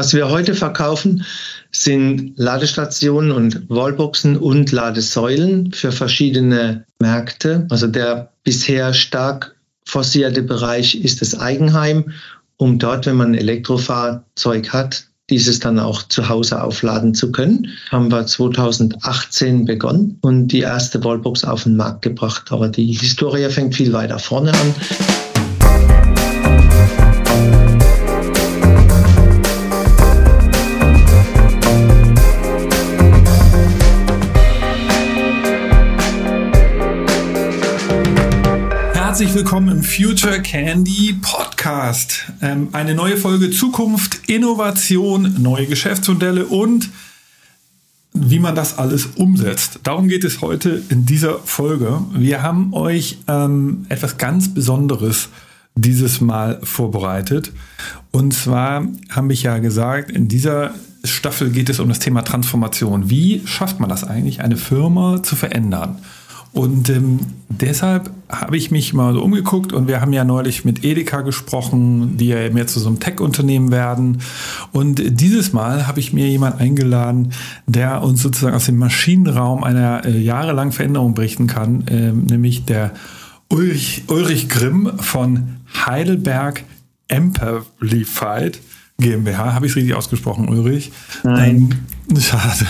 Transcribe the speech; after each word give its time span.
Was 0.00 0.14
wir 0.14 0.30
heute 0.30 0.54
verkaufen, 0.54 1.26
sind 1.72 2.32
Ladestationen 2.38 3.32
und 3.32 3.68
Wallboxen 3.68 4.38
und 4.38 4.72
Ladesäulen 4.72 5.72
für 5.72 5.92
verschiedene 5.92 6.86
Märkte. 6.98 7.66
Also 7.68 7.86
der 7.86 8.32
bisher 8.42 8.94
stark 8.94 9.56
forcierte 9.84 10.40
Bereich 10.40 10.94
ist 10.94 11.20
das 11.20 11.38
Eigenheim, 11.38 12.12
um 12.56 12.78
dort, 12.78 13.04
wenn 13.04 13.16
man 13.16 13.32
ein 13.32 13.34
Elektrofahrzeug 13.34 14.72
hat, 14.72 15.04
dieses 15.28 15.60
dann 15.60 15.78
auch 15.78 16.02
zu 16.04 16.30
Hause 16.30 16.62
aufladen 16.62 17.14
zu 17.14 17.30
können. 17.30 17.68
Haben 17.90 18.10
wir 18.10 18.24
2018 18.24 19.66
begonnen 19.66 20.16
und 20.22 20.48
die 20.48 20.60
erste 20.60 21.04
Wallbox 21.04 21.44
auf 21.44 21.64
den 21.64 21.76
Markt 21.76 22.00
gebracht. 22.00 22.50
Aber 22.52 22.68
die 22.68 22.94
Historie 22.94 23.50
fängt 23.50 23.74
viel 23.74 23.92
weiter 23.92 24.18
vorne 24.18 24.54
an. 24.54 24.74
Herzlich 39.20 39.36
willkommen 39.36 39.68
im 39.68 39.82
Future 39.82 40.40
Candy 40.40 41.14
Podcast. 41.20 42.32
Ähm, 42.40 42.70
eine 42.72 42.94
neue 42.94 43.18
Folge 43.18 43.50
Zukunft, 43.50 44.30
Innovation, 44.30 45.34
neue 45.42 45.66
Geschäftsmodelle 45.66 46.46
und 46.46 46.88
wie 48.14 48.38
man 48.38 48.54
das 48.54 48.78
alles 48.78 49.04
umsetzt. 49.16 49.80
Darum 49.82 50.08
geht 50.08 50.24
es 50.24 50.40
heute 50.40 50.82
in 50.88 51.04
dieser 51.04 51.38
Folge. 51.40 52.00
Wir 52.14 52.42
haben 52.42 52.72
euch 52.72 53.18
ähm, 53.28 53.84
etwas 53.90 54.16
ganz 54.16 54.54
Besonderes 54.54 55.28
dieses 55.74 56.22
Mal 56.22 56.58
vorbereitet. 56.62 57.52
Und 58.12 58.32
zwar 58.32 58.86
habe 59.10 59.34
ich 59.34 59.42
ja 59.42 59.58
gesagt, 59.58 60.10
in 60.10 60.28
dieser 60.28 60.72
Staffel 61.04 61.50
geht 61.50 61.68
es 61.68 61.78
um 61.78 61.90
das 61.90 61.98
Thema 61.98 62.22
Transformation. 62.22 63.10
Wie 63.10 63.42
schafft 63.44 63.80
man 63.80 63.90
das 63.90 64.02
eigentlich, 64.02 64.40
eine 64.40 64.56
Firma 64.56 65.22
zu 65.22 65.36
verändern? 65.36 65.98
Und 66.52 66.88
ähm, 66.88 67.20
deshalb 67.48 68.10
habe 68.28 68.56
ich 68.56 68.70
mich 68.70 68.92
mal 68.92 69.14
so 69.14 69.22
umgeguckt 69.22 69.72
und 69.72 69.86
wir 69.86 70.00
haben 70.00 70.12
ja 70.12 70.24
neulich 70.24 70.64
mit 70.64 70.84
Edeka 70.84 71.20
gesprochen, 71.20 72.16
die 72.16 72.26
ja 72.26 72.50
mehr 72.50 72.66
zu 72.66 72.80
so 72.80 72.88
einem 72.88 72.98
Tech-Unternehmen 72.98 73.70
werden. 73.70 74.20
Und 74.72 75.00
dieses 75.20 75.52
Mal 75.52 75.86
habe 75.86 76.00
ich 76.00 76.12
mir 76.12 76.28
jemanden 76.28 76.58
eingeladen, 76.58 77.32
der 77.66 78.02
uns 78.02 78.22
sozusagen 78.22 78.56
aus 78.56 78.66
dem 78.66 78.78
Maschinenraum 78.78 79.62
einer 79.62 80.04
äh, 80.04 80.18
jahrelangen 80.18 80.72
Veränderung 80.72 81.14
berichten 81.14 81.46
kann, 81.46 81.86
äh, 81.86 82.12
nämlich 82.12 82.64
der 82.64 82.92
Ulrich, 83.48 84.04
Ulrich 84.08 84.48
Grimm 84.48 84.90
von 84.98 85.56
Heidelberg 85.86 86.64
Amplified 87.10 88.60
GmbH. 88.98 89.54
Habe 89.54 89.66
ich 89.66 89.72
es 89.72 89.76
richtig 89.76 89.94
ausgesprochen, 89.94 90.48
Ulrich? 90.48 90.92
Nein. 91.22 91.80
Ähm, 92.10 92.20
schade. 92.20 92.66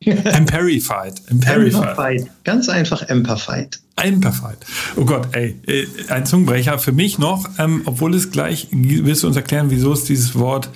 Emperified. 0.04 1.20
Emperified. 1.28 2.30
Ganz 2.44 2.68
einfach 2.68 3.02
Emperified. 3.02 3.80
Emperified. 3.96 4.58
Oh 4.96 5.04
Gott, 5.04 5.28
ey, 5.32 5.56
äh, 5.66 5.86
ein 6.08 6.24
Zungenbrecher 6.24 6.78
für 6.78 6.92
mich 6.92 7.18
noch, 7.18 7.48
ähm, 7.58 7.82
obwohl 7.84 8.14
es 8.14 8.30
gleich, 8.30 8.68
willst 8.70 9.24
du 9.24 9.26
uns 9.26 9.36
erklären, 9.36 9.70
wieso 9.70 9.92
es 9.92 10.04
dieses 10.04 10.36
Wort 10.36 10.70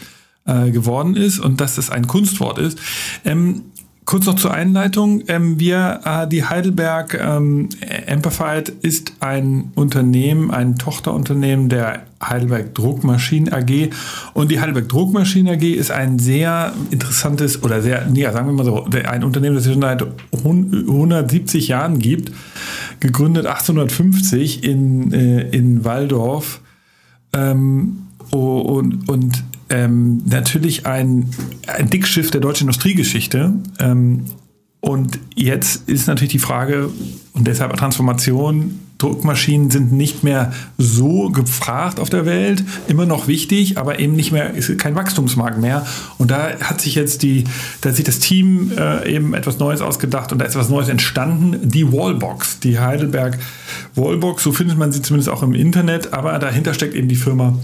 äh, 0.45 0.73
geworden 0.73 1.15
ist 1.15 1.39
und 1.39 1.61
dass 1.61 1.79
es 1.79 1.89
ein 1.91 2.09
Kunstwort 2.09 2.59
ist. 2.59 2.79
Ähm, 3.25 3.63
Kurz 4.05 4.27
noch 4.27 4.35
zur 4.35 4.53
Einleitung. 4.53 5.23
Ähm, 5.29 5.61
wir, 5.61 6.01
äh, 6.05 6.27
die 6.27 6.45
Heidelberg 6.45 7.15
ähm, 7.15 7.69
Amplified 8.09 8.71
ist 8.83 9.13
ein 9.21 9.71
Unternehmen, 9.77 10.51
ein 10.51 10.77
Tochterunternehmen 10.77 11.69
der 11.69 12.03
Heidelberg 12.21 12.75
Druckmaschinen 12.75 13.53
AG. 13.53 13.91
Und 14.35 14.51
die 14.51 14.61
Heidelberg 14.61 14.89
Druckmaschinen 14.89 15.55
AG 15.55 15.63
ist 15.63 15.93
ein 15.93 16.19
sehr 16.19 16.73
interessantes 16.91 17.63
oder 17.63 17.81
sehr, 17.81 18.09
ja, 18.13 18.33
sagen 18.33 18.49
wir 18.49 18.53
mal 18.55 18.65
so, 18.65 18.85
ein 19.05 19.23
Unternehmen, 19.23 19.55
das 19.55 19.67
es 19.67 19.73
schon 19.73 19.83
seit 19.83 20.05
170 20.33 21.69
Jahren 21.69 22.01
gibt. 22.01 22.33
Gegründet 22.99 23.47
1850 23.47 24.65
in, 24.65 25.13
äh, 25.13 25.49
in 25.51 25.85
Waldorf. 25.85 26.61
Ähm, 27.33 27.99
und, 28.31 29.09
und 29.09 29.45
ähm, 29.73 30.23
natürlich 30.27 30.87
ein, 30.87 31.31
ein 31.67 31.89
Dickschiff 31.89 32.31
der 32.31 32.43
deutschen 32.43 32.65
Industriegeschichte. 32.65 33.55
Ähm, 33.79 34.27
und 34.81 35.19
jetzt 35.35 35.89
ist 35.89 36.09
natürlich 36.09 36.33
die 36.33 36.39
Frage, 36.39 36.91
und 37.33 37.47
deshalb 37.47 37.75
Transformation, 37.77 38.81
Druckmaschinen 38.99 39.71
sind 39.71 39.93
nicht 39.93 40.23
mehr 40.23 40.53
so 40.77 41.31
gefragt 41.31 41.99
auf 41.99 42.11
der 42.11 42.27
Welt, 42.27 42.63
immer 42.87 43.07
noch 43.07 43.27
wichtig, 43.29 43.79
aber 43.79 43.99
eben 43.99 44.15
nicht 44.15 44.31
mehr, 44.31 44.53
ist 44.55 44.77
kein 44.79 44.95
Wachstumsmarkt 44.95 45.59
mehr. 45.59 45.87
Und 46.19 46.31
da 46.31 46.51
hat 46.61 46.81
sich 46.81 46.95
jetzt 46.95 47.23
die, 47.23 47.45
da 47.81 47.89
hat 47.89 47.97
sich 47.97 48.05
das 48.05 48.19
Team 48.19 48.73
äh, 48.77 49.11
eben 49.11 49.35
etwas 49.35 49.59
Neues 49.59 49.81
ausgedacht 49.81 50.33
und 50.33 50.39
da 50.39 50.45
ist 50.45 50.55
etwas 50.55 50.69
Neues 50.69 50.89
entstanden, 50.89 51.69
die 51.69 51.91
Wallbox, 51.91 52.61
die 52.61 52.79
Heidelberg 52.79 53.39
Wallbox, 53.95 54.43
so 54.43 54.53
findet 54.53 54.77
man 54.79 54.93
sie 54.93 55.01
zumindest 55.01 55.31
auch 55.31 55.43
im 55.43 55.55
Internet, 55.55 56.13
aber 56.13 56.39
dahinter 56.39 56.75
steckt 56.75 56.95
eben 56.95 57.09
die 57.09 57.17
Firma 57.17 57.59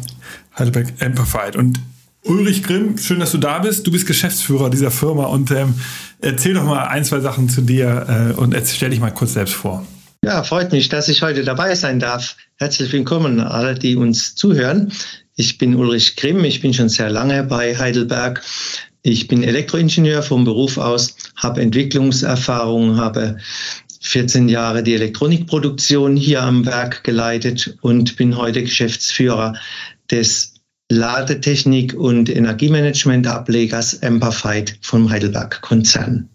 Heidelberg 0.58 0.94
Amplified. 1.00 1.54
Und 1.54 1.78
Ulrich 2.24 2.62
Grimm, 2.62 2.98
schön, 2.98 3.20
dass 3.20 3.32
du 3.32 3.38
da 3.38 3.60
bist. 3.60 3.86
Du 3.86 3.92
bist 3.92 4.06
Geschäftsführer 4.06 4.70
dieser 4.70 4.90
Firma 4.90 5.24
und 5.26 5.50
ähm, 5.50 5.74
erzähl 6.20 6.54
doch 6.54 6.64
mal 6.64 6.84
ein, 6.84 7.04
zwei 7.04 7.20
Sachen 7.20 7.48
zu 7.48 7.62
dir 7.62 8.34
äh, 8.36 8.40
und 8.40 8.56
stell 8.66 8.90
dich 8.90 9.00
mal 9.00 9.10
kurz 9.10 9.34
selbst 9.34 9.54
vor. 9.54 9.86
Ja, 10.24 10.42
freut 10.42 10.72
mich, 10.72 10.88
dass 10.88 11.08
ich 11.08 11.22
heute 11.22 11.44
dabei 11.44 11.74
sein 11.74 12.00
darf. 12.00 12.36
Herzlich 12.56 12.92
willkommen 12.92 13.40
alle, 13.40 13.74
die 13.74 13.96
uns 13.96 14.34
zuhören. 14.34 14.92
Ich 15.36 15.58
bin 15.58 15.76
Ulrich 15.76 16.16
Grimm, 16.16 16.44
ich 16.44 16.60
bin 16.60 16.74
schon 16.74 16.88
sehr 16.88 17.08
lange 17.08 17.44
bei 17.44 17.78
Heidelberg. 17.78 18.42
Ich 19.02 19.28
bin 19.28 19.44
Elektroingenieur 19.44 20.22
vom 20.22 20.44
Beruf 20.44 20.76
aus, 20.76 21.14
habe 21.36 21.62
Entwicklungserfahrung, 21.62 22.96
habe 22.96 23.36
14 24.00 24.48
Jahre 24.48 24.82
die 24.82 24.94
Elektronikproduktion 24.94 26.16
hier 26.16 26.42
am 26.42 26.66
Werk 26.66 27.04
geleitet 27.04 27.76
und 27.80 28.16
bin 28.16 28.36
heute 28.36 28.62
Geschäftsführer 28.62 29.54
des 30.10 30.57
Ladetechnik 30.90 31.94
und 31.94 32.28
Energiemanagement-Ablegers 32.28 34.02
Amperfied 34.02 34.78
vom 34.80 35.10
Heidelberg-Konzern. 35.10 36.28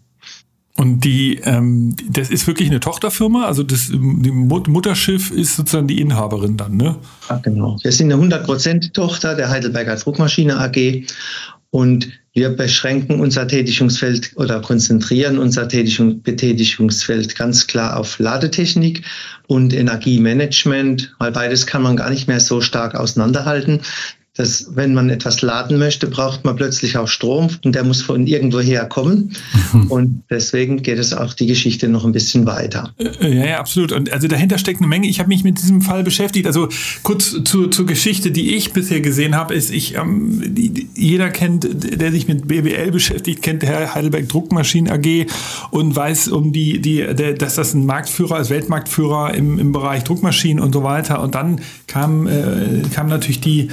Und 0.76 1.04
die, 1.04 1.40
ähm, 1.44 1.94
das 2.10 2.30
ist 2.30 2.48
wirklich 2.48 2.68
eine 2.68 2.80
Tochterfirma, 2.80 3.46
also 3.46 3.62
das 3.62 3.90
die 3.90 3.98
Mutterschiff 4.00 5.30
ist 5.30 5.54
sozusagen 5.54 5.86
die 5.86 6.00
Inhaberin 6.00 6.56
dann, 6.56 6.76
ne? 6.76 6.96
Ja, 7.28 7.36
genau. 7.36 7.78
Wir 7.82 7.92
sind 7.92 8.12
eine 8.12 8.20
100% 8.20 8.92
Tochter 8.92 9.36
der 9.36 9.50
Heidelberger 9.50 9.94
Druckmaschine 9.94 10.58
AG 10.58 11.04
und 11.70 12.08
wir 12.32 12.50
beschränken 12.50 13.20
unser 13.20 13.46
Tätigungsfeld 13.46 14.32
oder 14.34 14.60
konzentrieren 14.60 15.38
unser 15.38 15.66
Betätigungsfeld 15.66 17.36
ganz 17.36 17.68
klar 17.68 17.96
auf 17.96 18.18
Ladetechnik 18.18 19.02
und 19.46 19.72
Energiemanagement, 19.72 21.14
weil 21.20 21.30
beides 21.30 21.66
kann 21.66 21.82
man 21.82 21.96
gar 21.96 22.10
nicht 22.10 22.26
mehr 22.26 22.40
so 22.40 22.60
stark 22.60 22.96
auseinanderhalten 22.96 23.80
dass 24.36 24.66
wenn 24.74 24.94
man 24.94 25.10
etwas 25.10 25.42
laden 25.42 25.78
möchte, 25.78 26.08
braucht 26.08 26.44
man 26.44 26.56
plötzlich 26.56 26.96
auch 26.96 27.06
Strom 27.06 27.50
und 27.64 27.74
der 27.76 27.84
muss 27.84 28.02
von 28.02 28.26
irgendwoher 28.26 28.84
kommen. 28.86 29.36
Und 29.88 30.22
deswegen 30.30 30.82
geht 30.82 30.98
es 30.98 31.12
auch 31.12 31.34
die 31.34 31.46
Geschichte 31.46 31.88
noch 31.88 32.04
ein 32.04 32.12
bisschen 32.12 32.46
weiter. 32.46 32.92
Äh, 32.98 33.34
ja, 33.34 33.46
ja, 33.46 33.58
absolut. 33.58 33.92
Und 33.92 34.12
also 34.12 34.28
dahinter 34.28 34.58
steckt 34.58 34.80
eine 34.80 34.88
Menge. 34.88 35.08
Ich 35.08 35.18
habe 35.18 35.28
mich 35.28 35.44
mit 35.44 35.58
diesem 35.58 35.82
Fall 35.82 36.02
beschäftigt. 36.02 36.46
Also 36.46 36.68
kurz 37.02 37.36
zu, 37.44 37.68
zur 37.68 37.86
Geschichte, 37.86 38.30
die 38.30 38.54
ich 38.56 38.72
bisher 38.72 39.00
gesehen 39.00 39.36
habe, 39.36 39.54
ist, 39.54 39.70
ich 39.70 39.96
ähm, 39.96 40.54
jeder 40.94 41.30
kennt, 41.30 41.68
der 42.00 42.10
sich 42.12 42.28
mit 42.28 42.48
BWL 42.48 42.90
beschäftigt, 42.90 43.42
kennt 43.42 43.62
der 43.62 43.94
Heidelberg 43.94 44.28
Druckmaschinen 44.28 44.92
AG 44.92 45.26
und 45.70 45.94
weiß 45.94 46.28
um 46.28 46.52
die, 46.52 46.80
die, 46.80 46.98
der, 47.14 47.34
dass 47.34 47.56
das 47.56 47.74
ein 47.74 47.84
Marktführer 47.86 48.40
ist, 48.40 48.50
Weltmarktführer 48.50 49.34
im, 49.34 49.58
im 49.58 49.72
Bereich 49.72 50.04
Druckmaschinen 50.04 50.62
und 50.62 50.72
so 50.72 50.82
weiter. 50.82 51.20
Und 51.20 51.34
dann 51.34 51.60
kam, 51.86 52.26
äh, 52.26 52.82
kam 52.92 53.08
natürlich 53.08 53.40
die 53.40 53.68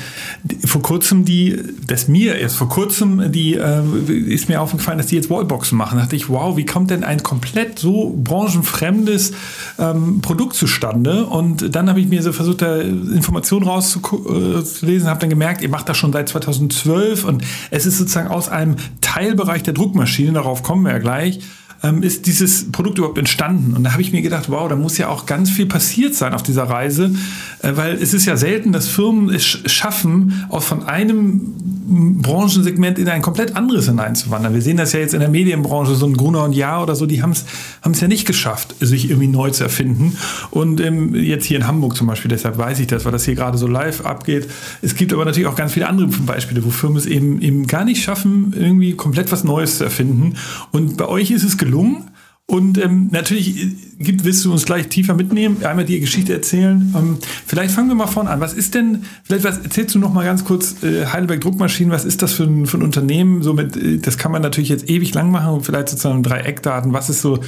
vor 0.65 0.81
kurzem 0.81 1.25
die, 1.25 1.57
das 1.87 2.07
mir 2.07 2.35
erst 2.35 2.55
vor 2.55 2.69
kurzem, 2.69 3.31
die 3.31 3.55
äh, 3.55 3.81
ist 4.09 4.49
mir 4.49 4.61
aufgefallen, 4.61 4.97
dass 4.97 5.07
die 5.07 5.15
jetzt 5.15 5.29
Wallboxen 5.29 5.77
machen. 5.77 5.97
Da 5.97 6.03
dachte 6.03 6.15
ich, 6.15 6.29
wow, 6.29 6.57
wie 6.57 6.65
kommt 6.65 6.89
denn 6.89 7.03
ein 7.03 7.23
komplett 7.23 7.79
so 7.79 8.15
branchenfremdes 8.23 9.33
ähm, 9.79 10.21
Produkt 10.21 10.55
zustande? 10.55 11.25
Und 11.25 11.75
dann 11.75 11.89
habe 11.89 11.99
ich 11.99 12.07
mir 12.07 12.21
so 12.23 12.33
versucht, 12.33 12.61
da 12.61 12.79
Informationen 12.79 13.65
rauszulesen, 13.65 15.07
habe 15.07 15.19
dann 15.19 15.29
gemerkt, 15.29 15.61
ihr 15.61 15.69
macht 15.69 15.89
das 15.89 15.97
schon 15.97 16.13
seit 16.13 16.29
2012 16.29 17.23
und 17.25 17.43
es 17.69 17.85
ist 17.85 17.97
sozusagen 17.97 18.29
aus 18.29 18.49
einem 18.49 18.75
Teilbereich 19.01 19.63
der 19.63 19.73
Druckmaschine, 19.73 20.33
darauf 20.33 20.63
kommen 20.63 20.83
wir 20.83 20.91
ja 20.91 20.99
gleich, 20.99 21.39
ähm, 21.83 22.03
ist 22.03 22.27
dieses 22.27 22.71
Produkt 22.71 22.97
überhaupt 22.97 23.17
entstanden? 23.17 23.75
Und 23.75 23.83
da 23.83 23.93
habe 23.93 24.01
ich 24.01 24.11
mir 24.11 24.21
gedacht, 24.21 24.49
wow, 24.49 24.69
da 24.69 24.75
muss 24.75 24.97
ja 24.97 25.09
auch 25.09 25.25
ganz 25.25 25.49
viel 25.49 25.65
passiert 25.65 26.15
sein 26.15 26.33
auf 26.33 26.43
dieser 26.43 26.63
Reise, 26.63 27.15
äh, 27.61 27.71
weil 27.75 27.95
es 27.95 28.13
ist 28.13 28.25
ja 28.25 28.37
selten, 28.37 28.71
dass 28.71 28.87
Firmen 28.87 29.29
es 29.29 29.43
schaffen, 29.43 30.45
aus 30.49 30.65
von 30.65 30.83
einem 30.83 31.53
Branchensegment 31.91 32.99
in 32.99 33.07
ein 33.09 33.21
komplett 33.21 33.55
anderes 33.55 33.87
hineinzuwandern. 33.87 34.53
Wir 34.53 34.61
sehen 34.61 34.77
das 34.77 34.93
ja 34.93 34.99
jetzt 34.99 35.13
in 35.13 35.19
der 35.19 35.29
Medienbranche, 35.29 35.95
so 35.95 36.05
ein 36.05 36.15
Gruner 36.15 36.43
und 36.43 36.53
Jahr 36.53 36.83
oder 36.83 36.95
so, 36.95 37.05
die 37.05 37.21
haben 37.21 37.31
es 37.31 38.01
ja 38.01 38.07
nicht 38.07 38.25
geschafft, 38.25 38.75
sich 38.79 39.09
irgendwie 39.09 39.27
neu 39.27 39.51
zu 39.51 39.63
erfinden. 39.63 40.17
Und 40.49 40.79
ähm, 40.81 41.15
jetzt 41.15 41.45
hier 41.45 41.57
in 41.57 41.67
Hamburg 41.67 41.95
zum 41.95 42.07
Beispiel, 42.07 42.29
deshalb 42.29 42.57
weiß 42.57 42.79
ich 42.79 42.87
das, 42.87 43.05
weil 43.05 43.11
das 43.11 43.25
hier 43.25 43.35
gerade 43.35 43.57
so 43.57 43.67
live 43.67 44.05
abgeht. 44.05 44.49
Es 44.81 44.95
gibt 44.95 45.13
aber 45.13 45.25
natürlich 45.25 45.47
auch 45.47 45.55
ganz 45.55 45.73
viele 45.73 45.87
andere 45.87 46.07
Beispiele, 46.07 46.63
wo 46.63 46.69
Firmen 46.69 46.97
es 46.97 47.05
eben, 47.05 47.41
eben 47.41 47.67
gar 47.67 47.85
nicht 47.85 48.03
schaffen, 48.03 48.53
irgendwie 48.57 48.93
komplett 48.93 49.31
was 49.31 49.43
Neues 49.43 49.77
zu 49.77 49.83
erfinden. 49.83 50.35
Und 50.71 50.97
bei 50.97 51.07
euch 51.07 51.31
ist 51.31 51.43
es 51.43 51.57
gelungen. 51.57 52.10
Und 52.51 52.77
ähm, 52.79 53.07
natürlich 53.13 53.63
äh, 53.63 53.69
gibt, 53.99 54.25
willst 54.25 54.43
du 54.43 54.51
uns 54.51 54.65
gleich 54.65 54.89
tiefer 54.89 55.13
mitnehmen, 55.13 55.63
einmal 55.63 55.85
die 55.85 56.01
Geschichte 56.01 56.33
erzählen. 56.33 56.93
Ähm, 56.97 57.17
vielleicht 57.47 57.73
fangen 57.73 57.87
wir 57.87 57.95
mal 57.95 58.07
vorne 58.07 58.29
an. 58.29 58.41
Was 58.41 58.53
ist 58.53 58.75
denn, 58.75 59.05
vielleicht 59.23 59.45
was 59.45 59.59
erzählst 59.59 59.95
du 59.95 59.99
noch 59.99 60.11
mal 60.11 60.25
ganz 60.25 60.43
kurz, 60.43 60.83
äh, 60.83 61.05
Heidelberg 61.05 61.39
Druckmaschinen, 61.39 61.93
was 61.93 62.03
ist 62.03 62.21
das 62.21 62.33
für 62.33 62.43
ein, 62.43 62.65
für 62.65 62.77
ein 62.77 62.83
Unternehmen? 62.83 63.41
Somit, 63.41 63.77
äh, 63.77 63.99
das 63.99 64.17
kann 64.17 64.33
man 64.33 64.41
natürlich 64.41 64.67
jetzt 64.67 64.89
ewig 64.89 65.13
lang 65.13 65.31
machen 65.31 65.53
und 65.53 65.65
vielleicht 65.65 65.87
sozusagen 65.87 66.23
drei 66.23 66.41
Eckdaten. 66.41 66.91
Was 66.91 67.09
ist 67.09 67.21
so 67.21 67.39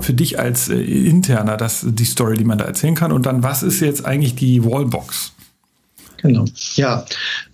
für 0.00 0.14
dich 0.14 0.38
als 0.38 0.70
äh, 0.70 0.76
Interner 0.80 1.58
das, 1.58 1.84
die 1.86 2.06
Story, 2.06 2.38
die 2.38 2.44
man 2.44 2.56
da 2.56 2.64
erzählen 2.64 2.94
kann? 2.94 3.12
Und 3.12 3.26
dann, 3.26 3.42
was 3.42 3.62
ist 3.62 3.80
jetzt 3.80 4.06
eigentlich 4.06 4.36
die 4.36 4.64
Wallbox? 4.64 5.34
Genau. 6.22 6.46
Ja, 6.76 7.04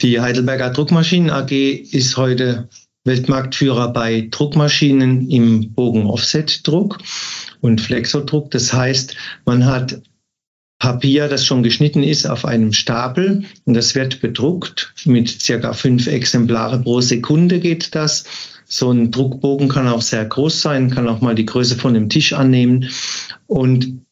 die 0.03 0.21
Heidelberger 0.21 0.71
Druckmaschinen 0.71 1.31
AG 1.31 1.51
ist 1.51 2.17
heute 2.17 2.69
Weltmarktführer 3.05 3.93
bei 3.93 4.29
Druckmaschinen 4.31 5.29
im 5.29 5.73
Bogen-Offset-Druck 5.73 6.99
und 7.61 7.81
Flexodruck. 7.81 8.51
Das 8.51 8.73
heißt, 8.73 9.17
man 9.45 9.67
hat 9.67 10.01
Papier, 10.79 11.29
das 11.29 11.47
schon 11.47 11.63
geschnitten 11.63 12.03
ist, 12.03 12.27
auf 12.27 12.45
einem 12.45 12.73
Stapel 12.73 13.45
und 13.65 13.75
das 13.75 13.95
wird 13.95 14.21
bedruckt. 14.21 14.93
Mit 15.05 15.29
circa 15.29 15.73
fünf 15.73 16.09
Exemplare 16.09 16.81
pro 16.81 17.01
Sekunde 17.01 17.61
geht 17.61 17.95
das. 17.95 18.25
So 18.65 18.91
ein 18.91 19.11
Druckbogen 19.13 19.69
kann 19.69 19.87
auch 19.87 20.03
sehr 20.03 20.25
groß 20.25 20.61
sein, 20.61 20.91
kann 20.91 21.09
auch 21.09 21.21
mal 21.21 21.35
die 21.35 21.47
Größe 21.47 21.77
von 21.77 21.95
einem 21.95 22.09
Tisch 22.09 22.33
annehmen. 22.33 22.89
Und 23.47 24.03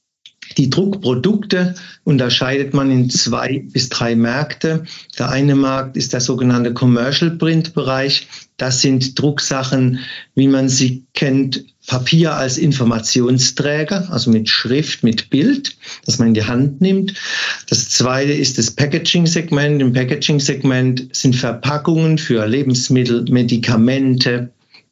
die 0.56 0.70
Druckprodukte 0.70 1.75
unterscheidet 2.05 2.75
man 2.75 2.91
in 2.91 3.08
zwei 3.08 3.64
bis 3.73 3.88
drei 3.88 4.17
Märkte. 4.17 4.85
Der 5.19 5.31
eine 5.31 5.55
Markt 5.55 5.97
ist 5.97 6.12
der 6.12 6.20
sogenannte 6.20 6.75
Commercial 6.75 7.31
Print 7.32 7.75
Bereich. 7.75 8.26
Das 8.56 8.81
sind 8.81 9.19
Drucksachen, 9.19 10.00
wie 10.35 10.49
man 10.49 10.69
sie 10.69 11.05
kennt, 11.14 11.64
Papier 11.87 12.35
als 12.35 12.58
Informationsträger, 12.58 14.12
also 14.12 14.31
mit 14.31 14.49
Schrift, 14.49 15.02
mit 15.02 15.31
Bild, 15.31 15.76
das 16.05 16.19
man 16.19 16.29
in 16.29 16.35
die 16.35 16.44
Hand 16.44 16.81
nimmt. 16.81 17.14
Das 17.69 17.88
zweite 17.88 18.32
ist 18.32 18.58
das 18.58 18.70
Packaging-Segment. 18.70 19.81
Im 19.81 19.93
Packaging-Segment 19.93 21.08
sind 21.12 21.35
Verpackungen 21.35 22.19
für 22.19 22.47
Lebensmittel, 22.47 23.25
Medikamente, 23.31 24.50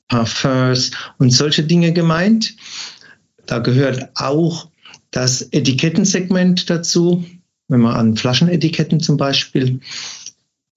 Parfums 0.08 0.90
und 1.18 1.30
solche 1.30 1.62
Dinge 1.62 1.92
gemeint. 1.92 2.56
Da 3.46 3.58
gehört 3.58 4.08
auch 4.14 4.68
das 5.10 5.42
Etikettensegment 5.52 6.68
dazu, 6.68 7.24
wenn 7.68 7.80
man 7.80 7.96
an 7.96 8.16
Flaschenetiketten 8.16 9.00
zum 9.00 9.16
Beispiel 9.16 9.80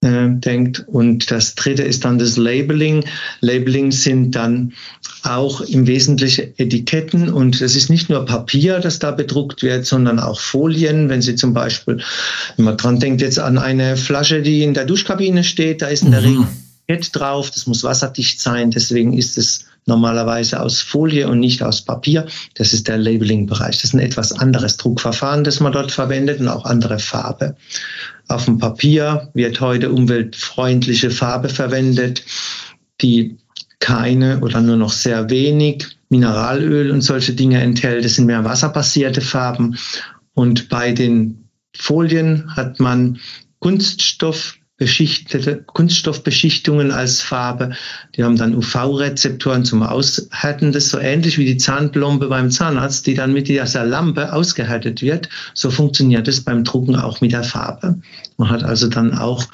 äh, 0.02 0.28
denkt. 0.30 0.84
Und 0.86 1.30
das 1.30 1.54
dritte 1.54 1.82
ist 1.82 2.04
dann 2.04 2.18
das 2.18 2.36
Labeling. 2.36 3.04
Labeling 3.40 3.92
sind 3.92 4.32
dann 4.32 4.72
auch 5.22 5.60
im 5.60 5.86
Wesentlichen 5.86 6.52
Etiketten 6.58 7.32
und 7.32 7.60
es 7.60 7.76
ist 7.76 7.88
nicht 7.88 8.10
nur 8.10 8.24
Papier, 8.24 8.80
das 8.80 8.98
da 8.98 9.12
bedruckt 9.12 9.62
wird, 9.62 9.86
sondern 9.86 10.18
auch 10.18 10.40
Folien. 10.40 11.08
Wenn 11.08 11.22
Sie 11.22 11.36
zum 11.36 11.54
Beispiel, 11.54 12.02
wenn 12.56 12.64
man 12.64 12.76
dran 12.76 13.00
denkt 13.00 13.20
jetzt 13.20 13.38
an 13.38 13.58
eine 13.58 13.96
Flasche, 13.96 14.42
die 14.42 14.62
in 14.62 14.74
der 14.74 14.84
Duschkabine 14.84 15.44
steht, 15.44 15.82
da 15.82 15.86
ist 15.86 16.02
in 16.02 16.10
der 16.10 16.22
mhm. 16.22 16.26
Regel 16.26 16.46
Etikett 16.88 17.14
drauf, 17.14 17.50
das 17.50 17.66
muss 17.66 17.84
wasserdicht 17.84 18.40
sein, 18.40 18.70
deswegen 18.70 19.12
ist 19.12 19.38
es 19.38 19.66
normalerweise 19.86 20.60
aus 20.60 20.80
Folie 20.80 21.28
und 21.28 21.40
nicht 21.40 21.62
aus 21.62 21.82
Papier. 21.82 22.26
Das 22.54 22.72
ist 22.72 22.88
der 22.88 22.98
Labeling-Bereich. 22.98 23.76
Das 23.76 23.84
ist 23.84 23.94
ein 23.94 24.00
etwas 24.00 24.32
anderes 24.32 24.76
Druckverfahren, 24.76 25.44
das 25.44 25.60
man 25.60 25.72
dort 25.72 25.90
verwendet 25.90 26.40
und 26.40 26.48
auch 26.48 26.64
andere 26.64 26.98
Farbe. 26.98 27.56
Auf 28.28 28.44
dem 28.44 28.58
Papier 28.58 29.30
wird 29.34 29.60
heute 29.60 29.90
umweltfreundliche 29.90 31.10
Farbe 31.10 31.48
verwendet, 31.48 32.22
die 33.00 33.38
keine 33.80 34.40
oder 34.40 34.60
nur 34.60 34.76
noch 34.76 34.92
sehr 34.92 35.28
wenig 35.28 35.86
Mineralöl 36.08 36.90
und 36.90 37.00
solche 37.00 37.32
Dinge 37.32 37.60
enthält. 37.60 38.04
Das 38.04 38.14
sind 38.14 38.26
mehr 38.26 38.44
wasserbasierte 38.44 39.20
Farben. 39.20 39.76
Und 40.34 40.68
bei 40.68 40.92
den 40.92 41.48
Folien 41.74 42.54
hat 42.54 42.78
man 42.80 43.18
Kunststoff 43.58 44.56
beschichtete 44.78 45.62
Kunststoffbeschichtungen 45.62 46.90
als 46.90 47.20
Farbe. 47.20 47.72
Die 48.16 48.24
haben 48.24 48.36
dann 48.36 48.54
UV-Rezeptoren 48.54 49.64
zum 49.64 49.82
Aushärten. 49.82 50.72
Das 50.72 50.84
ist 50.84 50.90
so 50.90 50.98
ähnlich 50.98 51.38
wie 51.38 51.44
die 51.44 51.56
Zahnplombe 51.56 52.28
beim 52.28 52.50
Zahnarzt, 52.50 53.06
die 53.06 53.14
dann 53.14 53.32
mit 53.32 53.48
dieser 53.48 53.84
Lampe 53.84 54.32
ausgehärtet 54.32 55.02
wird. 55.02 55.28
So 55.54 55.70
funktioniert 55.70 56.26
es 56.26 56.42
beim 56.42 56.64
Drucken 56.64 56.96
auch 56.96 57.20
mit 57.20 57.32
der 57.32 57.44
Farbe. 57.44 58.00
Man 58.38 58.50
hat 58.50 58.64
also 58.64 58.88
dann 58.88 59.16
auch 59.16 59.44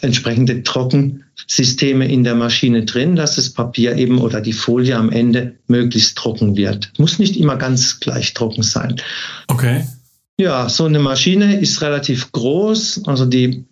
entsprechende 0.00 0.62
Trockensysteme 0.62 2.10
in 2.10 2.24
der 2.24 2.34
Maschine 2.34 2.84
drin, 2.84 3.14
dass 3.14 3.36
das 3.36 3.50
Papier 3.50 3.96
eben 3.96 4.18
oder 4.18 4.40
die 4.40 4.54
Folie 4.54 4.96
am 4.96 5.10
Ende 5.10 5.54
möglichst 5.68 6.16
trocken 6.18 6.56
wird. 6.56 6.92
Muss 6.98 7.18
nicht 7.18 7.36
immer 7.36 7.56
ganz 7.56 8.00
gleich 8.00 8.34
trocken 8.34 8.62
sein. 8.62 8.96
Okay. 9.48 9.84
Ja, 10.38 10.68
so 10.68 10.86
eine 10.86 10.98
Maschine 10.98 11.60
ist 11.60 11.82
relativ 11.82 12.32
groß. 12.32 13.02
Also 13.06 13.26
die 13.26 13.64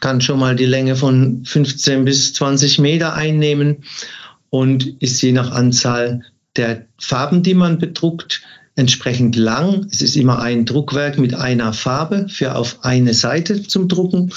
kann 0.00 0.20
schon 0.20 0.38
mal 0.38 0.56
die 0.56 0.66
Länge 0.66 0.96
von 0.96 1.44
15 1.44 2.04
bis 2.04 2.32
20 2.34 2.78
Meter 2.78 3.14
einnehmen 3.14 3.84
und 4.50 5.00
ist 5.02 5.20
je 5.22 5.32
nach 5.32 5.50
Anzahl 5.50 6.22
der 6.56 6.86
Farben, 6.98 7.42
die 7.42 7.54
man 7.54 7.78
bedruckt, 7.78 8.42
entsprechend 8.76 9.36
lang. 9.36 9.86
Es 9.90 10.02
ist 10.02 10.16
immer 10.16 10.40
ein 10.40 10.64
Druckwerk 10.64 11.18
mit 11.18 11.34
einer 11.34 11.72
Farbe 11.72 12.26
für 12.28 12.54
auf 12.56 12.84
eine 12.84 13.14
Seite 13.14 13.62
zum 13.62 13.88
Drucken 13.88 14.32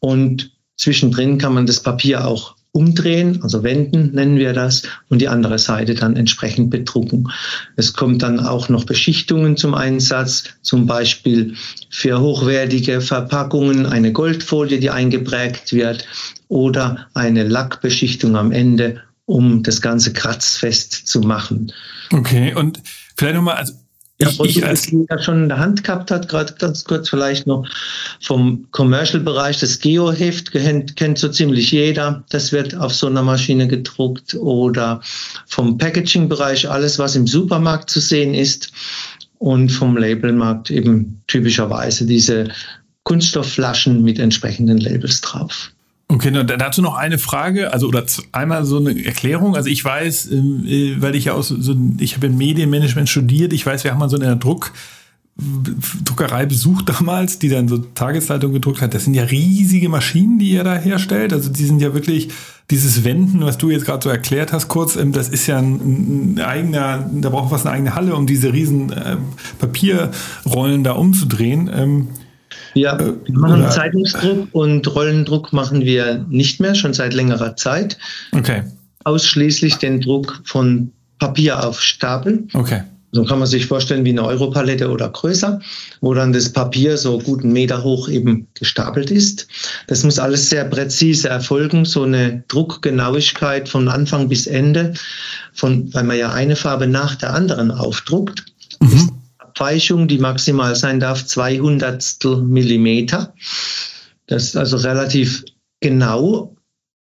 und 0.00 0.52
zwischendrin 0.76 1.38
kann 1.38 1.54
man 1.54 1.66
das 1.66 1.82
Papier 1.82 2.26
auch 2.26 2.55
umdrehen, 2.76 3.42
also 3.42 3.62
wenden 3.62 4.12
nennen 4.12 4.36
wir 4.36 4.52
das, 4.52 4.82
und 5.08 5.20
die 5.20 5.28
andere 5.28 5.58
Seite 5.58 5.94
dann 5.94 6.14
entsprechend 6.14 6.70
bedrucken. 6.70 7.28
Es 7.76 7.94
kommt 7.94 8.22
dann 8.22 8.38
auch 8.38 8.68
noch 8.68 8.84
Beschichtungen 8.84 9.56
zum 9.56 9.74
Einsatz, 9.74 10.44
zum 10.60 10.86
Beispiel 10.86 11.54
für 11.88 12.20
hochwertige 12.20 13.00
Verpackungen 13.00 13.86
eine 13.86 14.12
Goldfolie, 14.12 14.78
die 14.78 14.90
eingeprägt 14.90 15.72
wird, 15.72 16.06
oder 16.48 17.08
eine 17.14 17.44
Lackbeschichtung 17.44 18.36
am 18.36 18.52
Ende, 18.52 19.02
um 19.24 19.62
das 19.62 19.80
Ganze 19.80 20.12
kratzfest 20.12 21.08
zu 21.08 21.20
machen. 21.20 21.72
Okay, 22.12 22.54
und 22.54 22.80
vielleicht 23.16 23.34
nochmal, 23.36 23.56
also 23.56 23.72
ja, 24.18 24.30
ich, 24.30 24.56
ich 24.56 24.64
als 24.64 24.90
ja 24.90 25.22
schon 25.22 25.42
in 25.42 25.48
der 25.48 25.58
Hand 25.58 25.84
gehabt 25.84 26.10
hat, 26.10 26.28
gerade 26.28 26.54
ganz 26.54 26.84
kurz 26.84 27.10
vielleicht 27.10 27.46
noch 27.46 27.68
vom 28.20 28.66
Commercial-Bereich, 28.70 29.58
das 29.60 29.78
Geo-Heft 29.80 30.52
kennt, 30.52 30.96
kennt 30.96 31.18
so 31.18 31.28
ziemlich 31.28 31.70
jeder. 31.70 32.24
Das 32.30 32.50
wird 32.50 32.74
auf 32.74 32.94
so 32.94 33.08
einer 33.08 33.22
Maschine 33.22 33.68
gedruckt 33.68 34.34
oder 34.34 35.00
vom 35.46 35.76
Packaging-Bereich 35.76 36.68
alles, 36.68 36.98
was 36.98 37.14
im 37.14 37.26
Supermarkt 37.26 37.90
zu 37.90 38.00
sehen 38.00 38.32
ist 38.32 38.72
und 39.38 39.68
vom 39.70 39.98
Labelmarkt 39.98 40.70
eben 40.70 41.20
typischerweise 41.26 42.06
diese 42.06 42.48
Kunststoffflaschen 43.02 44.02
mit 44.02 44.18
entsprechenden 44.18 44.78
Labels 44.78 45.20
drauf. 45.20 45.72
Okay, 46.08 46.30
dazu 46.30 46.82
noch 46.82 46.94
eine 46.94 47.18
Frage, 47.18 47.72
also 47.72 47.88
oder 47.88 48.04
einmal 48.30 48.64
so 48.64 48.76
eine 48.76 49.04
Erklärung. 49.04 49.56
Also 49.56 49.68
ich 49.68 49.84
weiß, 49.84 50.30
ähm, 50.30 50.64
äh, 50.64 51.02
weil 51.02 51.16
ich 51.16 51.24
ja 51.24 51.34
auch 51.34 51.42
so, 51.42 51.74
ich 51.98 52.14
habe 52.14 52.28
Medienmanagement 52.28 53.08
studiert, 53.08 53.52
ich 53.52 53.66
weiß, 53.66 53.82
wir 53.82 53.90
haben 53.90 53.98
mal 53.98 54.08
so 54.08 54.16
eine 54.16 54.36
Druck, 54.36 54.72
Druckerei 56.04 56.46
besucht 56.46 56.88
damals, 56.88 57.38
die 57.38 57.50
dann 57.50 57.68
so 57.68 57.78
Tageszeitung 57.78 58.52
gedruckt 58.52 58.80
hat. 58.80 58.94
Das 58.94 59.04
sind 59.04 59.14
ja 59.14 59.24
riesige 59.24 59.90
Maschinen, 59.90 60.38
die 60.38 60.52
ihr 60.52 60.64
da 60.64 60.76
herstellt. 60.76 61.32
Also 61.32 61.50
die 61.50 61.64
sind 61.64 61.80
ja 61.82 61.92
wirklich 61.92 62.30
dieses 62.70 63.04
Wenden, 63.04 63.44
was 63.44 63.58
du 63.58 63.70
jetzt 63.70 63.84
gerade 63.84 64.02
so 64.02 64.08
erklärt 64.08 64.52
hast, 64.52 64.68
kurz, 64.68 64.96
ähm, 64.96 65.12
das 65.12 65.28
ist 65.28 65.46
ja 65.46 65.58
ein, 65.58 66.36
ein 66.36 66.40
eigener, 66.40 67.10
da 67.12 67.30
braucht 67.30 67.44
man 67.44 67.50
fast 67.50 67.66
eine 67.66 67.74
eigene 67.74 67.94
Halle, 67.94 68.16
um 68.16 68.26
diese 68.26 68.52
riesen 68.52 68.92
äh, 68.92 69.16
Papierrollen 69.58 70.84
da 70.84 70.92
umzudrehen. 70.92 71.70
Ähm, 71.72 72.08
ja, 72.76 72.98
äh, 72.98 73.14
wir 73.24 73.38
machen 73.38 73.60
Oder? 73.62 73.70
Zeitungsdruck 73.70 74.48
und 74.52 74.94
Rollendruck 74.94 75.52
machen 75.52 75.82
wir 75.82 76.24
nicht 76.28 76.60
mehr, 76.60 76.74
schon 76.74 76.94
seit 76.94 77.14
längerer 77.14 77.56
Zeit. 77.56 77.98
Okay. 78.32 78.62
Ausschließlich 79.04 79.76
den 79.76 80.00
Druck 80.00 80.40
von 80.44 80.92
Papier 81.18 81.66
auf 81.66 81.80
Stapel. 81.80 82.46
Okay. 82.52 82.82
So 83.12 83.24
kann 83.24 83.38
man 83.38 83.48
sich 83.48 83.64
vorstellen 83.64 84.04
wie 84.04 84.10
eine 84.10 84.24
Europalette 84.24 84.90
oder 84.90 85.08
größer, 85.08 85.60
wo 86.02 86.12
dann 86.12 86.34
das 86.34 86.52
Papier 86.52 86.98
so 86.98 87.18
guten 87.18 87.50
Meter 87.50 87.82
hoch 87.82 88.10
eben 88.10 88.46
gestapelt 88.52 89.10
ist. 89.10 89.46
Das 89.86 90.04
muss 90.04 90.18
alles 90.18 90.50
sehr 90.50 90.64
präzise 90.64 91.30
erfolgen, 91.30 91.86
so 91.86 92.02
eine 92.02 92.44
Druckgenauigkeit 92.48 93.70
von 93.70 93.88
Anfang 93.88 94.28
bis 94.28 94.46
Ende, 94.46 94.92
von, 95.54 95.94
weil 95.94 96.04
man 96.04 96.18
ja 96.18 96.32
eine 96.32 96.56
Farbe 96.56 96.88
nach 96.88 97.14
der 97.14 97.32
anderen 97.32 97.70
aufdruckt. 97.70 98.44
Mhm. 98.80 99.12
Abweichung, 99.56 100.06
die 100.06 100.18
maximal 100.18 100.76
sein 100.76 101.00
darf, 101.00 101.24
200 101.24 102.18
Millimeter. 102.44 103.32
Das 104.26 104.44
ist 104.44 104.56
also 104.56 104.76
relativ 104.76 105.44
genau. 105.80 106.54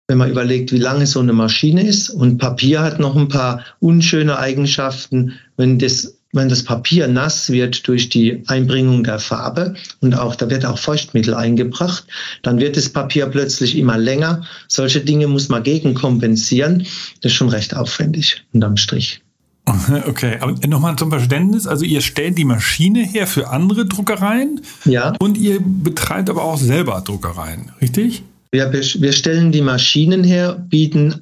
wenn 0.07 0.19
man 0.19 0.29
überlegt, 0.29 0.71
wie 0.71 0.77
lange 0.77 1.05
so 1.05 1.19
eine 1.19 1.33
Maschine 1.33 1.85
ist. 1.85 2.09
Und 2.09 2.37
Papier 2.37 2.81
hat 2.81 2.99
noch 2.99 3.15
ein 3.15 3.27
paar 3.27 3.65
unschöne 3.79 4.37
Eigenschaften. 4.37 5.33
Wenn 5.57 5.79
das, 5.79 6.17
wenn 6.31 6.47
das 6.47 6.63
Papier 6.63 7.07
nass 7.09 7.49
wird 7.49 7.85
durch 7.87 8.07
die 8.07 8.43
Einbringung 8.47 9.03
der 9.03 9.19
Farbe 9.19 9.73
und 9.99 10.13
auch 10.13 10.35
da 10.35 10.49
wird 10.49 10.63
auch 10.63 10.77
Feuchtmittel 10.77 11.33
eingebracht, 11.33 12.05
dann 12.43 12.59
wird 12.59 12.77
das 12.77 12.87
Papier 12.87 13.25
plötzlich 13.25 13.75
immer 13.75 13.97
länger. 13.97 14.43
Solche 14.69 15.01
Dinge 15.01 15.27
muss 15.27 15.49
man 15.49 15.63
gegenkompensieren. 15.63 16.85
Das 17.21 17.31
ist 17.31 17.37
schon 17.37 17.49
recht 17.49 17.75
aufwendig 17.75 18.45
unterm 18.53 18.77
Strich. 18.77 19.24
Okay, 20.07 20.37
aber 20.39 20.53
nochmal 20.67 20.95
zum 20.95 21.09
Verständnis. 21.09 21.67
Also 21.67 21.85
ihr 21.85 22.01
stellt 22.01 22.37
die 22.37 22.45
Maschine 22.45 23.03
her 23.03 23.27
für 23.27 23.49
andere 23.49 23.85
Druckereien 23.85 24.61
ja. 24.85 25.13
und 25.19 25.37
ihr 25.37 25.59
betreibt 25.61 26.29
aber 26.29 26.43
auch 26.43 26.57
selber 26.57 27.01
Druckereien, 27.01 27.71
richtig? 27.81 28.23
Wir, 28.51 28.71
wir 28.71 29.11
stellen 29.11 29.51
die 29.51 29.61
Maschinen 29.61 30.23
her, 30.23 30.53
bieten, 30.53 31.21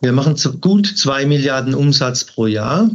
wir 0.00 0.12
machen 0.12 0.36
gut 0.60 0.86
zwei 0.86 1.24
Milliarden 1.24 1.74
Umsatz 1.74 2.24
pro 2.24 2.46
Jahr. 2.46 2.90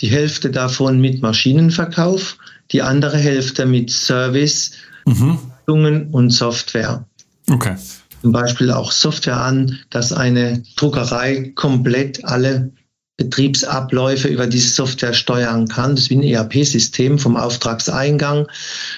Die 0.00 0.08
Hälfte 0.08 0.50
davon 0.50 1.00
mit 1.00 1.22
Maschinenverkauf, 1.22 2.36
die 2.72 2.82
andere 2.82 3.18
Hälfte 3.18 3.66
mit 3.66 3.90
Service, 3.90 4.72
mhm. 5.06 5.38
und 5.66 6.30
Software. 6.30 7.04
Okay. 7.50 7.76
Zum 8.20 8.32
Beispiel 8.32 8.70
auch 8.70 8.92
Software 8.92 9.40
an, 9.40 9.78
dass 9.90 10.12
eine 10.12 10.62
Druckerei 10.76 11.52
komplett 11.54 12.24
alle 12.24 12.70
Betriebsabläufe 13.16 14.28
über 14.28 14.46
diese 14.46 14.70
Software 14.70 15.12
steuern 15.12 15.68
kann. 15.68 15.94
Das 15.94 16.04
ist 16.04 16.10
wie 16.10 16.16
ein 16.16 16.22
ERP-System 16.22 17.18
vom 17.18 17.36
Auftragseingang 17.36 18.46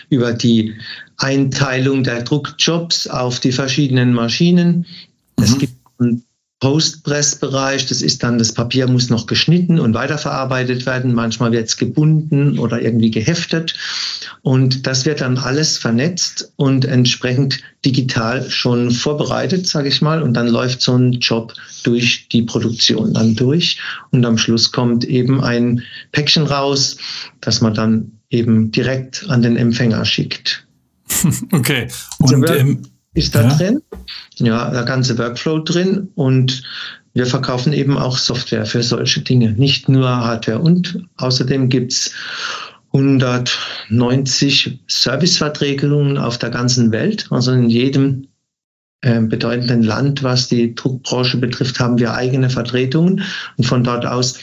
über 0.09 0.33
die 0.33 0.75
Einteilung 1.17 2.05
der 2.05 2.23
Druckjobs 2.23 3.07
auf 3.09 3.41
die 3.41 3.53
verschiedenen 3.53 4.13
Maschinen. 4.13 4.87
Mhm. 5.39 5.45
Es 5.45 5.59
gibt 5.59 5.75
Postpressbereich, 6.65 7.85
das 7.89 8.01
ist 8.01 8.23
dann, 8.23 8.39
das 8.39 8.55
Papier 8.55 8.87
muss 8.89 9.11
noch 9.11 9.27
geschnitten 9.27 9.79
und 9.79 9.93
weiterverarbeitet 9.93 10.87
werden. 10.87 11.13
Manchmal 11.13 11.53
wird 11.53 11.69
es 11.69 11.77
gebunden 11.77 12.59
oder 12.59 12.81
irgendwie 12.81 13.11
geheftet. 13.11 13.75
Und 14.41 14.87
das 14.87 15.05
wird 15.05 15.21
dann 15.21 15.37
alles 15.37 15.77
vernetzt 15.77 16.55
und 16.57 16.87
entsprechend 16.87 17.61
digital 17.85 18.49
schon 18.51 18.91
vorbereitet, 18.93 19.67
sage 19.67 19.89
ich 19.89 20.01
mal. 20.01 20.23
Und 20.23 20.33
dann 20.33 20.49
läuft 20.49 20.81
so 20.81 20.97
ein 20.97 21.13
Job 21.13 21.53
durch 21.83 22.29
die 22.31 22.41
Produktion 22.41 23.13
dann 23.13 23.37
durch. 23.37 23.79
Und 24.11 24.25
am 24.25 24.39
Schluss 24.39 24.73
kommt 24.73 25.05
eben 25.05 25.45
ein 25.45 25.83
Päckchen 26.13 26.47
raus, 26.47 26.97
das 27.43 27.61
man 27.61 27.75
dann 27.75 28.13
eben 28.31 28.71
direkt 28.71 29.27
an 29.29 29.43
den 29.43 29.59
Empfänger 29.59 30.07
schickt. 30.07 30.67
Okay. 31.53 31.89
Und 32.19 32.49
ähm, 32.49 32.83
ist 33.15 33.35
da 33.35 33.43
ja. 33.43 33.55
drin. 33.55 33.83
Ja, 34.37 34.71
der 34.71 34.83
ganze 34.83 35.17
Workflow 35.19 35.61
drin 35.61 36.09
und 36.15 36.63
wir 37.15 37.27
verkaufen 37.27 37.73
eben 37.73 37.97
auch 37.97 38.19
Software 38.19 38.67
für 38.67 38.83
solche 38.83 39.21
Dinge, 39.21 39.53
nicht 39.53 39.89
nur 39.89 40.09
Hardware. 40.09 40.59
Und 40.59 41.07
außerdem 41.17 41.69
gibt's 41.69 42.13
190 42.93 44.81
Serviceverträge 44.89 46.21
auf 46.21 46.39
der 46.39 46.51
ganzen 46.51 46.91
Welt. 46.91 47.29
Also 47.31 47.53
in 47.53 47.71
jedem 47.71 48.27
äh, 49.01 49.21
bedeutenden 49.21 49.83
Land, 49.83 50.25
was 50.25 50.49
die 50.49 50.75
Druckbranche 50.75 51.39
betrifft, 51.39 51.79
haben 51.79 51.99
wir 51.99 52.15
eigene 52.15 52.51
Vertretungen. 52.51 53.23
Und 53.57 53.65
von 53.65 53.85
dort 53.85 54.07
aus 54.07 54.39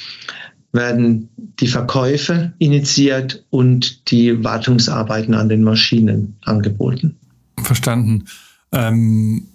werden 0.72 1.30
die 1.60 1.68
Verkäufe 1.68 2.54
initiiert 2.58 3.44
und 3.50 4.12
die 4.12 4.44
Wartungsarbeiten 4.44 5.34
an 5.34 5.50
den 5.50 5.64
Maschinen 5.64 6.38
angeboten. 6.44 7.18
Verstanden. 7.62 8.26
Ähm, 8.72 9.48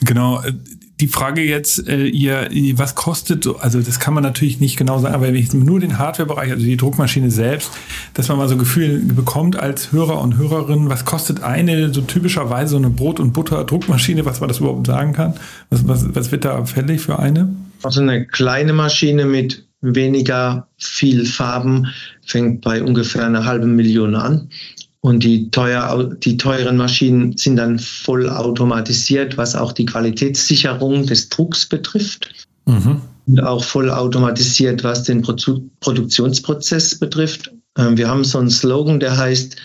genau. 0.00 0.42
Äh, 0.42 0.52
die 1.00 1.06
Frage 1.06 1.42
jetzt, 1.42 1.86
äh, 1.88 2.06
ihr, 2.06 2.48
was 2.72 2.96
kostet, 2.96 3.46
also 3.60 3.80
das 3.80 4.00
kann 4.00 4.14
man 4.14 4.24
natürlich 4.24 4.58
nicht 4.58 4.76
genau 4.76 4.98
sagen, 4.98 5.14
aber 5.14 5.28
wenn 5.28 5.36
ich 5.36 5.52
nur 5.52 5.78
den 5.78 5.98
Hardware-Bereich, 5.98 6.50
also 6.50 6.64
die 6.64 6.76
Druckmaschine 6.76 7.30
selbst, 7.30 7.70
dass 8.14 8.28
man 8.28 8.38
mal 8.38 8.48
so 8.48 8.56
ein 8.56 8.58
Gefühl 8.58 8.98
bekommt 9.00 9.56
als 9.56 9.92
Hörer 9.92 10.20
und 10.20 10.36
Hörerin, 10.38 10.88
was 10.88 11.04
kostet 11.04 11.42
eine 11.42 11.94
so 11.94 12.00
typischerweise 12.00 12.72
so 12.72 12.76
eine 12.78 12.90
Brot- 12.90 13.20
und 13.20 13.32
Butter-Druckmaschine, 13.32 14.24
was 14.24 14.40
man 14.40 14.48
das 14.48 14.58
überhaupt 14.58 14.88
sagen 14.88 15.12
kann? 15.12 15.34
Was, 15.70 15.86
was, 15.86 16.14
was 16.14 16.32
wird 16.32 16.44
da 16.44 16.64
fällig 16.64 17.00
für 17.02 17.18
eine? 17.18 17.54
Also 17.84 18.00
eine 18.00 18.26
kleine 18.26 18.72
Maschine 18.72 19.24
mit 19.24 19.64
weniger 19.80 20.66
viel 20.78 21.24
Farben 21.26 21.86
fängt 22.26 22.62
bei 22.62 22.82
ungefähr 22.82 23.24
einer 23.24 23.44
halben 23.44 23.76
Million 23.76 24.16
an. 24.16 24.50
Und 25.00 25.22
die, 25.22 25.50
teuer, 25.50 26.12
die 26.22 26.36
teuren 26.36 26.76
Maschinen 26.76 27.36
sind 27.36 27.56
dann 27.56 27.78
voll 27.78 28.28
automatisiert, 28.28 29.36
was 29.36 29.54
auch 29.54 29.72
die 29.72 29.86
Qualitätssicherung 29.86 31.06
des 31.06 31.28
Drucks 31.28 31.66
betrifft. 31.66 32.46
Mhm. 32.66 33.00
Und 33.26 33.40
auch 33.40 33.62
voll 33.62 33.90
automatisiert, 33.90 34.82
was 34.82 35.04
den 35.04 35.22
Produktionsprozess 35.22 36.98
betrifft. 36.98 37.52
Ähm, 37.76 37.96
wir 37.96 38.08
haben 38.08 38.24
so 38.24 38.38
einen 38.38 38.50
Slogan, 38.50 38.98
der 38.98 39.16
heißt 39.16 39.56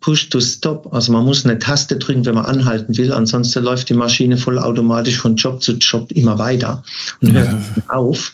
Push 0.00 0.30
to 0.30 0.40
Stop. 0.40 0.92
Also 0.92 1.12
man 1.12 1.24
muss 1.24 1.44
eine 1.44 1.58
Taste 1.58 1.96
drücken, 1.96 2.24
wenn 2.24 2.34
man 2.34 2.46
anhalten 2.46 2.96
will. 2.96 3.12
Ansonsten 3.12 3.62
läuft 3.62 3.88
die 3.90 3.94
Maschine 3.94 4.36
vollautomatisch 4.36 5.18
von 5.18 5.36
Job 5.36 5.62
zu 5.62 5.72
Job 5.72 6.10
immer 6.12 6.38
weiter 6.38 6.82
und 7.20 7.32
hört 7.32 7.48
ja. 7.48 7.82
auf. 7.88 8.32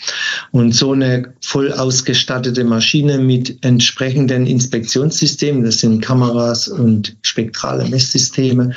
Und 0.52 0.75
so 0.75 0.92
eine 0.92 1.35
voll 1.40 1.73
ausgestattete 1.73 2.64
Maschine 2.64 3.18
mit 3.18 3.64
entsprechenden 3.64 4.46
Inspektionssystemen, 4.46 5.64
das 5.64 5.80
sind 5.80 6.00
Kameras 6.00 6.68
und 6.68 7.16
spektrale 7.23 7.88
Messsysteme, 7.88 8.75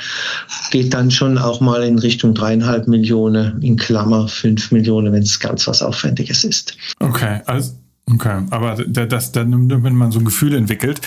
geht 0.70 0.92
dann 0.92 1.10
schon 1.10 1.38
auch 1.38 1.60
mal 1.60 1.82
in 1.84 1.98
Richtung 1.98 2.34
dreieinhalb 2.34 2.88
Millionen, 2.88 3.62
in 3.62 3.76
Klammer 3.76 4.26
fünf 4.26 4.72
Millionen, 4.72 5.12
wenn 5.12 5.22
es 5.22 5.38
ganz 5.38 5.66
was 5.66 5.82
Aufwendiges 5.82 6.44
ist. 6.44 6.76
Okay, 6.98 7.40
also 7.46 7.72
Okay, 8.12 8.42
aber 8.50 8.74
das, 8.88 9.30
das, 9.30 9.34
wenn 9.34 9.94
man 9.94 10.10
so 10.10 10.18
ein 10.18 10.24
Gefühl 10.24 10.54
entwickelt. 10.54 11.00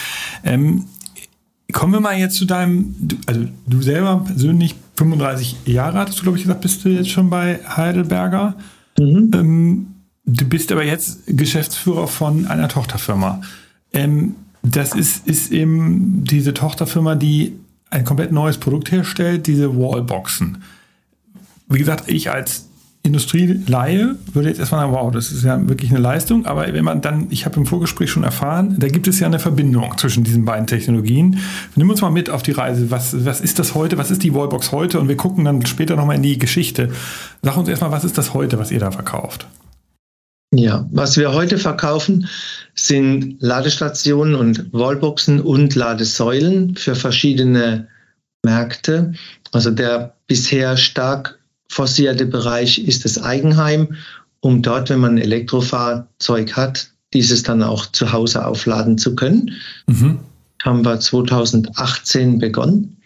Ähm, 0.45 0.85
Kommen 1.73 1.93
wir 1.93 1.99
mal 1.99 2.17
jetzt 2.17 2.35
zu 2.35 2.45
deinem, 2.45 2.95
also 3.25 3.45
du 3.67 3.81
selber 3.81 4.23
persönlich 4.25 4.75
35 4.95 5.57
Jahre 5.65 5.99
hattest 5.99 6.19
du, 6.19 6.23
glaube 6.23 6.37
ich, 6.37 6.43
gesagt, 6.43 6.61
bist 6.61 6.85
du 6.85 6.89
jetzt 6.89 7.09
schon 7.09 7.29
bei 7.29 7.59
Heidelberger. 7.67 8.55
Mhm. 8.97 9.31
Ähm, 9.33 9.87
du 10.25 10.45
bist 10.45 10.71
aber 10.71 10.85
jetzt 10.85 11.23
Geschäftsführer 11.27 12.07
von 12.07 12.47
einer 12.47 12.69
Tochterfirma. 12.69 13.41
Ähm, 13.91 14.35
das 14.61 14.93
ist, 14.93 15.27
ist 15.27 15.51
eben 15.51 16.23
diese 16.23 16.53
Tochterfirma, 16.53 17.15
die 17.15 17.59
ein 17.89 18.05
komplett 18.05 18.31
neues 18.31 18.57
Produkt 18.57 18.91
herstellt, 18.91 19.47
diese 19.47 19.75
Wallboxen. 19.75 20.63
Wie 21.67 21.77
gesagt, 21.77 22.09
ich 22.09 22.31
als 22.31 22.69
Industrieleihe 23.05 24.15
würde 24.31 24.47
jetzt 24.47 24.59
erstmal 24.59 24.81
sagen, 24.81 24.93
wow, 24.93 25.11
das 25.11 25.29
ist 25.33 25.43
ja 25.43 25.67
wirklich 25.67 25.91
eine 25.91 25.99
Leistung. 25.99 26.45
Aber 26.45 26.71
wenn 26.71 26.85
man 26.85 27.01
dann, 27.01 27.27
ich 27.31 27.45
habe 27.45 27.57
im 27.57 27.65
Vorgespräch 27.65 28.09
schon 28.09 28.23
erfahren, 28.23 28.77
da 28.79 28.87
gibt 28.87 29.09
es 29.09 29.19
ja 29.19 29.27
eine 29.27 29.39
Verbindung 29.39 29.97
zwischen 29.97 30.23
diesen 30.23 30.45
beiden 30.45 30.67
Technologien. 30.67 31.39
Nimm 31.75 31.89
uns 31.89 32.01
mal 32.01 32.11
mit 32.11 32.29
auf 32.29 32.43
die 32.43 32.53
Reise. 32.53 32.91
Was, 32.91 33.25
was 33.25 33.41
ist 33.41 33.59
das 33.59 33.75
heute? 33.75 33.97
Was 33.97 34.09
ist 34.09 34.23
die 34.23 34.33
Wallbox 34.33 34.71
heute? 34.71 35.01
Und 35.01 35.09
wir 35.09 35.17
gucken 35.17 35.43
dann 35.43 35.65
später 35.65 35.97
nochmal 35.97 36.15
in 36.15 36.23
die 36.23 36.37
Geschichte. 36.37 36.91
Sag 37.41 37.57
uns 37.57 37.67
erstmal, 37.67 37.91
was 37.91 38.05
ist 38.05 38.17
das 38.17 38.33
heute, 38.33 38.57
was 38.57 38.71
ihr 38.71 38.79
da 38.79 38.91
verkauft? 38.91 39.47
Ja, 40.55 40.87
was 40.91 41.17
wir 41.17 41.33
heute 41.33 41.57
verkaufen, 41.57 42.29
sind 42.73 43.41
Ladestationen 43.41 44.35
und 44.35 44.71
Wallboxen 44.71 45.41
und 45.41 45.75
Ladesäulen 45.75 46.77
für 46.77 46.95
verschiedene 46.95 47.87
Märkte. 48.45 49.13
Also 49.51 49.71
der 49.71 50.15
bisher 50.27 50.77
stark 50.77 51.39
forcierte 51.73 52.25
Bereich 52.25 52.79
ist 52.79 53.05
das 53.05 53.21
Eigenheim, 53.21 53.95
um 54.39 54.61
dort, 54.61 54.89
wenn 54.89 54.99
man 54.99 55.15
ein 55.15 55.21
Elektrofahrzeug 55.21 56.55
hat, 56.55 56.89
dieses 57.13 57.43
dann 57.43 57.63
auch 57.63 57.85
zu 57.91 58.11
Hause 58.11 58.45
aufladen 58.45 58.97
zu 58.97 59.15
können. 59.15 59.51
Mhm. 59.87 60.19
Haben 60.63 60.85
wir 60.85 60.99
2018 60.99 62.39
begonnen 62.39 62.97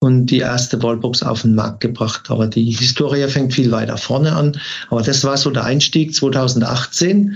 und 0.00 0.26
die 0.26 0.38
erste 0.38 0.82
Wallbox 0.82 1.22
auf 1.22 1.42
den 1.42 1.54
Markt 1.54 1.80
gebracht. 1.80 2.30
Aber 2.30 2.46
die 2.46 2.70
Historie 2.70 3.26
fängt 3.28 3.54
viel 3.54 3.70
weiter 3.70 3.96
vorne 3.96 4.34
an. 4.34 4.60
Aber 4.90 5.02
das 5.02 5.24
war 5.24 5.36
so 5.36 5.50
der 5.50 5.64
Einstieg 5.64 6.14
2018. 6.14 7.34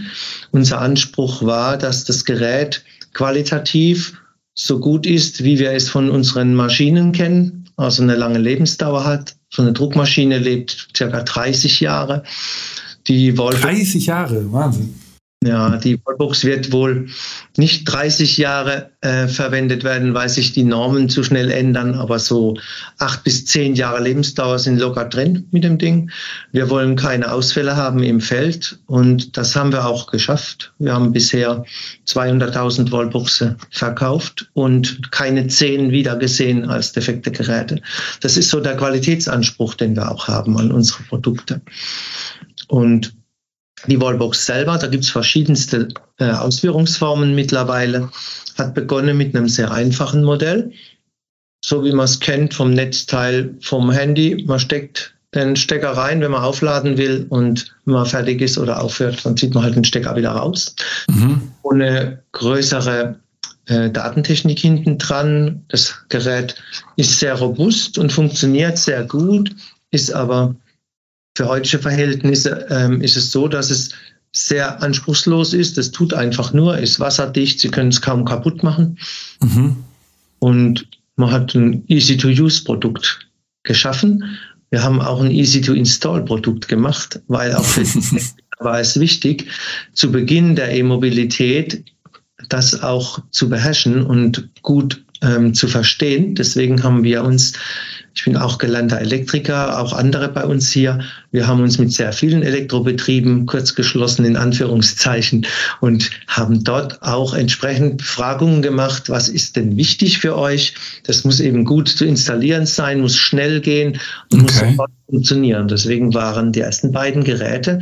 Unser 0.53 0.81
Anspruch 0.81 1.43
war, 1.43 1.77
dass 1.77 2.05
das 2.05 2.25
Gerät 2.25 2.85
qualitativ 3.13 4.15
so 4.55 4.79
gut 4.79 5.07
ist, 5.07 5.43
wie 5.45 5.59
wir 5.59 5.73
es 5.73 5.89
von 5.89 6.11
unseren 6.11 6.55
Maschinen 6.55 7.13
kennen, 7.13 7.65
also 7.77 8.03
eine 8.03 8.17
lange 8.17 8.39
Lebensdauer 8.39 9.05
hat, 9.05 9.35
so 9.55 9.61
eine 9.61 9.73
Druckmaschine 9.73 10.39
lebt 10.39 10.89
circa 10.97 11.23
30 11.23 11.81
Jahre. 11.81 12.25
Die 13.07 13.37
Wallbox, 13.37 13.61
30 13.61 14.07
Jahre, 14.07 14.51
Wahnsinn. 14.51 14.95
Ja, 15.45 15.77
die 15.77 15.99
Wallbox 16.05 16.45
wird 16.45 16.71
wohl 16.71 17.09
nicht 17.57 17.85
30 17.87 18.37
Jahre 18.37 18.91
äh, 19.01 19.27
verwendet 19.27 19.83
werden, 19.83 20.15
weil 20.15 20.29
sich 20.29 20.53
die 20.53 20.63
Normen 20.63 21.09
zu 21.09 21.25
schnell 21.25 21.51
ändern, 21.51 21.97
aber 21.97 22.21
so 22.21 22.57
acht 22.99 23.25
bis 23.25 23.45
zehn 23.47 23.75
Jahre 23.75 24.01
Lebensdauer 24.01 24.61
sind 24.61 24.79
locker 24.79 25.05
drin 25.05 25.49
mit 25.51 25.65
dem 25.65 25.79
Ding. 25.79 26.13
Wir 26.53 26.71
wollen 26.71 26.95
keine 26.95 27.33
Ausfälle 27.33 27.75
haben 27.75 28.05
im 28.05 28.21
Feld 28.21 28.79
und 28.87 29.37
das 29.37 29.57
haben 29.57 29.73
wir 29.73 29.85
auch 29.85 30.07
geschafft. 30.07 30.73
Wir 30.79 30.93
haben 30.93 31.13
bisher 31.13 31.65
200.000 32.07 32.93
Wallboxe 32.93 33.57
verkauft 33.71 34.49
und 34.53 35.11
keine 35.11 35.49
zehn 35.49 35.91
wieder 35.91 36.15
gesehen 36.15 36.71
als 36.71 36.93
defekte 36.93 37.33
Geräte. 37.33 37.83
Das 38.21 38.37
ist 38.37 38.49
so 38.49 38.61
der 38.61 38.77
Qualitätsanspruch, 38.77 39.75
den 39.75 39.97
wir 39.97 40.09
auch 40.09 40.29
haben 40.29 40.57
an 40.57 40.71
unsere 40.71 41.03
Produkte. 41.03 41.61
Und 42.69 43.13
die 43.87 44.01
Wallbox 44.01 44.47
selber, 44.47 44.79
da 44.79 44.87
gibt 44.87 45.05
es 45.05 45.11
verschiedenste 45.11 45.89
äh, 46.19 46.31
Ausführungsformen 46.31 47.35
mittlerweile, 47.35 48.11
hat 48.59 48.75
begonnen 48.75 49.17
mit 49.17 49.35
einem 49.35 49.49
sehr 49.49 49.71
einfachen 49.71 50.25
Modell, 50.25 50.73
so 51.65 51.85
wie 51.85 51.93
man 51.93 52.05
es 52.05 52.21
kennt 52.21 52.55
vom 52.55 52.71
Netzteil 52.71 53.55
vom 53.61 53.91
Handy. 53.91 54.45
Man 54.47 54.61
steckt 54.61 55.15
den 55.35 55.57
Stecker 55.57 55.91
rein, 55.91 56.21
wenn 56.21 56.31
man 56.31 56.43
aufladen 56.43 56.99
will 56.99 57.27
und 57.29 57.75
wenn 57.85 57.95
man 57.95 58.07
fertig 58.07 58.41
ist 58.43 58.59
oder 58.59 58.83
aufhört, 58.83 59.25
dann 59.25 59.37
zieht 59.37 59.55
man 59.55 59.63
halt 59.65 59.77
den 59.77 59.85
Stecker 59.85 60.15
wieder 60.17 60.31
raus. 60.31 60.75
Mhm. 61.09 61.53
Ohne 61.63 62.23
größere 62.33 63.19
äh, 63.67 63.91
Datentechnik 63.91 64.59
hinten 64.59 64.99
dran. 64.99 65.65
Das 65.69 66.05
Gerät 66.09 66.57
ist 66.97 67.19
sehr 67.19 67.35
robust 67.35 67.99
und 67.99 68.13
funktioniert 68.13 68.77
sehr 68.77 69.05
gut, 69.05 69.55
ist 69.91 70.13
aber 70.13 70.55
für 71.37 71.49
heutige 71.49 71.79
Verhältnisse 71.79 72.67
ähm, 72.71 73.01
ist 73.01 73.17
es 73.17 73.33
so, 73.33 73.49
dass 73.49 73.71
es 73.71 73.91
sehr 74.33 74.83
anspruchslos 74.83 75.53
ist. 75.53 75.79
Es 75.79 75.91
tut 75.91 76.15
einfach 76.15 76.53
nur, 76.53 76.79
ist 76.79 77.01
wasserdicht, 77.01 77.61
Sie 77.61 77.69
können 77.69 77.91
es 77.91 78.01
kaum 78.01 78.25
kaputt 78.25 78.63
machen. 78.63 78.99
Mhm. 79.41 79.77
Und 80.39 80.89
man 81.17 81.31
hat 81.31 81.55
ein 81.55 81.85
Easy-to-Use-Produkt 81.87 83.29
geschaffen. 83.63 84.39
Wir 84.71 84.83
haben 84.83 85.01
auch 85.01 85.21
ein 85.21 85.31
Easy-to-Install-Produkt 85.31 86.69
gemacht, 86.69 87.21
weil 87.29 87.55
auch 87.55 87.65
für 87.65 87.85
war 88.59 88.81
es 88.81 88.99
wichtig, 88.99 89.49
zu 89.93 90.11
Beginn 90.11 90.57
der 90.57 90.73
E-Mobilität 90.73 91.85
das 92.49 92.83
auch 92.83 93.21
zu 93.31 93.49
beherrschen 93.49 94.03
und 94.03 94.51
gut 94.63 95.05
ähm, 95.23 95.55
zu 95.55 95.69
verstehen. 95.69 96.35
Deswegen 96.35 96.83
haben 96.83 97.05
wir 97.05 97.25
uns 97.25 97.55
ich 98.15 98.25
bin 98.25 98.37
auch 98.37 98.59
gelernter 98.59 99.01
Elektriker, 99.01 99.81
auch 99.81 99.95
andere 99.95 100.29
bei 100.29 100.45
uns 100.45 100.71
hier. 100.71 101.01
Wir 101.31 101.47
haben 101.47 101.63
uns 101.63 101.79
mit 101.79 101.93
sehr 101.93 102.13
vielen 102.13 102.43
Elektrobetrieben 102.43 103.47
kurzgeschlossen 103.47 104.27
in 104.27 104.37
Anführungszeichen 104.37 105.47
und 105.81 106.11
haben 106.27 106.63
dort 106.63 107.03
auch 107.03 107.33
entsprechend 107.33 107.99
Befragungen 107.99 108.61
gemacht. 108.61 109.09
Was 109.09 109.29
ist 109.29 109.57
denn 109.57 109.77
wichtig 109.77 110.19
für 110.19 110.37
euch? 110.37 110.75
Das 111.05 111.25
muss 111.25 111.41
eben 111.41 111.65
gut 111.65 111.89
zu 111.89 112.05
installieren 112.05 112.67
sein, 112.67 113.01
muss 113.01 113.17
schnell 113.17 113.61
gehen 113.61 113.99
und 114.31 114.43
okay. 114.43 114.43
muss 114.43 114.59
sofort 114.59 114.91
funktionieren. 115.09 115.69
Deswegen 115.69 116.13
waren 116.13 116.53
die 116.53 116.61
ersten 116.61 116.93
beiden 116.93 117.25
Geräte 117.25 117.81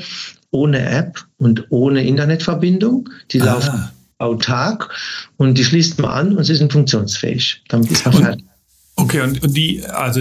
ohne 0.53 0.89
App 0.89 1.25
und 1.39 1.67
ohne 1.71 2.07
Internetverbindung. 2.07 3.09
Die 3.33 3.41
ah. 3.43 3.47
laufen 3.47 3.89
autark 4.21 4.91
und 5.37 5.59
die 5.59 5.65
schließt 5.65 5.99
man 6.01 6.11
an 6.11 6.37
und 6.37 6.45
sie 6.45 6.55
sind 6.55 6.73
funktionsfähig. 6.73 7.63
Dann 7.69 7.85
ist 7.85 8.05
man 8.05 8.15
fertig. 8.15 8.45
Okay, 8.97 9.23
und, 9.23 9.43
und 9.43 9.57
die, 9.57 9.83
also, 9.87 10.21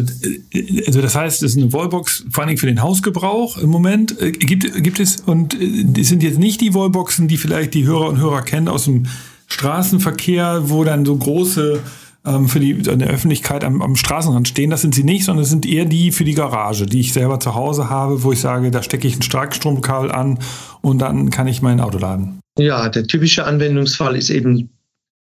also 0.87 1.01
das 1.01 1.15
heißt, 1.15 1.43
es 1.43 1.51
ist 1.51 1.57
eine 1.57 1.73
Wallbox 1.73 2.25
vor 2.31 2.45
allem 2.45 2.57
für 2.57 2.65
den 2.65 2.81
Hausgebrauch 2.81 3.57
im 3.57 3.69
Moment. 3.69 4.19
Äh, 4.21 4.31
gibt, 4.31 4.83
gibt 4.83 4.99
es, 4.99 5.17
und 5.17 5.53
äh, 5.53 5.83
die 5.83 6.03
sind 6.03 6.23
jetzt 6.23 6.39
nicht 6.39 6.61
die 6.61 6.73
Wallboxen, 6.73 7.27
die 7.27 7.37
vielleicht 7.37 7.73
die 7.73 7.85
Hörer 7.85 8.07
und 8.07 8.19
Hörer 8.19 8.41
kennen 8.41 8.69
aus 8.69 8.85
dem 8.85 9.07
Straßenverkehr, 9.47 10.69
wo 10.69 10.83
dann 10.83 11.05
so 11.05 11.15
große 11.15 11.81
ähm, 12.25 12.47
für 12.47 12.59
die 12.59 12.71
in 12.71 12.99
der 12.99 13.09
Öffentlichkeit 13.09 13.63
am, 13.63 13.81
am 13.81 13.95
Straßenrand 13.95 14.47
stehen. 14.47 14.69
Das 14.69 14.81
sind 14.81 14.95
sie 14.95 15.03
nicht, 15.03 15.25
sondern 15.25 15.43
es 15.43 15.49
sind 15.49 15.65
eher 15.65 15.85
die 15.85 16.11
für 16.11 16.23
die 16.23 16.35
Garage, 16.35 16.85
die 16.85 16.99
ich 16.99 17.11
selber 17.11 17.39
zu 17.39 17.55
Hause 17.55 17.89
habe, 17.89 18.23
wo 18.23 18.31
ich 18.31 18.39
sage, 18.39 18.71
da 18.71 18.83
stecke 18.83 19.07
ich 19.07 19.17
ein 19.17 19.21
Starkstromkabel 19.21 20.11
an 20.11 20.39
und 20.81 20.99
dann 20.99 21.29
kann 21.31 21.47
ich 21.47 21.61
mein 21.61 21.81
Auto 21.81 21.97
laden. 21.97 22.39
Ja, 22.59 22.89
der 22.89 23.07
typische 23.07 23.45
Anwendungsfall 23.45 24.17
ist 24.17 24.29
eben 24.29 24.69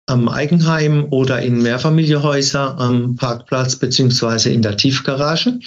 am 0.06 0.28
Eigenheim 0.28 1.08
oder 1.12 1.42
in 1.42 1.62
Mehrfamilienhäuser 1.62 2.78
am 2.78 3.16
Parkplatz 3.16 3.78
beziehungsweise 3.78 4.50
in 4.52 4.62
der 4.62 4.76
Tiefgarage. 4.76 5.60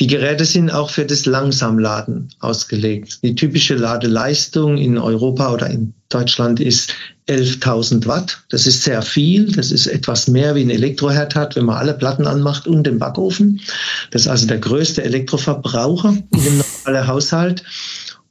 Die 0.00 0.08
Geräte 0.08 0.44
sind 0.44 0.70
auch 0.70 0.90
für 0.90 1.06
das 1.06 1.26
Langsamladen 1.26 2.28
ausgelegt. 2.40 3.22
Die 3.22 3.36
typische 3.36 3.76
Ladeleistung 3.76 4.78
in 4.78 4.98
Europa 4.98 5.52
oder 5.52 5.70
in 5.70 5.94
Deutschland 6.08 6.58
ist 6.58 6.92
11.000 7.28 8.06
Watt. 8.06 8.42
Das 8.48 8.66
ist 8.66 8.82
sehr 8.82 9.00
viel. 9.00 9.52
Das 9.52 9.70
ist 9.70 9.86
etwas 9.86 10.26
mehr 10.26 10.56
wie 10.56 10.62
ein 10.62 10.70
Elektroherd 10.70 11.36
hat, 11.36 11.54
wenn 11.54 11.66
man 11.66 11.76
alle 11.76 11.94
Platten 11.94 12.26
anmacht 12.26 12.66
und 12.66 12.84
den 12.84 12.98
Backofen. 12.98 13.60
Das 14.10 14.22
ist 14.22 14.28
also 14.28 14.46
der 14.48 14.58
größte 14.58 15.04
Elektroverbraucher 15.04 16.16
in 16.32 16.42
dem 16.42 16.58
normalen 16.58 17.06
Haushalt. 17.06 17.62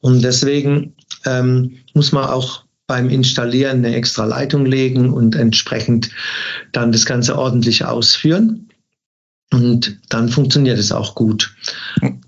Und 0.02 0.24
deswegen 0.24 0.94
ähm, 1.26 1.78
muss 1.94 2.12
man 2.12 2.26
auch 2.26 2.67
beim 2.88 3.10
Installieren 3.10 3.86
eine 3.86 3.96
extra 3.96 4.26
Leitung 4.26 4.66
legen 4.66 5.14
und 5.14 5.36
entsprechend 5.36 6.10
dann 6.72 6.92
das 6.92 7.06
Ganze 7.06 7.38
ordentlich 7.38 7.86
ausführen. 7.86 8.70
Und 9.52 10.00
dann 10.10 10.30
funktioniert 10.30 10.80
es 10.80 10.92
auch 10.92 11.16
gut. 11.16 11.56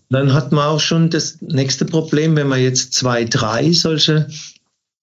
Dann 0.09 0.33
hat 0.33 0.51
man 0.51 0.65
auch 0.65 0.79
schon 0.79 1.09
das 1.09 1.41
nächste 1.41 1.85
Problem, 1.85 2.35
wenn 2.35 2.47
man 2.47 2.61
jetzt 2.61 2.93
zwei, 2.93 3.25
drei 3.25 3.71
solche 3.71 4.27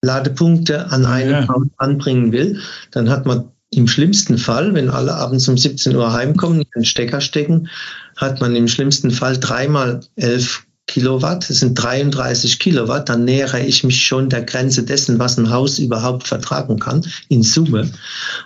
Ladepunkte 0.01 0.91
an 0.91 1.05
einem 1.05 1.31
ja. 1.31 1.55
Anbringen 1.77 2.31
will, 2.31 2.61
dann 2.91 3.09
hat 3.09 3.25
man 3.25 3.51
im 3.71 3.87
schlimmsten 3.87 4.37
Fall, 4.37 4.73
wenn 4.73 4.89
alle 4.89 5.13
abends 5.13 5.47
um 5.47 5.57
17 5.57 5.95
Uhr 5.95 6.13
heimkommen, 6.13 6.63
einen 6.73 6.85
Stecker 6.85 7.19
stecken, 7.19 7.69
hat 8.15 8.39
man 8.39 8.55
im 8.55 8.67
schlimmsten 8.67 9.11
Fall 9.11 9.37
dreimal 9.37 10.01
elf 10.15 10.66
Kilowatt, 10.87 11.49
das 11.49 11.59
sind 11.59 11.75
33 11.75 12.59
Kilowatt, 12.59 13.09
dann 13.09 13.25
nähere 13.25 13.59
ich 13.59 13.83
mich 13.83 14.05
schon 14.05 14.29
der 14.29 14.43
Grenze 14.43 14.83
dessen, 14.83 15.19
was 15.19 15.37
ein 15.37 15.49
Haus 15.49 15.79
überhaupt 15.79 16.27
vertragen 16.27 16.79
kann, 16.79 17.05
in 17.27 17.43
Summe. 17.43 17.91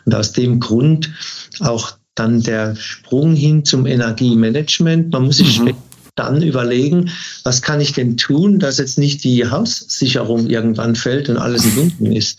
Und 0.05 0.15
aus 0.15 0.31
dem 0.33 0.59
Grund 0.59 1.11
auch 1.59 1.93
dann 2.15 2.41
der 2.41 2.75
Sprung 2.75 3.35
hin 3.35 3.63
zum 3.63 3.85
Energiemanagement. 3.85 5.11
Man 5.11 5.25
muss 5.25 5.37
sich 5.37 5.59
mhm. 5.59 5.73
dann 6.15 6.41
überlegen, 6.41 7.09
was 7.43 7.61
kann 7.61 7.79
ich 7.79 7.93
denn 7.93 8.17
tun, 8.17 8.59
dass 8.59 8.79
jetzt 8.79 8.97
nicht 8.97 9.23
die 9.23 9.49
Haussicherung 9.49 10.47
irgendwann 10.47 10.95
fällt 10.95 11.29
und 11.29 11.37
alles 11.37 11.65
im 11.65 11.75
Dunkeln 11.75 12.11
ist. 12.11 12.37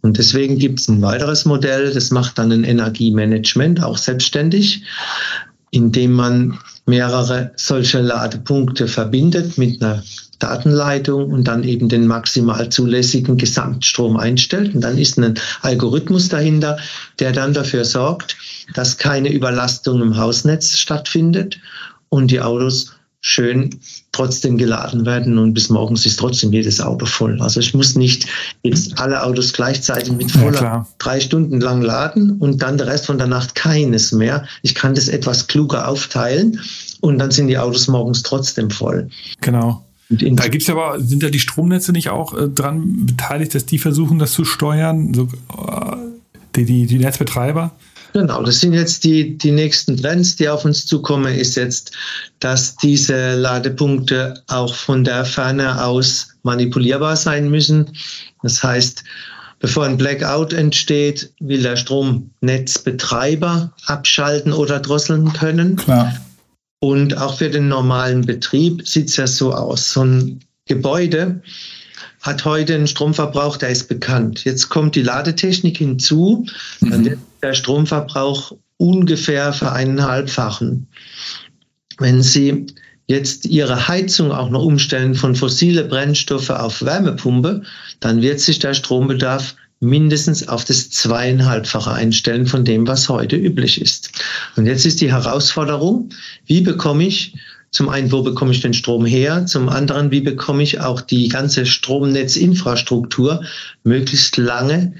Und 0.00 0.18
deswegen 0.18 0.58
gibt 0.58 0.80
es 0.80 0.88
ein 0.88 1.02
weiteres 1.02 1.44
Modell, 1.44 1.92
das 1.92 2.10
macht 2.10 2.38
dann 2.38 2.52
ein 2.52 2.64
Energiemanagement, 2.64 3.82
auch 3.82 3.96
selbstständig, 3.96 4.82
indem 5.70 6.12
man 6.12 6.58
mehrere 6.86 7.52
solche 7.56 8.00
Ladepunkte 8.00 8.88
verbindet 8.88 9.56
mit 9.58 9.82
einer 9.82 10.02
Datenleitung 10.38 11.30
und 11.32 11.44
dann 11.44 11.64
eben 11.64 11.88
den 11.88 12.06
maximal 12.06 12.68
zulässigen 12.68 13.38
Gesamtstrom 13.38 14.16
einstellt. 14.16 14.74
Und 14.74 14.82
dann 14.82 14.98
ist 14.98 15.18
ein 15.18 15.34
Algorithmus 15.62 16.28
dahinter, 16.28 16.78
der 17.18 17.32
dann 17.32 17.54
dafür 17.54 17.84
sorgt, 17.84 18.36
dass 18.74 18.98
keine 18.98 19.32
Überlastung 19.32 20.02
im 20.02 20.16
Hausnetz 20.16 20.76
stattfindet 20.76 21.58
und 22.08 22.30
die 22.30 22.40
Autos 22.40 22.93
schön 23.26 23.70
trotzdem 24.12 24.58
geladen 24.58 25.06
werden 25.06 25.38
und 25.38 25.54
bis 25.54 25.70
morgens 25.70 26.04
ist 26.04 26.18
trotzdem 26.18 26.52
jedes 26.52 26.78
Auto 26.78 27.06
voll. 27.06 27.40
Also 27.40 27.58
ich 27.58 27.72
muss 27.72 27.96
nicht 27.96 28.26
jetzt 28.62 29.00
alle 29.00 29.22
Autos 29.22 29.54
gleichzeitig 29.54 30.12
mit 30.12 30.30
voller 30.30 30.62
ja, 30.62 30.86
drei 30.98 31.20
Stunden 31.20 31.58
lang 31.58 31.80
laden 31.80 32.32
und 32.32 32.60
dann 32.60 32.76
der 32.76 32.86
Rest 32.86 33.06
von 33.06 33.16
der 33.16 33.26
Nacht 33.26 33.54
keines 33.54 34.12
mehr. 34.12 34.46
Ich 34.60 34.74
kann 34.74 34.94
das 34.94 35.08
etwas 35.08 35.46
kluger 35.46 35.88
aufteilen 35.88 36.60
und 37.00 37.18
dann 37.18 37.30
sind 37.30 37.48
die 37.48 37.56
Autos 37.56 37.88
morgens 37.88 38.22
trotzdem 38.22 38.70
voll. 38.70 39.08
Genau. 39.40 39.82
Da 40.10 40.48
gibt's 40.48 40.66
ja 40.66 40.74
aber, 40.74 41.00
sind 41.00 41.22
ja 41.22 41.30
die 41.30 41.38
Stromnetze 41.38 41.92
nicht 41.92 42.10
auch 42.10 42.36
äh, 42.36 42.48
dran 42.48 43.06
beteiligt, 43.06 43.54
dass 43.54 43.64
die 43.64 43.78
versuchen, 43.78 44.18
das 44.18 44.32
zu 44.32 44.44
steuern, 44.44 45.14
so, 45.14 45.22
äh, 45.22 45.96
die, 46.56 46.66
die, 46.66 46.86
die 46.86 46.98
Netzbetreiber? 46.98 47.72
Genau, 48.14 48.44
das 48.44 48.60
sind 48.60 48.74
jetzt 48.74 49.02
die, 49.02 49.36
die 49.36 49.50
nächsten 49.50 49.96
Trends, 49.96 50.36
die 50.36 50.48
auf 50.48 50.64
uns 50.64 50.86
zukommen, 50.86 51.34
ist 51.34 51.56
jetzt, 51.56 51.90
dass 52.38 52.76
diese 52.76 53.34
Ladepunkte 53.34 54.40
auch 54.46 54.72
von 54.72 55.02
der 55.02 55.24
Ferne 55.24 55.84
aus 55.84 56.28
manipulierbar 56.44 57.16
sein 57.16 57.50
müssen. 57.50 57.90
Das 58.44 58.62
heißt, 58.62 59.02
bevor 59.58 59.86
ein 59.86 59.96
Blackout 59.96 60.52
entsteht, 60.52 61.32
will 61.40 61.62
der 61.62 61.74
Stromnetzbetreiber 61.74 63.72
abschalten 63.86 64.52
oder 64.52 64.78
drosseln 64.78 65.32
können. 65.32 65.74
Klar. 65.74 66.14
Und 66.78 67.18
auch 67.18 67.38
für 67.38 67.50
den 67.50 67.66
normalen 67.66 68.24
Betrieb 68.24 68.86
sieht 68.86 69.08
es 69.08 69.16
ja 69.16 69.26
so 69.26 69.52
aus. 69.52 69.90
So 69.90 70.04
ein 70.04 70.38
Gebäude 70.66 71.42
hat 72.20 72.44
heute 72.44 72.76
einen 72.76 72.86
Stromverbrauch, 72.86 73.56
der 73.56 73.70
ist 73.70 73.88
bekannt. 73.88 74.44
Jetzt 74.44 74.68
kommt 74.68 74.94
die 74.94 75.02
Ladetechnik 75.02 75.78
hinzu, 75.78 76.46
mhm. 76.80 76.90
dann 76.90 77.04
wird 77.04 77.18
der 77.44 77.54
Stromverbrauch 77.54 78.56
ungefähr 78.78 79.52
vereinhalbfachen. 79.52 80.88
Wenn 81.98 82.22
Sie 82.22 82.66
jetzt 83.06 83.44
ihre 83.44 83.86
Heizung 83.86 84.32
auch 84.32 84.48
noch 84.48 84.64
umstellen 84.64 85.14
von 85.14 85.36
fossile 85.36 85.84
Brennstoffe 85.84 86.50
auf 86.50 86.82
Wärmepumpe, 86.82 87.62
dann 88.00 88.22
wird 88.22 88.40
sich 88.40 88.58
der 88.58 88.72
Strombedarf 88.72 89.54
mindestens 89.80 90.48
auf 90.48 90.64
das 90.64 90.88
zweieinhalbfache 90.88 91.92
einstellen 91.92 92.46
von 92.46 92.64
dem, 92.64 92.86
was 92.86 93.10
heute 93.10 93.36
üblich 93.36 93.80
ist. 93.80 94.10
Und 94.56 94.64
jetzt 94.64 94.86
ist 94.86 95.02
die 95.02 95.12
Herausforderung, 95.12 96.08
wie 96.46 96.62
bekomme 96.62 97.04
ich 97.04 97.34
zum 97.70 97.90
einen, 97.90 98.10
wo 98.10 98.22
bekomme 98.22 98.52
ich 98.52 98.60
den 98.60 98.72
Strom 98.72 99.04
her? 99.04 99.44
Zum 99.46 99.68
anderen, 99.68 100.10
wie 100.10 100.20
bekomme 100.20 100.62
ich 100.62 100.80
auch 100.80 101.00
die 101.00 101.28
ganze 101.28 101.66
Stromnetzinfrastruktur 101.66 103.44
möglichst 103.82 104.36
lange 104.38 104.94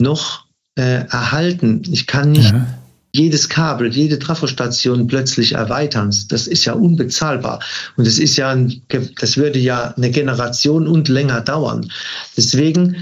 noch 0.00 0.46
äh, 0.76 1.06
erhalten? 1.06 1.82
Ich 1.90 2.06
kann 2.06 2.32
nicht 2.32 2.52
ja. 2.52 2.66
jedes 3.12 3.48
Kabel, 3.48 3.92
jede 3.92 4.18
Trafostation 4.18 5.06
plötzlich 5.06 5.52
erweitern. 5.52 6.14
Das 6.28 6.46
ist 6.46 6.64
ja 6.64 6.72
unbezahlbar. 6.74 7.60
Und 7.96 8.06
das 8.06 8.18
ist 8.18 8.36
ja, 8.36 8.50
ein, 8.50 8.82
das 9.20 9.36
würde 9.36 9.58
ja 9.58 9.94
eine 9.96 10.10
Generation 10.10 10.86
und 10.86 11.08
länger 11.08 11.40
dauern. 11.40 11.90
Deswegen 12.36 12.96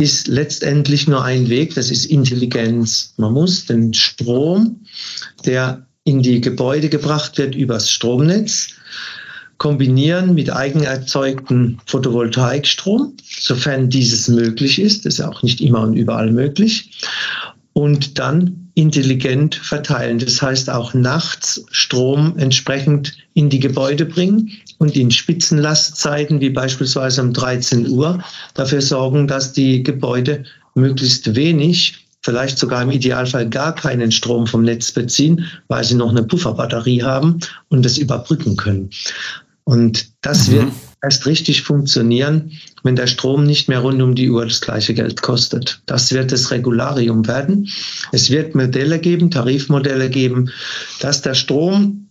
ist 0.00 0.28
letztendlich 0.28 1.08
nur 1.08 1.24
ein 1.24 1.48
Weg, 1.48 1.74
das 1.74 1.90
ist 1.90 2.06
Intelligenz. 2.06 3.14
Man 3.16 3.32
muss 3.32 3.66
den 3.66 3.92
Strom, 3.92 4.80
der 5.44 5.84
in 6.04 6.22
die 6.22 6.40
Gebäude 6.40 6.88
gebracht 6.88 7.36
wird 7.36 7.54
übers 7.54 7.90
Stromnetz, 7.90 8.68
kombinieren 9.58 10.34
mit 10.34 10.52
eigenerzeugtem 10.52 11.78
Photovoltaikstrom, 11.86 13.14
sofern 13.40 13.90
dieses 13.90 14.28
möglich 14.28 14.78
ist. 14.78 15.04
Das 15.04 15.14
ist 15.14 15.18
ja 15.18 15.28
auch 15.28 15.42
nicht 15.42 15.60
immer 15.60 15.80
und 15.82 15.94
überall 15.94 16.30
möglich. 16.30 16.90
Und 17.72 18.18
dann 18.18 18.70
intelligent 18.74 19.56
verteilen. 19.56 20.20
Das 20.20 20.40
heißt 20.40 20.70
auch 20.70 20.94
nachts 20.94 21.64
Strom 21.72 22.34
entsprechend 22.38 23.16
in 23.34 23.50
die 23.50 23.58
Gebäude 23.58 24.06
bringen 24.06 24.52
und 24.78 24.94
in 24.94 25.10
Spitzenlastzeiten, 25.10 26.40
wie 26.40 26.50
beispielsweise 26.50 27.22
um 27.22 27.32
13 27.32 27.88
Uhr, 27.88 28.22
dafür 28.54 28.80
sorgen, 28.80 29.26
dass 29.26 29.52
die 29.52 29.82
Gebäude 29.82 30.44
möglichst 30.76 31.34
wenig 31.34 32.06
vielleicht 32.22 32.58
sogar 32.58 32.82
im 32.82 32.90
Idealfall 32.90 33.48
gar 33.48 33.74
keinen 33.74 34.12
Strom 34.12 34.46
vom 34.46 34.62
Netz 34.62 34.92
beziehen, 34.92 35.46
weil 35.68 35.82
sie 35.82 35.94
noch 35.94 36.10
eine 36.10 36.22
Pufferbatterie 36.22 37.02
haben 37.02 37.40
und 37.68 37.84
das 37.84 37.98
überbrücken 37.98 38.56
können. 38.56 38.90
Und 39.68 40.12
das 40.22 40.48
mhm. 40.48 40.52
wird 40.52 40.72
erst 41.02 41.26
richtig 41.26 41.60
funktionieren, 41.60 42.52
wenn 42.84 42.96
der 42.96 43.06
Strom 43.06 43.44
nicht 43.44 43.68
mehr 43.68 43.80
rund 43.80 44.00
um 44.00 44.14
die 44.14 44.30
Uhr 44.30 44.46
das 44.46 44.62
gleiche 44.62 44.94
Geld 44.94 45.20
kostet. 45.20 45.82
Das 45.84 46.10
wird 46.10 46.32
das 46.32 46.50
Regularium 46.50 47.28
werden. 47.28 47.68
Es 48.10 48.30
wird 48.30 48.54
Modelle 48.54 48.98
geben, 48.98 49.30
Tarifmodelle 49.30 50.08
geben, 50.08 50.50
dass 51.00 51.20
der 51.20 51.34
Strom 51.34 52.07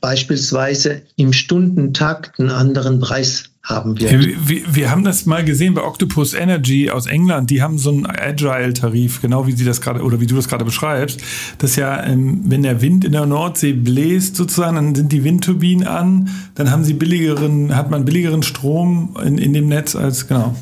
beispielsweise 0.00 1.02
im 1.16 1.32
Stundentakt 1.32 2.38
einen 2.38 2.50
anderen 2.50 3.00
Preis 3.00 3.50
haben 3.66 3.98
wird. 3.98 4.12
Wir, 4.48 4.74
wir, 4.74 4.90
haben 4.90 5.02
das 5.02 5.26
mal 5.26 5.44
gesehen 5.44 5.74
bei 5.74 5.82
Octopus 5.82 6.34
Energy 6.34 6.88
aus 6.88 7.06
England. 7.06 7.50
Die 7.50 7.62
haben 7.62 7.78
so 7.78 7.90
einen 7.90 8.06
Agile-Tarif, 8.06 9.20
genau 9.20 9.46
wie 9.46 9.52
sie 9.52 9.64
das 9.64 9.80
gerade 9.80 10.02
oder 10.02 10.20
wie 10.20 10.26
du 10.26 10.36
das 10.36 10.48
gerade 10.48 10.64
beschreibst. 10.64 11.20
Das 11.58 11.74
ja, 11.74 12.04
ähm, 12.04 12.42
wenn 12.44 12.62
der 12.62 12.80
Wind 12.80 13.04
in 13.04 13.12
der 13.12 13.26
Nordsee 13.26 13.72
bläst 13.72 14.36
sozusagen, 14.36 14.76
dann 14.76 14.94
sind 14.94 15.10
die 15.10 15.24
Windturbinen 15.24 15.86
an, 15.86 16.30
dann 16.54 16.70
haben 16.70 16.84
sie 16.84 16.94
billigeren, 16.94 17.74
hat 17.74 17.90
man 17.90 18.04
billigeren 18.04 18.44
Strom 18.44 19.16
in, 19.24 19.36
in 19.36 19.52
dem 19.52 19.68
Netz 19.68 19.96
als 19.96 20.28
genau. 20.28 20.54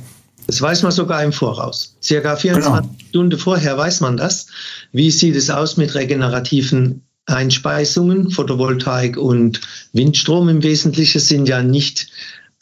Das 0.47 0.61
weiß 0.61 0.83
man 0.83 0.93
sogar 0.93 1.23
im 1.23 1.33
Voraus. 1.33 1.97
Circa 2.03 2.37
24 2.37 2.83
genau. 2.83 2.95
Stunden 3.09 3.39
vorher 3.39 3.77
weiß 3.77 4.01
man 4.01 4.17
das. 4.17 4.47
Wie 4.93 5.11
sieht 5.11 5.37
es 5.37 5.51
aus 5.51 5.77
mit 5.77 5.95
regenerativen 5.95 7.03
Einspeisungen? 7.27 8.31
Photovoltaik 8.31 9.17
und 9.17 9.61
Windstrom 9.93 10.49
im 10.49 10.63
Wesentlichen 10.63 11.21
sind 11.21 11.49
ja 11.49 11.63
nicht 11.63 12.09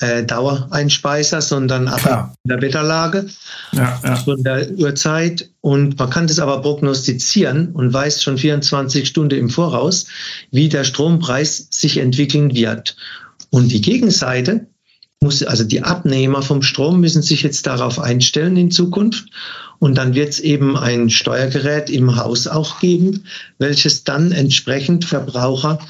äh, 0.03 0.25
Dauereinspeiser, 0.25 1.41
sondern 1.41 1.87
in 1.87 2.49
der 2.49 2.61
Wetterlage, 2.61 3.27
ja, 3.73 4.01
ja. 4.03 4.17
von 4.17 4.43
der 4.43 4.71
Uhrzeit. 4.73 5.49
Und 5.61 5.99
man 5.99 6.11
kann 6.11 6.27
das 6.27 6.39
aber 6.39 6.61
prognostizieren 6.61 7.69
und 7.73 7.93
weiß 7.93 8.23
schon 8.23 8.37
24 8.37 9.07
Stunden 9.07 9.39
im 9.39 9.49
Voraus, 9.49 10.07
wie 10.51 10.69
der 10.69 10.85
Strompreis 10.85 11.69
sich 11.71 11.99
entwickeln 11.99 12.55
wird. 12.55 12.97
Und 13.51 13.69
die 13.69 13.81
Gegenseite 13.81 14.67
muss, 15.21 15.43
also 15.43 15.63
die 15.63 15.83
Abnehmer 15.83 16.43
vom 16.43 16.63
Strom 16.63 17.01
müssen 17.01 17.23
sich 17.23 17.43
jetzt 17.43 17.67
darauf 17.67 17.99
einstellen 18.01 18.57
in 18.57 18.71
Zukunft. 18.71 19.27
Und 19.83 19.97
dann 19.97 20.15
wird 20.15 20.29
es 20.29 20.39
eben 20.39 20.77
ein 20.77 21.11
Steuergerät 21.11 21.91
im 21.91 22.15
Haus 22.15 22.47
auch 22.47 22.79
geben, 22.79 23.25
welches 23.59 24.05
dann 24.05 24.31
entsprechend 24.31 25.05
Verbraucher 25.05 25.81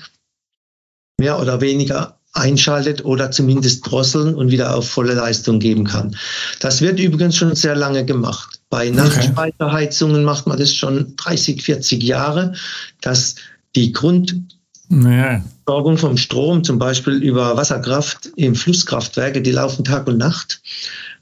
mehr 1.21 1.39
oder 1.39 1.61
weniger 1.61 2.17
einschaltet 2.33 3.05
oder 3.05 3.31
zumindest 3.31 3.87
drosseln 3.87 4.35
und 4.35 4.51
wieder 4.51 4.75
auf 4.75 4.89
volle 4.89 5.13
Leistung 5.13 5.59
geben 5.59 5.85
kann. 5.85 6.17
Das 6.59 6.81
wird 6.81 7.01
übrigens 7.01 7.37
schon 7.37 7.55
sehr 7.55 7.77
lange 7.77 8.07
gemacht. 8.07 8.61
Bei 8.71 8.89
Nachtspeicherheizungen 8.89 10.25
macht 10.25 10.47
man 10.47 10.57
das 10.57 10.73
schon 10.73 11.15
30, 11.17 11.63
40 11.63 12.03
Jahre, 12.03 12.55
dass 13.03 13.35
die 13.77 13.93
Grundversorgung 13.93 15.99
vom 15.99 16.17
Strom, 16.17 16.65
zum 16.65 16.79
Beispiel 16.79 17.23
über 17.23 17.59
Wasserkraft 17.59 18.31
im 18.37 18.55
Flusskraftwerke, 18.55 19.43
die 19.43 19.53
laufen 19.53 19.85
Tag 19.85 20.07
und 20.07 20.17
Nacht. 20.17 20.63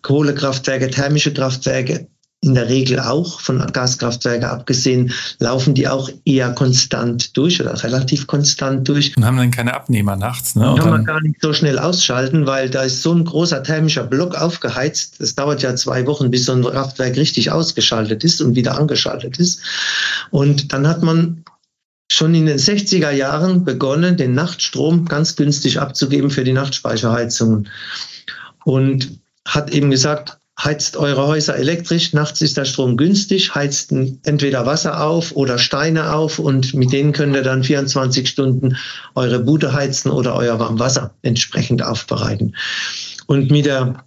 Kohlekraftwerke, 0.02 0.88
thermische 0.88 1.34
Kraftwerke 1.34 2.06
in 2.42 2.54
der 2.54 2.70
Regel 2.70 3.00
auch, 3.00 3.40
von 3.40 3.58
Gaskraftwerken 3.58 4.48
abgesehen, 4.48 5.12
laufen 5.38 5.74
die 5.74 5.88
auch 5.88 6.08
eher 6.24 6.52
konstant 6.52 7.36
durch 7.36 7.60
oder 7.60 7.82
relativ 7.82 8.26
konstant 8.26 8.88
durch. 8.88 9.14
Und 9.14 9.26
haben 9.26 9.36
dann 9.36 9.50
keine 9.50 9.74
Abnehmer 9.74 10.16
nachts. 10.16 10.56
Ne? 10.56 10.74
Kann 10.78 10.90
man 10.90 11.04
gar 11.04 11.20
nicht 11.20 11.42
so 11.42 11.52
schnell 11.52 11.78
ausschalten, 11.78 12.46
weil 12.46 12.70
da 12.70 12.82
ist 12.82 13.02
so 13.02 13.12
ein 13.12 13.26
großer 13.26 13.62
thermischer 13.62 14.04
Block 14.04 14.34
aufgeheizt. 14.36 15.20
Das 15.20 15.34
dauert 15.34 15.60
ja 15.60 15.76
zwei 15.76 16.06
Wochen, 16.06 16.30
bis 16.30 16.46
so 16.46 16.52
ein 16.52 16.64
Kraftwerk 16.64 17.16
richtig 17.16 17.52
ausgeschaltet 17.52 18.24
ist 18.24 18.40
und 18.40 18.56
wieder 18.56 18.78
angeschaltet 18.78 19.38
ist. 19.38 19.60
Und 20.30 20.72
dann 20.72 20.88
hat 20.88 21.02
man 21.02 21.44
schon 22.10 22.34
in 22.34 22.46
den 22.46 22.58
60er 22.58 23.10
Jahren 23.10 23.64
begonnen, 23.64 24.16
den 24.16 24.32
Nachtstrom 24.32 25.04
ganz 25.04 25.36
günstig 25.36 25.78
abzugeben 25.78 26.30
für 26.30 26.42
die 26.42 26.54
Nachtspeicherheizungen. 26.54 27.68
Und 28.64 29.20
hat 29.46 29.70
eben 29.70 29.90
gesagt, 29.90 30.39
heizt 30.62 30.96
eure 30.96 31.26
Häuser 31.26 31.56
elektrisch, 31.56 32.12
nachts 32.12 32.40
ist 32.42 32.56
der 32.56 32.64
Strom 32.64 32.96
günstig, 32.96 33.54
heizt 33.54 33.92
entweder 33.92 34.66
Wasser 34.66 35.02
auf 35.02 35.32
oder 35.32 35.58
Steine 35.58 36.14
auf 36.14 36.38
und 36.38 36.74
mit 36.74 36.92
denen 36.92 37.12
könnt 37.12 37.34
ihr 37.34 37.42
dann 37.42 37.64
24 37.64 38.28
Stunden 38.28 38.76
eure 39.14 39.40
Bude 39.40 39.72
heizen 39.72 40.10
oder 40.10 40.34
euer 40.34 40.58
Warmwasser 40.58 41.14
entsprechend 41.22 41.82
aufbereiten. 41.82 42.54
Und 43.26 43.50
mit 43.50 43.66
der 43.66 44.04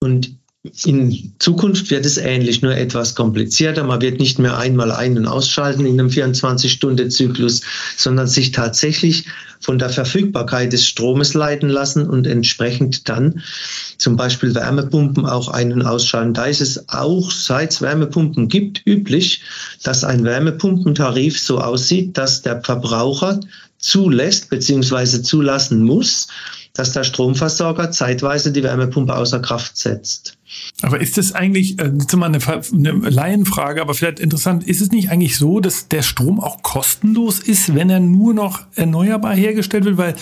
und 0.00 0.41
in 0.84 1.32
Zukunft 1.40 1.90
wird 1.90 2.06
es 2.06 2.18
ähnlich, 2.18 2.62
nur 2.62 2.76
etwas 2.76 3.16
komplizierter. 3.16 3.82
Man 3.82 4.00
wird 4.00 4.20
nicht 4.20 4.38
mehr 4.38 4.58
einmal 4.58 4.92
ein- 4.92 5.18
und 5.18 5.26
ausschalten 5.26 5.84
in 5.86 5.98
einem 5.98 6.08
24-Stunden-Zyklus, 6.08 7.62
sondern 7.96 8.28
sich 8.28 8.52
tatsächlich 8.52 9.26
von 9.58 9.80
der 9.80 9.90
Verfügbarkeit 9.90 10.72
des 10.72 10.86
Stromes 10.86 11.34
leiten 11.34 11.68
lassen 11.68 12.08
und 12.08 12.28
entsprechend 12.28 13.08
dann 13.08 13.42
zum 13.98 14.14
Beispiel 14.14 14.54
Wärmepumpen 14.54 15.26
auch 15.26 15.48
ein- 15.48 15.72
und 15.72 15.82
ausschalten. 15.82 16.34
Da 16.34 16.44
ist 16.44 16.60
es 16.60 16.88
auch, 16.88 17.32
seit 17.32 17.72
es 17.72 17.82
Wärmepumpen 17.82 18.48
gibt, 18.48 18.86
üblich, 18.86 19.42
dass 19.82 20.04
ein 20.04 20.24
Wärmepumpentarif 20.24 21.40
so 21.40 21.58
aussieht, 21.58 22.16
dass 22.16 22.42
der 22.42 22.62
Verbraucher 22.62 23.40
zulässt 23.78 24.48
bzw. 24.48 25.22
zulassen 25.22 25.82
muss, 25.82 26.28
dass 26.74 26.92
der 26.92 27.04
Stromversorger 27.04 27.90
zeitweise 27.90 28.50
die 28.52 28.62
Wärmepumpe 28.62 29.14
außer 29.14 29.40
Kraft 29.40 29.76
setzt. 29.76 30.38
Aber 30.80 31.00
ist 31.00 31.18
es 31.18 31.32
eigentlich, 31.32 31.78
äh, 31.78 31.90
jetzt 31.98 32.14
mal 32.16 32.26
eine, 32.26 32.38
eine 32.42 33.10
Laienfrage, 33.10 33.80
aber 33.80 33.94
vielleicht 33.94 34.20
interessant, 34.20 34.64
ist 34.64 34.80
es 34.80 34.90
nicht 34.90 35.10
eigentlich 35.10 35.36
so, 35.36 35.60
dass 35.60 35.88
der 35.88 36.02
Strom 36.02 36.40
auch 36.40 36.62
kostenlos 36.62 37.40
ist, 37.40 37.74
wenn 37.74 37.90
er 37.90 38.00
nur 38.00 38.32
noch 38.32 38.62
erneuerbar 38.74 39.34
hergestellt 39.34 39.84
wird? 39.84 39.98
Weil 39.98 40.14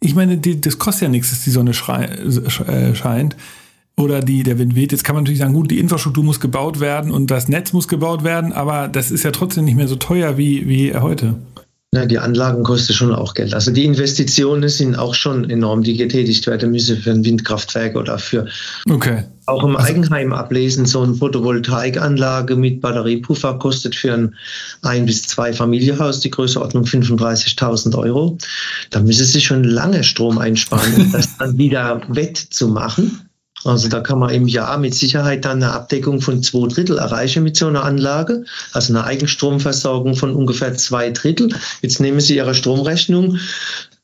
ich 0.00 0.14
meine, 0.14 0.38
die, 0.38 0.60
das 0.60 0.78
kostet 0.78 1.02
ja 1.02 1.08
nichts, 1.08 1.30
dass 1.30 1.44
die 1.44 1.50
Sonne 1.50 1.72
äh, 1.72 2.94
scheint 2.94 3.36
oder 3.96 4.20
die, 4.20 4.44
der 4.44 4.58
Wind 4.58 4.76
weht. 4.76 4.92
Jetzt 4.92 5.04
kann 5.04 5.14
man 5.14 5.24
natürlich 5.24 5.40
sagen, 5.40 5.54
gut, 5.54 5.70
die 5.70 5.78
Infrastruktur 5.78 6.24
muss 6.24 6.40
gebaut 6.40 6.80
werden 6.80 7.10
und 7.10 7.30
das 7.30 7.48
Netz 7.48 7.72
muss 7.72 7.88
gebaut 7.88 8.22
werden, 8.22 8.52
aber 8.52 8.88
das 8.88 9.10
ist 9.10 9.24
ja 9.24 9.32
trotzdem 9.32 9.64
nicht 9.64 9.76
mehr 9.76 9.88
so 9.88 9.96
teuer 9.96 10.38
wie, 10.38 10.68
wie 10.68 10.94
heute. 10.94 11.34
Ja, 11.94 12.04
die 12.04 12.18
Anlagen 12.18 12.64
kosten 12.64 12.92
schon 12.92 13.14
auch 13.14 13.32
Geld. 13.32 13.54
Also 13.54 13.70
die 13.70 13.86
Investitionen 13.86 14.68
sind 14.68 14.94
auch 14.96 15.14
schon 15.14 15.48
enorm, 15.48 15.82
die 15.82 15.96
getätigt 15.96 16.46
werden 16.46 16.70
müssen 16.70 16.98
für 16.98 17.12
ein 17.12 17.24
Windkraftwerk 17.24 17.96
oder 17.96 18.18
für 18.18 18.46
okay. 18.90 19.24
auch 19.46 19.64
im 19.64 19.74
also, 19.74 19.88
Eigenheim 19.88 20.34
ablesen. 20.34 20.84
So 20.84 21.00
eine 21.00 21.14
Photovoltaikanlage 21.14 22.56
mit 22.56 22.82
Batteriepuffer 22.82 23.58
kostet 23.58 23.94
für 23.94 24.12
ein 24.12 24.34
ein 24.82 25.06
bis 25.06 25.22
zwei 25.22 25.54
Familienhaus 25.54 26.20
die 26.20 26.30
Größenordnung 26.30 26.84
35.000 26.84 27.96
Euro. 27.96 28.36
Da 28.90 29.00
müssen 29.00 29.24
Sie 29.24 29.40
schon 29.40 29.64
lange 29.64 30.04
Strom 30.04 30.36
einsparen, 30.36 30.94
um 30.94 31.10
das 31.10 31.36
dann 31.38 31.56
wieder 31.56 32.02
wettzumachen. 32.08 33.27
Also 33.64 33.88
da 33.88 34.00
kann 34.00 34.18
man 34.18 34.30
im 34.30 34.46
Jahr 34.46 34.78
mit 34.78 34.94
Sicherheit 34.94 35.44
dann 35.44 35.62
eine 35.62 35.72
Abdeckung 35.72 36.20
von 36.20 36.42
zwei 36.42 36.68
Drittel 36.68 36.98
erreichen 36.98 37.42
mit 37.42 37.56
so 37.56 37.66
einer 37.66 37.84
Anlage. 37.84 38.44
Also 38.72 38.92
eine 38.92 39.04
Eigenstromversorgung 39.04 40.14
von 40.14 40.34
ungefähr 40.34 40.74
zwei 40.74 41.10
Drittel. 41.10 41.50
Jetzt 41.82 42.00
nehmen 42.00 42.20
Sie 42.20 42.36
Ihre 42.36 42.54
Stromrechnung 42.54 43.38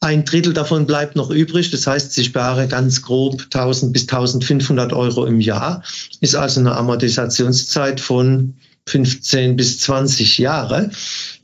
Ein 0.00 0.24
Drittel 0.24 0.52
davon 0.52 0.86
bleibt 0.86 1.16
noch 1.16 1.30
übrig. 1.30 1.70
Das 1.70 1.86
heißt, 1.86 2.12
sie 2.12 2.24
spare 2.24 2.68
ganz 2.68 3.02
grob 3.02 3.42
1000 3.44 3.92
bis 3.92 4.02
1500 4.02 4.92
Euro 4.92 5.24
im 5.24 5.40
Jahr. 5.40 5.82
Ist 6.20 6.34
also 6.34 6.60
eine 6.60 6.76
Amortisationszeit 6.76 8.00
von 8.00 8.54
15 8.86 9.56
bis 9.56 9.80
20 9.80 10.38
Jahre. 10.38 10.90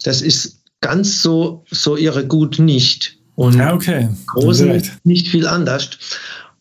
Das 0.04 0.20
ist 0.20 0.58
ganz 0.80 1.22
so, 1.22 1.64
so 1.70 1.96
irre 1.96 2.26
gut 2.26 2.58
nicht. 2.58 3.16
Und 3.34 3.56
ja, 3.56 3.72
okay. 3.72 4.08
Großen 4.26 4.82
nicht 5.04 5.28
viel 5.28 5.46
anders. 5.46 5.90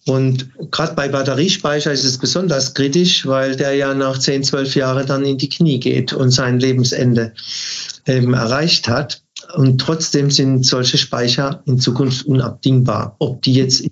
Und 0.10 0.50
gerade 0.72 0.96
bei 0.96 1.08
Batteriespeicher 1.08 1.92
ist 1.92 2.04
es 2.04 2.18
besonders 2.18 2.74
kritisch, 2.74 3.28
weil 3.28 3.56
der 3.56 3.76
ja 3.76 3.94
nach 3.94 4.18
10, 4.18 4.44
12 4.44 4.76
Jahren 4.76 5.06
dann 5.06 5.24
in 5.24 5.38
die 5.38 5.50
Knie 5.50 5.80
geht 5.80 6.14
und 6.14 6.32
sein 6.32 6.60
Lebensende 6.60 7.32
eben 8.08 8.34
erreicht 8.34 8.88
hat. 8.88 9.22
Und 9.56 9.80
trotzdem 9.80 10.32
sind 10.32 10.66
solche 10.66 10.98
Speicher 10.98 11.62
in 11.68 11.80
Zukunft 11.80 12.26
unabdingbar. 12.26 13.16
Ob 13.20 13.44
die 13.44 13.54
jetzt 13.54 13.82
im 13.82 13.92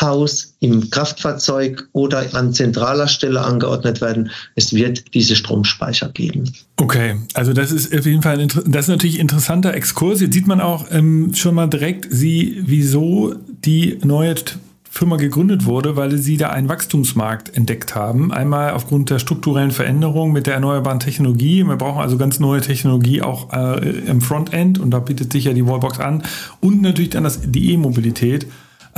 Haus, 0.00 0.54
im 0.60 0.90
Kraftfahrzeug 0.90 1.88
oder 1.92 2.24
an 2.34 2.52
zentraler 2.52 3.08
Stelle 3.08 3.40
angeordnet 3.40 4.00
werden, 4.00 4.30
es 4.54 4.72
wird 4.72 5.12
diese 5.14 5.34
Stromspeicher 5.34 6.08
geben. 6.10 6.52
Okay, 6.76 7.16
also 7.34 7.52
das 7.52 7.72
ist 7.72 7.96
auf 7.96 8.06
jeden 8.06 8.22
Fall 8.22 8.38
ein, 8.40 8.48
das 8.66 8.84
ist 8.84 8.88
natürlich 8.88 9.16
ein 9.16 9.22
interessanter 9.22 9.74
Exkurs. 9.74 10.20
Jetzt 10.20 10.34
sieht 10.34 10.46
man 10.46 10.60
auch 10.60 10.86
ähm, 10.90 11.32
schon 11.34 11.54
mal 11.54 11.68
direkt, 11.68 12.06
Sie, 12.10 12.60
wieso 12.64 13.34
die 13.64 13.98
neue 14.04 14.34
Firma 14.90 15.16
gegründet 15.16 15.64
wurde, 15.64 15.96
weil 15.96 16.16
sie 16.18 16.36
da 16.36 16.50
einen 16.50 16.68
Wachstumsmarkt 16.68 17.56
entdeckt 17.56 17.94
haben. 17.94 18.32
Einmal 18.32 18.72
aufgrund 18.72 19.10
der 19.10 19.18
strukturellen 19.18 19.70
Veränderung 19.70 20.32
mit 20.32 20.46
der 20.46 20.54
erneuerbaren 20.54 21.00
Technologie. 21.00 21.64
Wir 21.64 21.76
brauchen 21.76 22.00
also 22.00 22.16
ganz 22.16 22.40
neue 22.40 22.60
Technologie 22.60 23.22
auch 23.22 23.52
äh, 23.52 23.88
im 24.06 24.20
Frontend 24.20 24.78
und 24.78 24.90
da 24.90 24.98
bietet 24.98 25.32
sich 25.32 25.44
ja 25.44 25.52
die 25.52 25.66
Wallbox 25.66 26.00
an. 26.00 26.22
Und 26.60 26.82
natürlich 26.82 27.10
dann 27.10 27.24
das, 27.24 27.40
die 27.44 27.72
E-Mobilität. 27.72 28.46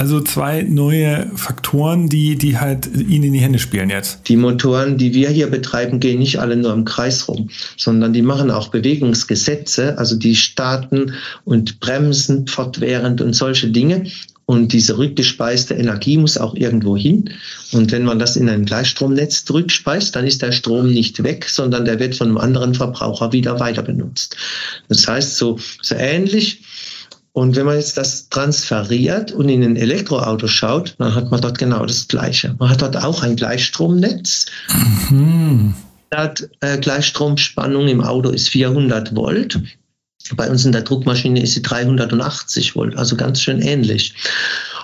Also 0.00 0.22
zwei 0.22 0.62
neue 0.62 1.30
Faktoren, 1.34 2.08
die, 2.08 2.36
die 2.36 2.56
halt 2.58 2.86
Ihnen 2.86 3.24
in 3.24 3.32
die 3.34 3.40
Hände 3.40 3.58
spielen 3.58 3.90
jetzt. 3.90 4.28
Die 4.28 4.36
Motoren, 4.36 4.96
die 4.96 5.12
wir 5.12 5.28
hier 5.28 5.48
betreiben, 5.48 6.00
gehen 6.00 6.20
nicht 6.20 6.38
alle 6.40 6.56
nur 6.56 6.72
im 6.72 6.86
Kreis 6.86 7.28
rum, 7.28 7.50
sondern 7.76 8.14
die 8.14 8.22
machen 8.22 8.50
auch 8.50 8.68
Bewegungsgesetze, 8.68 9.98
also 9.98 10.16
die 10.16 10.36
starten 10.36 11.12
und 11.44 11.80
bremsen 11.80 12.46
fortwährend 12.46 13.20
und 13.20 13.34
solche 13.34 13.68
Dinge. 13.68 14.06
Und 14.50 14.72
diese 14.72 14.98
rückgespeiste 14.98 15.74
Energie 15.74 16.16
muss 16.16 16.36
auch 16.36 16.56
irgendwo 16.56 16.96
hin. 16.96 17.30
Und 17.70 17.92
wenn 17.92 18.02
man 18.02 18.18
das 18.18 18.34
in 18.34 18.48
ein 18.48 18.64
Gleichstromnetz 18.64 19.44
zurückspeist, 19.44 20.16
dann 20.16 20.26
ist 20.26 20.42
der 20.42 20.50
Strom 20.50 20.90
nicht 20.90 21.22
weg, 21.22 21.48
sondern 21.48 21.84
der 21.84 22.00
wird 22.00 22.16
von 22.16 22.26
einem 22.26 22.38
anderen 22.38 22.74
Verbraucher 22.74 23.32
wieder 23.32 23.60
weiter 23.60 23.82
benutzt. 23.82 24.36
Das 24.88 25.06
heißt, 25.06 25.36
so, 25.36 25.60
so 25.82 25.94
ähnlich. 25.94 26.64
Und 27.30 27.54
wenn 27.54 27.64
man 27.64 27.76
jetzt 27.76 27.96
das 27.96 28.28
transferiert 28.28 29.30
und 29.30 29.48
in 29.48 29.62
ein 29.62 29.76
Elektroauto 29.76 30.48
schaut, 30.48 30.96
dann 30.98 31.14
hat 31.14 31.30
man 31.30 31.40
dort 31.40 31.58
genau 31.58 31.86
das 31.86 32.08
Gleiche. 32.08 32.56
Man 32.58 32.70
hat 32.70 32.82
dort 32.82 32.96
auch 32.96 33.22
ein 33.22 33.36
Gleichstromnetz. 33.36 34.46
Mhm. 35.10 35.74
Äh, 36.10 36.78
Gleichstromspannung 36.78 37.86
im 37.86 38.00
Auto 38.00 38.30
ist 38.30 38.48
400 38.48 39.14
Volt. 39.14 39.60
Bei 40.36 40.50
uns 40.50 40.64
in 40.64 40.72
der 40.72 40.82
Druckmaschine 40.82 41.42
ist 41.42 41.54
sie 41.54 41.62
380 41.62 42.76
Volt, 42.76 42.96
also 42.96 43.16
ganz 43.16 43.40
schön 43.40 43.60
ähnlich. 43.60 44.14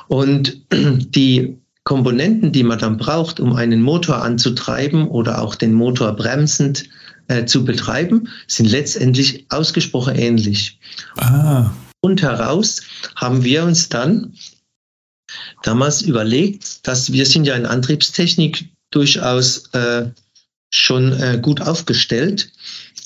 Und 0.09 0.61
die 0.73 1.59
Komponenten, 1.85 2.51
die 2.51 2.65
man 2.65 2.79
dann 2.79 2.97
braucht, 2.97 3.39
um 3.39 3.55
einen 3.55 3.81
Motor 3.81 4.23
anzutreiben 4.23 5.07
oder 5.07 5.41
auch 5.41 5.55
den 5.55 5.73
Motor 5.73 6.13
bremsend 6.15 6.89
äh, 7.29 7.45
zu 7.45 7.65
betreiben, 7.65 8.29
sind 8.49 8.67
letztendlich 8.67 9.47
ausgesprochen 9.51 10.17
ähnlich. 10.17 10.81
Ah. 11.17 11.71
Und 12.01 12.23
heraus 12.23 12.83
haben 13.15 13.45
wir 13.45 13.65
uns 13.65 13.89
dann 13.89 14.35
damals 15.63 16.03
überlegt, 16.03 16.87
dass 16.87 17.13
wir 17.13 17.27
sind 17.27 17.47
ja 17.47 17.55
in 17.55 17.67
Antriebstechnik 17.67 18.69
durchaus 18.91 19.67
äh, 19.73 20.11
schon 20.71 21.13
äh, 21.13 21.39
gut 21.41 21.61
aufgestellt 21.61 22.51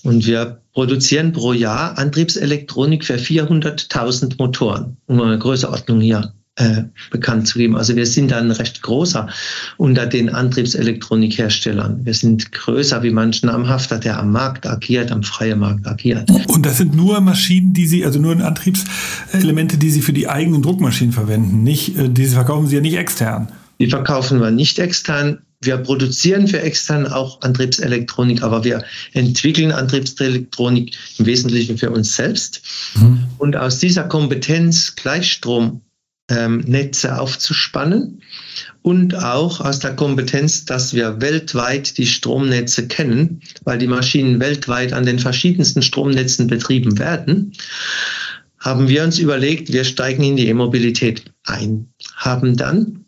und 0.03 0.27
wir 0.27 0.61
produzieren 0.73 1.33
pro 1.33 1.53
Jahr 1.53 1.99
Antriebselektronik 1.99 3.05
für 3.05 3.17
400.000 3.17 4.35
Motoren, 4.39 4.97
um 5.07 5.21
eine 5.21 5.39
Größenordnung 5.39 6.01
hier 6.01 6.33
äh, 6.57 6.83
bekannt 7.11 7.49
zu 7.49 7.59
geben. 7.59 7.77
Also 7.77 7.97
wir 7.97 8.07
sind 8.07 8.31
dann 8.31 8.51
recht 8.51 8.83
großer 8.83 9.29
unter 9.77 10.07
den 10.07 10.29
Antriebselektronikherstellern. 10.29 12.05
Wir 12.05 12.15
sind 12.15 12.53
größer 12.53 13.03
wie 13.03 13.11
manch 13.11 13.43
namhafter, 13.43 13.99
der 13.99 14.19
am 14.19 14.33
Markt 14.33 14.67
agiert, 14.67 15.11
am 15.11 15.23
freien 15.23 15.61
Markt 15.61 15.87
agiert. 15.87 16.31
Und 16.49 16.67
das 16.67 16.77
sind 16.77 16.95
nur 16.95 17.21
Maschinen, 17.21 17.73
die 17.73 17.87
Sie, 17.87 18.05
also 18.05 18.19
nur 18.21 18.37
Antriebselemente, 18.45 19.79
die 19.79 19.91
Sie 19.91 20.03
für 20.03 20.13
die 20.13 20.29
eigenen 20.29 20.63
Druckmaschinen 20.63 21.13
verwenden. 21.13 21.63
Nicht, 21.63 21.97
äh, 21.97 22.09
diese 22.09 22.35
verkaufen 22.35 22.67
Sie 22.67 22.75
ja 22.75 22.83
nicht 22.83 22.97
extern. 22.97 23.49
Die 23.79 23.89
verkaufen 23.89 24.41
wir 24.41 24.51
nicht 24.51 24.79
extern. 24.79 25.39
Wir 25.63 25.77
produzieren 25.77 26.49
für 26.49 26.63
extern 26.63 27.07
auch 27.07 27.43
Antriebselektronik, 27.43 28.43
aber 28.43 28.65
wir 28.65 28.83
entwickeln 29.13 29.73
Antriebselektronik 29.73 30.97
im 31.19 31.27
Wesentlichen 31.27 31.77
für 31.77 31.91
uns 31.91 32.17
selbst. 32.17 32.63
Mhm. 32.95 33.27
Und 33.37 33.57
aus 33.57 33.79
dieser 33.79 34.05
Kompetenz 34.05 34.97
Gleichstromnetze 34.97 37.09
ähm, 37.09 37.15
aufzuspannen 37.15 38.23
und 38.81 39.15
auch 39.15 39.61
aus 39.61 39.81
der 39.81 39.95
Kompetenz, 39.97 40.65
dass 40.65 40.95
wir 40.95 41.21
weltweit 41.21 41.99
die 41.99 42.07
Stromnetze 42.07 42.89
kennen, 42.89 43.43
weil 43.65 43.77
die 43.77 43.87
Maschinen 43.87 44.41
weltweit 44.41 44.95
an 44.95 45.05
den 45.05 45.19
verschiedensten 45.19 45.83
Stromnetzen 45.83 46.47
betrieben 46.47 46.99
werden, 46.99 47.53
haben 48.59 48.89
wir 48.89 49.05
uns 49.05 49.19
überlegt, 49.19 49.73
wir 49.73 49.85
steigen 49.85 50.23
in 50.23 50.37
die 50.37 50.49
E-Mobilität 50.49 51.25
ein, 51.45 51.93
haben 52.17 52.57
dann 52.57 53.05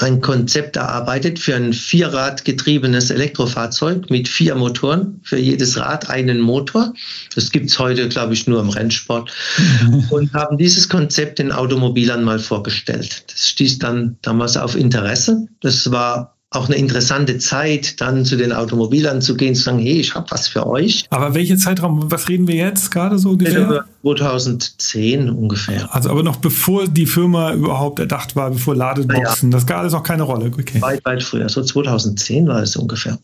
ein 0.00 0.20
Konzept 0.20 0.74
erarbeitet 0.76 1.38
für 1.38 1.54
ein 1.54 1.72
vierradgetriebenes 1.72 3.10
Elektrofahrzeug 3.10 4.10
mit 4.10 4.26
vier 4.26 4.56
Motoren, 4.56 5.20
für 5.22 5.38
jedes 5.38 5.78
Rad 5.78 6.10
einen 6.10 6.40
Motor. 6.40 6.92
Das 7.34 7.50
gibt's 7.50 7.78
heute, 7.78 8.08
glaube 8.08 8.34
ich, 8.34 8.48
nur 8.48 8.60
im 8.60 8.70
Rennsport. 8.70 9.30
Und 10.10 10.32
haben 10.32 10.58
dieses 10.58 10.88
Konzept 10.88 11.38
den 11.38 11.52
Automobilern 11.52 12.24
mal 12.24 12.40
vorgestellt. 12.40 13.24
Das 13.28 13.48
stieß 13.48 13.78
dann 13.78 14.16
damals 14.22 14.56
auf 14.56 14.74
Interesse. 14.74 15.46
Das 15.60 15.90
war 15.92 16.33
auch 16.54 16.66
eine 16.66 16.76
interessante 16.76 17.38
Zeit, 17.38 18.00
dann 18.00 18.24
zu 18.24 18.36
den 18.36 18.52
Automobilern 18.52 19.20
zu 19.20 19.36
gehen, 19.36 19.54
zu 19.54 19.62
sagen, 19.62 19.78
hey, 19.78 20.00
ich 20.00 20.14
habe 20.14 20.26
was 20.30 20.48
für 20.48 20.66
euch. 20.66 21.04
Aber 21.10 21.34
welche 21.34 21.56
Zeitraum, 21.56 22.10
was 22.10 22.28
reden 22.28 22.46
wir 22.46 22.54
jetzt 22.54 22.90
gerade 22.90 23.18
so? 23.18 23.36
2010 23.36 25.30
ungefähr. 25.30 25.92
Also 25.94 26.10
aber 26.10 26.22
noch 26.22 26.36
bevor 26.36 26.86
die 26.86 27.06
Firma 27.06 27.52
überhaupt 27.54 27.98
erdacht 27.98 28.36
war, 28.36 28.50
bevor 28.50 28.76
Ladeboxen, 28.76 29.50
ja. 29.50 29.56
das 29.56 29.66
gab 29.66 29.78
alles 29.78 29.92
noch 29.92 30.02
keine 30.02 30.22
Rolle. 30.22 30.46
Okay. 30.46 30.80
Weit, 30.80 31.04
weit 31.04 31.22
früher, 31.22 31.48
so 31.48 31.62
2010 31.62 32.46
war 32.46 32.62
es 32.62 32.76
ungefähr. 32.76 33.18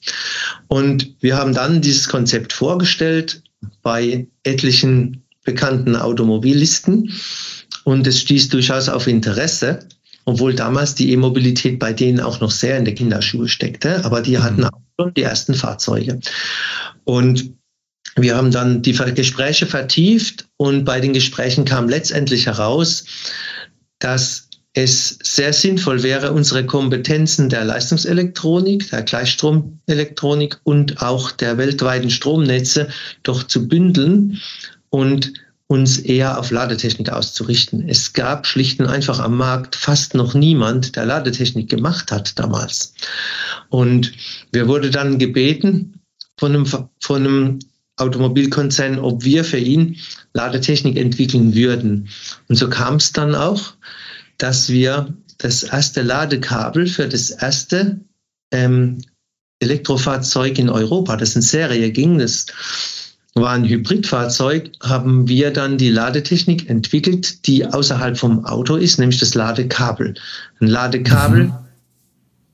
Und 0.68 1.14
wir 1.20 1.36
haben 1.36 1.54
dann 1.54 1.80
dieses 1.80 2.08
Konzept 2.08 2.52
vorgestellt 2.52 3.42
bei 3.82 4.26
etlichen 4.42 5.22
bekannten 5.44 5.96
Automobilisten 5.96 7.12
und 7.84 8.06
es 8.06 8.20
stieß 8.20 8.48
durchaus 8.48 8.88
auf 8.88 9.06
Interesse 9.06 9.80
obwohl 10.24 10.54
damals 10.54 10.94
die 10.94 11.12
E-Mobilität 11.12 11.78
bei 11.78 11.92
denen 11.92 12.20
auch 12.20 12.40
noch 12.40 12.50
sehr 12.50 12.78
in 12.78 12.84
der 12.84 12.94
Kinderschuhe 12.94 13.48
steckte, 13.48 14.04
aber 14.04 14.22
die 14.22 14.38
hatten 14.38 14.62
mhm. 14.62 14.64
auch 14.64 14.80
schon 14.98 15.14
die 15.14 15.22
ersten 15.22 15.54
Fahrzeuge. 15.54 16.20
Und 17.04 17.54
wir 18.16 18.36
haben 18.36 18.50
dann 18.50 18.82
die 18.82 18.92
Gespräche 18.92 19.66
vertieft 19.66 20.48
und 20.56 20.84
bei 20.84 21.00
den 21.00 21.12
Gesprächen 21.12 21.64
kam 21.64 21.88
letztendlich 21.88 22.46
heraus, 22.46 23.04
dass 23.98 24.48
es 24.72 25.18
sehr 25.22 25.52
sinnvoll 25.52 26.02
wäre, 26.02 26.32
unsere 26.32 26.64
Kompetenzen 26.64 27.48
der 27.48 27.64
Leistungselektronik, 27.64 28.88
der 28.90 29.02
Gleichstromelektronik 29.02 30.60
und 30.62 31.02
auch 31.02 31.32
der 31.32 31.58
weltweiten 31.58 32.10
Stromnetze 32.10 32.88
doch 33.22 33.42
zu 33.42 33.66
bündeln 33.66 34.40
und 34.90 35.32
uns 35.70 35.98
eher 35.98 36.36
auf 36.36 36.50
Ladetechnik 36.50 37.10
auszurichten. 37.10 37.88
Es 37.88 38.12
gab 38.12 38.44
schlicht 38.44 38.80
und 38.80 38.88
einfach 38.88 39.20
am 39.20 39.36
Markt 39.36 39.76
fast 39.76 40.14
noch 40.14 40.34
niemand, 40.34 40.96
der 40.96 41.06
Ladetechnik 41.06 41.70
gemacht 41.70 42.10
hat 42.10 42.36
damals. 42.40 42.92
Und 43.68 44.12
wir 44.50 44.66
wurde 44.66 44.90
dann 44.90 45.20
gebeten 45.20 46.00
von 46.36 46.56
einem, 46.56 46.66
von 46.66 47.24
einem 47.24 47.58
Automobilkonzern, 47.98 48.98
ob 48.98 49.22
wir 49.22 49.44
für 49.44 49.58
ihn 49.58 49.96
Ladetechnik 50.34 50.96
entwickeln 50.96 51.54
würden. 51.54 52.08
Und 52.48 52.56
so 52.56 52.68
kam 52.68 52.96
es 52.96 53.12
dann 53.12 53.36
auch, 53.36 53.74
dass 54.38 54.70
wir 54.70 55.14
das 55.38 55.62
erste 55.62 56.02
Ladekabel 56.02 56.88
für 56.88 57.06
das 57.06 57.30
erste 57.30 58.00
ähm, 58.50 59.02
Elektrofahrzeug 59.60 60.58
in 60.58 60.68
Europa, 60.68 61.16
das 61.16 61.36
in 61.36 61.42
Serie 61.42 61.92
ging, 61.92 62.18
das 62.18 62.46
war 63.34 63.52
ein 63.52 63.64
Hybridfahrzeug, 63.64 64.72
haben 64.82 65.28
wir 65.28 65.52
dann 65.52 65.78
die 65.78 65.90
Ladetechnik 65.90 66.68
entwickelt, 66.68 67.46
die 67.46 67.64
außerhalb 67.64 68.18
vom 68.18 68.44
Auto 68.44 68.76
ist, 68.76 68.98
nämlich 68.98 69.20
das 69.20 69.34
Ladekabel. 69.34 70.14
Ein 70.60 70.66
Ladekabel, 70.66 71.44
mhm. 71.44 71.54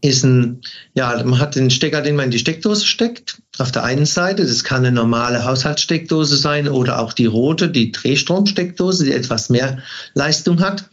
ist 0.02 0.24
ein, 0.24 0.60
ja, 0.94 1.22
man 1.24 1.38
hat 1.38 1.56
den 1.56 1.70
Stecker, 1.70 2.02
den 2.02 2.16
man 2.16 2.26
in 2.26 2.30
die 2.30 2.38
Steckdose 2.38 2.84
steckt. 2.84 3.40
Auf 3.58 3.72
der 3.72 3.84
einen 3.84 4.06
Seite, 4.06 4.44
das 4.44 4.64
kann 4.64 4.84
eine 4.84 4.92
normale 4.92 5.44
Haushaltssteckdose 5.44 6.36
sein 6.36 6.68
oder 6.68 6.98
auch 6.98 7.14
die 7.14 7.26
rote, 7.26 7.70
die 7.70 7.92
Drehstromsteckdose, 7.92 9.06
die 9.06 9.12
etwas 9.12 9.48
mehr 9.48 9.78
Leistung 10.12 10.60
hat. 10.60 10.90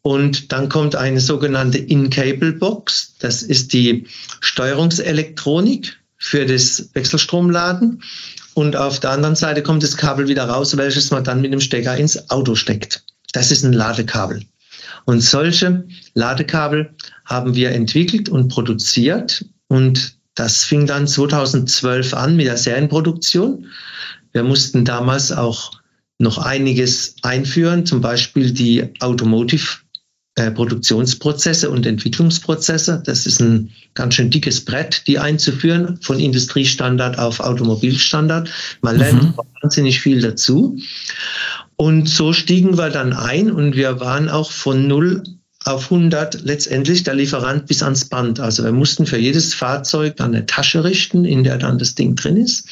Und 0.00 0.52
dann 0.52 0.68
kommt 0.68 0.94
eine 0.94 1.20
sogenannte 1.20 1.78
In-Cable-Box. 1.78 3.16
Das 3.18 3.42
ist 3.42 3.72
die 3.72 4.06
Steuerungselektronik 4.40 5.98
für 6.16 6.46
das 6.46 6.90
Wechselstromladen. 6.94 8.02
Und 8.56 8.74
auf 8.74 9.00
der 9.00 9.10
anderen 9.10 9.36
Seite 9.36 9.62
kommt 9.62 9.82
das 9.82 9.98
Kabel 9.98 10.28
wieder 10.28 10.44
raus, 10.44 10.78
welches 10.78 11.10
man 11.10 11.22
dann 11.22 11.42
mit 11.42 11.52
dem 11.52 11.60
Stecker 11.60 11.94
ins 11.94 12.30
Auto 12.30 12.54
steckt. 12.54 13.04
Das 13.34 13.50
ist 13.50 13.64
ein 13.64 13.74
Ladekabel. 13.74 14.44
Und 15.04 15.20
solche 15.20 15.84
Ladekabel 16.14 16.94
haben 17.26 17.54
wir 17.54 17.72
entwickelt 17.72 18.30
und 18.30 18.48
produziert. 18.48 19.44
Und 19.68 20.16
das 20.34 20.64
fing 20.64 20.86
dann 20.86 21.06
2012 21.06 22.14
an 22.14 22.36
mit 22.36 22.46
der 22.46 22.56
Serienproduktion. 22.56 23.66
Wir 24.32 24.42
mussten 24.42 24.86
damals 24.86 25.32
auch 25.32 25.72
noch 26.18 26.38
einiges 26.38 27.16
einführen, 27.20 27.84
zum 27.84 28.00
Beispiel 28.00 28.52
die 28.52 28.88
Automotive 29.00 29.80
äh, 30.36 30.50
Produktionsprozesse 30.50 31.70
und 31.70 31.86
Entwicklungsprozesse. 31.86 33.02
Das 33.04 33.24
ist 33.24 33.40
ein 33.40 33.70
ganz 33.94 34.14
schön 34.14 34.28
dickes 34.28 34.64
Brett, 34.64 35.06
die 35.06 35.18
einzuführen, 35.18 35.98
von 36.02 36.20
Industriestandard 36.20 37.18
auf 37.18 37.40
Automobilstandard. 37.40 38.50
Man 38.82 38.98
lernt 38.98 39.22
mhm. 39.22 39.34
wahnsinnig 39.62 40.00
viel 40.00 40.20
dazu. 40.20 40.78
Und 41.76 42.10
so 42.10 42.34
stiegen 42.34 42.76
wir 42.76 42.90
dann 42.90 43.14
ein 43.14 43.50
und 43.50 43.76
wir 43.76 43.98
waren 44.00 44.28
auch 44.28 44.50
von 44.50 44.86
null 44.86 45.22
auf 45.64 45.90
100 45.90 46.42
letztendlich 46.44 47.02
der 47.02 47.14
Lieferant 47.14 47.66
bis 47.66 47.82
ans 47.82 48.04
Band. 48.04 48.38
Also 48.38 48.62
wir 48.62 48.72
mussten 48.72 49.06
für 49.06 49.18
jedes 49.18 49.54
Fahrzeug 49.54 50.16
dann 50.16 50.34
eine 50.34 50.44
Tasche 50.44 50.84
richten, 50.84 51.24
in 51.24 51.44
der 51.44 51.56
dann 51.56 51.78
das 51.78 51.94
Ding 51.94 52.14
drin 52.14 52.36
ist. 52.36 52.68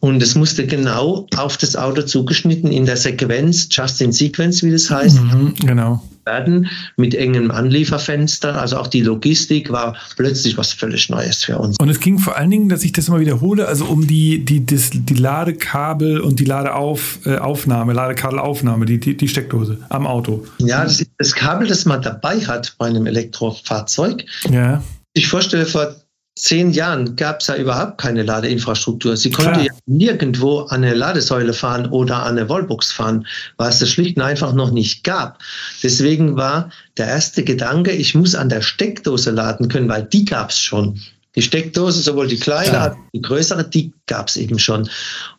Und 0.00 0.22
es 0.22 0.34
musste 0.34 0.66
genau 0.66 1.26
auf 1.34 1.56
das 1.56 1.76
Auto 1.76 2.02
zugeschnitten 2.02 2.70
in 2.70 2.84
der 2.84 2.98
Sequenz, 2.98 3.68
just 3.70 4.02
in 4.02 4.12
sequence, 4.12 4.62
wie 4.62 4.70
das 4.70 4.90
heißt. 4.90 5.18
Mhm, 5.18 5.54
genau 5.60 6.02
werden 6.24 6.68
mit 6.96 7.14
engem 7.14 7.50
Anlieferfenster. 7.50 8.60
Also 8.60 8.78
auch 8.78 8.86
die 8.86 9.02
Logistik 9.02 9.70
war 9.70 9.96
plötzlich 10.16 10.56
was 10.56 10.72
völlig 10.72 11.08
Neues 11.10 11.44
für 11.44 11.58
uns. 11.58 11.76
Und 11.80 11.88
es 11.88 12.00
ging 12.00 12.18
vor 12.18 12.36
allen 12.36 12.50
Dingen, 12.50 12.68
dass 12.68 12.82
ich 12.82 12.92
das 12.92 13.08
immer 13.08 13.20
wiederhole, 13.20 13.66
also 13.66 13.86
um 13.86 14.06
die, 14.06 14.44
die, 14.44 14.64
das, 14.64 14.90
die 14.92 15.14
Ladekabel 15.14 16.20
und 16.20 16.40
die 16.40 16.44
Ladeaufnahme, 16.44 17.92
äh, 17.92 17.94
Ladekabelaufnahme, 17.94 18.86
die, 18.86 19.00
die, 19.00 19.16
die 19.16 19.28
Steckdose 19.28 19.78
am 19.88 20.06
Auto. 20.06 20.44
Ja, 20.58 20.84
das, 20.84 21.04
das 21.18 21.34
Kabel, 21.34 21.68
das 21.68 21.84
man 21.84 22.02
dabei 22.02 22.40
hat 22.40 22.74
bei 22.78 22.86
einem 22.86 23.06
Elektrofahrzeug. 23.06 24.24
Ja. 24.50 24.82
Ich 25.12 25.26
vorstelle, 25.28 25.66
vor 25.66 25.94
zehn 26.40 26.70
Jahren 26.70 27.16
gab 27.16 27.40
es 27.40 27.48
ja 27.48 27.56
überhaupt 27.56 27.98
keine 27.98 28.22
Ladeinfrastruktur. 28.22 29.16
Sie 29.16 29.30
konnte 29.30 29.52
Klar. 29.52 29.64
ja 29.64 29.72
nirgendwo 29.86 30.60
an 30.60 30.82
eine 30.82 30.94
Ladesäule 30.94 31.52
fahren 31.52 31.86
oder 31.86 32.22
an 32.22 32.38
eine 32.38 32.48
Wallbox 32.48 32.92
fahren, 32.92 33.26
weil 33.56 33.68
es 33.68 33.78
das 33.78 33.90
schlicht 33.90 34.16
und 34.16 34.22
einfach 34.22 34.52
noch 34.52 34.70
nicht 34.70 35.04
gab. 35.04 35.38
Deswegen 35.82 36.36
war 36.36 36.70
der 36.96 37.06
erste 37.06 37.44
Gedanke, 37.44 37.92
ich 37.92 38.14
muss 38.14 38.34
an 38.34 38.48
der 38.48 38.62
Steckdose 38.62 39.30
laden 39.30 39.68
können, 39.68 39.88
weil 39.88 40.04
die 40.04 40.24
gab 40.24 40.50
es 40.50 40.58
schon. 40.58 41.00
Die 41.36 41.42
Steckdose, 41.42 42.00
sowohl 42.00 42.26
die 42.26 42.38
kleine 42.38 42.78
als 42.80 42.94
auch 42.94 43.00
die 43.14 43.22
größere, 43.22 43.68
die 43.68 43.92
gab 44.06 44.28
es 44.28 44.36
eben 44.36 44.58
schon. 44.58 44.88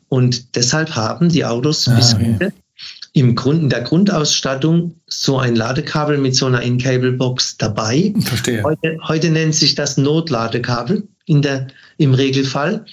Und 0.08 0.56
deshalb 0.56 0.96
haben 0.96 1.30
die 1.30 1.46
Autos 1.46 1.88
ah, 1.88 1.96
bis 1.96 2.16
heute 2.16 2.54
im 3.14 3.36
Grund, 3.36 3.64
in 3.64 3.70
der 3.70 3.82
Grundausstattung 3.82 4.96
so 5.08 5.38
ein 5.38 5.56
Ladekabel 5.56 6.18
mit 6.18 6.36
so 6.36 6.46
einer 6.46 6.62
In-Cable-Box 6.62 7.58
dabei. 7.58 8.14
Verstehe. 8.20 8.64
Heute, 8.64 8.98
heute 9.06 9.30
nennt 9.30 9.54
sich 9.54 9.76
das 9.76 9.98
Notladekabel 9.98 11.08
in 11.26 11.42
der, 11.42 11.68
im 11.98 12.14
Regelfall. 12.14 12.86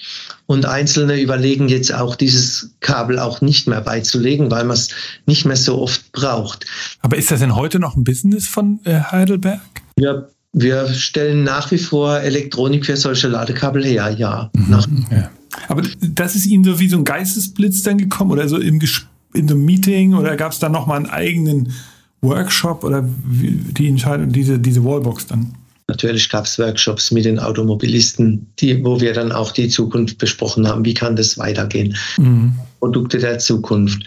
Und 0.45 0.65
Einzelne 0.65 1.21
überlegen 1.21 1.69
jetzt 1.69 1.93
auch, 1.93 2.15
dieses 2.15 2.75
Kabel 2.81 3.17
auch 3.17 3.39
nicht 3.41 3.67
mehr 3.67 3.81
beizulegen, 3.81 4.51
weil 4.51 4.65
man 4.65 4.75
es 4.75 4.89
nicht 5.25 5.45
mehr 5.45 5.55
so 5.55 5.81
oft 5.81 6.11
braucht. 6.11 6.65
Aber 7.01 7.17
ist 7.17 7.31
das 7.31 7.39
denn 7.39 7.55
heute 7.55 7.79
noch 7.79 7.95
ein 7.95 8.03
Business 8.03 8.47
von 8.47 8.79
äh, 8.83 8.99
Heidelberg? 8.99 9.61
Ja, 9.97 10.27
wir 10.51 10.87
stellen 10.93 11.43
nach 11.43 11.71
wie 11.71 11.77
vor 11.77 12.19
Elektronik 12.19 12.85
für 12.85 12.97
solche 12.97 13.27
Ladekabel 13.27 13.85
her, 13.85 14.09
ja. 14.09 14.49
Mhm, 14.53 15.05
ja. 15.11 15.29
Aber 15.67 15.83
das 16.01 16.35
ist 16.35 16.45
Ihnen 16.45 16.63
so 16.63 16.79
wie 16.79 16.89
so 16.89 16.97
ein 16.97 17.05
Geistesblitz 17.05 17.83
dann 17.83 17.97
gekommen 17.97 18.31
oder 18.31 18.49
so 18.49 18.57
im 18.57 18.79
Gespräch? 18.79 19.07
In 19.33 19.49
einem 19.49 19.65
Meeting 19.65 20.13
oder 20.13 20.35
gab 20.35 20.51
es 20.51 20.59
da 20.59 20.69
nochmal 20.69 20.97
einen 20.97 21.09
eigenen 21.09 21.73
Workshop 22.21 22.83
oder 22.83 23.07
die 23.25 23.87
Entscheidung, 23.87 24.31
diese, 24.31 24.59
diese 24.59 24.83
Wallbox 24.83 25.27
dann? 25.27 25.53
Natürlich 25.87 26.29
gab 26.29 26.45
es 26.45 26.59
Workshops 26.59 27.11
mit 27.11 27.25
den 27.25 27.39
Automobilisten, 27.39 28.45
die, 28.59 28.83
wo 28.83 29.01
wir 29.01 29.11
dann 29.13 29.31
auch 29.31 29.51
die 29.51 29.69
Zukunft 29.69 30.19
besprochen 30.19 30.67
haben. 30.67 30.85
Wie 30.85 30.93
kann 30.93 31.15
das 31.15 31.37
weitergehen? 31.39 31.95
Mhm. 32.17 32.53
Produkte 32.79 33.17
der 33.17 33.39
Zukunft. 33.39 34.03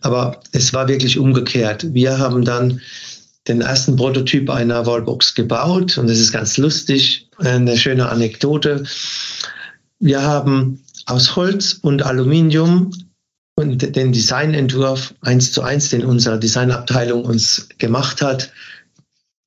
Aber 0.00 0.40
es 0.50 0.72
war 0.72 0.88
wirklich 0.88 1.18
umgekehrt. 1.18 1.86
Wir 1.94 2.18
haben 2.18 2.44
dann 2.44 2.80
den 3.46 3.60
ersten 3.60 3.94
Prototyp 3.94 4.50
einer 4.50 4.86
Wallbox 4.86 5.34
gebaut 5.34 5.98
und 5.98 6.08
das 6.08 6.18
ist 6.18 6.32
ganz 6.32 6.56
lustig. 6.56 7.28
Eine 7.38 7.76
schöne 7.76 8.08
Anekdote. 8.08 8.82
Wir 10.00 10.22
haben 10.22 10.80
aus 11.06 11.36
Holz 11.36 11.78
und 11.82 12.04
Aluminium 12.04 12.90
und 13.56 13.96
den 13.96 14.12
Designentwurf 14.12 15.14
eins 15.20 15.52
zu 15.52 15.62
eins, 15.62 15.90
den 15.90 16.04
unsere 16.04 16.38
Designabteilung 16.38 17.24
uns 17.24 17.68
gemacht 17.78 18.20
hat, 18.20 18.52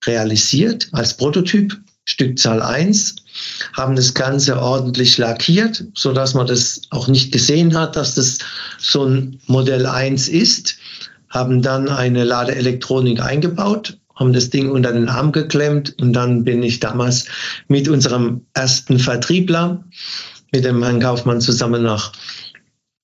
realisiert 0.06 0.88
als 0.94 1.18
Prototyp, 1.18 1.78
Stückzahl 2.06 2.62
1, 2.62 3.16
haben 3.74 3.98
das 3.98 4.14
Ganze 4.14 4.62
ordentlich 4.62 5.18
lackiert, 5.18 5.84
so 5.94 6.14
dass 6.14 6.34
man 6.34 6.48
das 6.48 6.82
auch 6.90 7.10
nicht 7.10 7.34
gesehen 7.34 7.78
hat, 7.78 7.98
dass 7.98 8.16
das 8.16 8.38
so 8.78 9.04
ein 9.04 9.42
Modell 9.48 9.86
1 9.86 10.30
ist, 10.30 10.78
haben 11.30 11.62
dann 11.62 11.90
eine 11.90 12.24
Ladeelektronik 12.24 13.22
eingebaut, 13.22 13.98
haben 14.16 14.32
das 14.32 14.50
Ding 14.50 14.72
unter 14.72 14.94
den 14.94 15.10
Arm 15.10 15.34
geklemmt 15.34 15.96
und 16.00 16.14
dann 16.14 16.46
bin 16.46 16.64
ich 16.64 16.80
damals 16.80 17.26
mit 17.68 17.90
unserem 17.90 18.46
ersten 18.54 19.00
Vertriebler, 19.00 19.84
mit 20.54 20.64
dem 20.64 20.82
Herrn 20.82 21.02
Kaufmann 21.02 21.42
zusammen 21.42 21.84
nach 21.84 22.14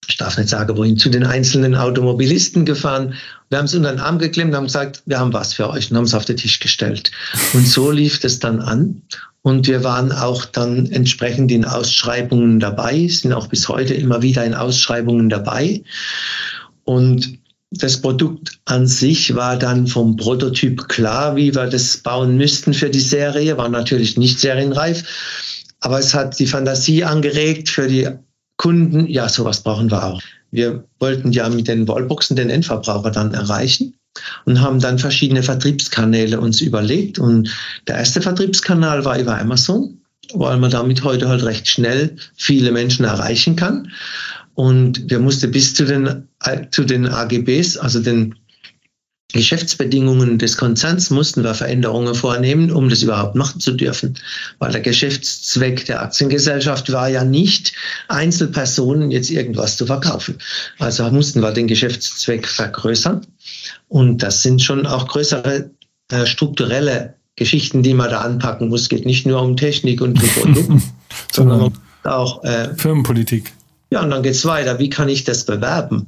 ich 0.08 0.18
darf 0.18 0.38
nicht 0.38 0.50
sagen, 0.50 0.78
wohin, 0.78 0.98
zu 0.98 1.10
den 1.10 1.26
einzelnen 1.26 1.76
Automobilisten 1.76 2.66
gefahren. 2.66 3.16
Wir 3.50 3.58
haben 3.60 3.66
es 3.66 3.76
unter 3.76 3.92
den 3.92 4.00
Arm 4.00 4.20
geklemmt, 4.20 4.56
haben 4.56 4.66
gesagt, 4.66 5.04
wir 5.06 5.20
haben 5.20 5.34
was 5.34 5.54
für 5.54 5.70
euch 5.70 5.92
und 5.92 5.98
haben 5.98 6.06
es 6.06 6.14
auf 6.14 6.26
den 6.26 6.38
Tisch 6.38 6.60
gestellt. 6.60 7.12
Und 7.54 7.68
so 7.68 7.92
lief 7.92 8.24
es 8.24 8.40
dann 8.40 8.62
an. 8.62 9.02
Und 9.42 9.68
wir 9.68 9.84
waren 9.84 10.12
auch 10.12 10.46
dann 10.46 10.90
entsprechend 10.92 11.52
in 11.52 11.66
Ausschreibungen 11.66 12.60
dabei, 12.60 13.08
sind 13.08 13.34
auch 13.34 13.48
bis 13.48 13.68
heute 13.68 13.94
immer 13.94 14.22
wieder 14.22 14.46
in 14.46 14.54
Ausschreibungen 14.54 15.30
dabei. 15.30 15.84
Und 16.86 17.38
das 17.76 18.02
Produkt 18.02 18.60
an 18.66 18.88
sich 18.88 19.36
war 19.36 19.58
dann 19.58 19.88
vom 19.88 20.16
Prototyp 20.16 20.88
klar, 20.88 21.36
wie 21.36 21.56
wir 21.56 21.68
das 21.68 21.98
bauen 21.98 22.38
müssten 22.38 22.74
für 22.74 22.90
die 22.90 23.00
Serie, 23.00 23.58
war 23.58 23.70
natürlich 23.70 24.16
nicht 24.18 24.40
serienreif, 24.40 25.04
aber 25.80 26.00
es 26.00 26.14
hat 26.14 26.40
die 26.40 26.48
Fantasie 26.48 27.04
angeregt 27.04 27.70
für 27.70 27.88
die 27.88 28.10
Kunden, 28.64 29.08
ja, 29.08 29.28
sowas 29.28 29.62
brauchen 29.62 29.92
wir 29.92 30.02
auch. 30.02 30.22
Wir 30.52 30.86
wollten 31.00 31.34
ja 31.34 31.50
mit 31.50 31.68
den 31.68 31.86
Wallboxen 31.86 32.38
den 32.38 32.50
Endverbraucher 32.50 33.12
dann 33.12 33.34
erreichen 33.34 33.94
und 34.46 34.62
haben 34.62 34.80
dann 34.80 35.00
verschiedene 35.00 35.44
Vertriebskanäle 35.44 36.40
uns 36.40 36.62
überlegt. 36.62 37.20
Und 37.20 37.50
der 37.90 37.98
erste 37.98 38.22
Vertriebskanal 38.22 39.04
war 39.04 39.20
über 39.20 39.38
Amazon, 39.38 40.00
weil 40.34 40.58
man 40.60 40.72
damit 40.72 41.04
heute 41.04 41.28
halt 41.28 41.44
recht 41.44 41.68
schnell 41.68 42.16
viele 42.38 42.72
Menschen 42.72 43.04
erreichen 43.04 43.58
kann. 43.58 43.92
Und 44.54 45.10
wir 45.10 45.20
mussten 45.20 45.52
bis 45.52 45.76
zu 45.76 45.84
den, 45.84 46.30
zu 46.72 46.86
den 46.86 47.06
AGBs, 47.06 47.76
also 47.76 48.00
den 48.00 48.34
Geschäftsbedingungen 49.34 50.38
des 50.38 50.58
Konzerns 50.58 51.10
mussten 51.10 51.44
wir 51.44 51.56
Veränderungen 51.56 52.14
vornehmen, 52.14 52.72
um 52.72 52.88
das 52.88 53.02
überhaupt 53.02 53.36
machen 53.36 53.60
zu 53.60 53.72
dürfen. 53.72 54.14
Weil 54.60 54.72
der 54.72 54.82
Geschäftszweck 54.82 55.86
der 55.86 56.04
Aktiengesellschaft 56.04 56.92
war 56.92 57.10
ja 57.10 57.24
nicht, 57.24 57.74
Einzelpersonen 58.08 59.12
jetzt 59.12 59.32
irgendwas 59.32 59.76
zu 59.76 59.88
verkaufen. 59.88 60.38
Also 60.78 61.10
mussten 61.10 61.42
wir 61.42 61.52
den 61.52 61.68
Geschäftszweck 61.68 62.48
vergrößern. 62.48 63.26
Und 63.90 64.24
das 64.24 64.44
sind 64.44 64.62
schon 64.62 64.86
auch 64.86 65.08
größere 65.08 65.72
äh, 66.12 66.26
strukturelle 66.28 67.16
Geschichten, 67.36 67.82
die 67.82 67.96
man 67.96 68.12
da 68.12 68.22
anpacken 68.22 68.70
muss. 68.70 68.82
Es 68.82 68.90
geht 68.90 69.06
nicht 69.06 69.26
nur 69.26 69.42
um 69.42 69.58
Technik 69.58 70.02
und 70.02 70.14
Produkt, 70.14 70.84
sondern 71.32 71.74
auch 72.04 72.44
äh, 72.44 72.76
Firmenpolitik. 72.76 73.52
Ja, 73.94 74.02
und 74.02 74.10
dann 74.10 74.24
geht 74.24 74.34
es 74.34 74.44
weiter. 74.44 74.80
Wie 74.80 74.90
kann 74.90 75.08
ich 75.08 75.24
das 75.24 75.46
bewerben? 75.46 76.08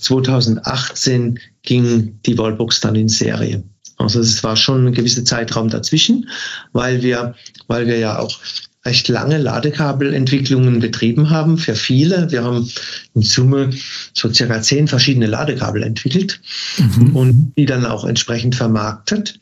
2018 0.00 1.38
ging 1.62 2.18
die 2.26 2.36
Wallbox 2.36 2.80
dann 2.80 2.96
in 2.96 3.08
Serie. 3.08 3.62
Also 3.98 4.18
es 4.18 4.42
war 4.42 4.56
schon 4.56 4.88
ein 4.88 4.92
gewisser 4.92 5.24
Zeitraum 5.24 5.68
dazwischen, 5.68 6.28
weil 6.72 7.02
wir, 7.02 7.36
weil 7.68 7.86
wir 7.86 7.98
ja 7.98 8.18
auch 8.18 8.36
recht 8.84 9.06
lange 9.06 9.38
Ladekabelentwicklungen 9.38 10.80
betrieben 10.80 11.30
haben 11.30 11.56
für 11.56 11.76
viele. 11.76 12.32
Wir 12.32 12.42
haben 12.42 12.68
in 13.14 13.22
Summe 13.22 13.70
so 14.12 14.32
circa 14.32 14.60
zehn 14.60 14.88
verschiedene 14.88 15.26
Ladekabel 15.26 15.84
entwickelt 15.84 16.40
mhm. 16.78 17.14
und 17.14 17.52
die 17.56 17.66
dann 17.66 17.86
auch 17.86 18.04
entsprechend 18.04 18.56
vermarktet. 18.56 19.38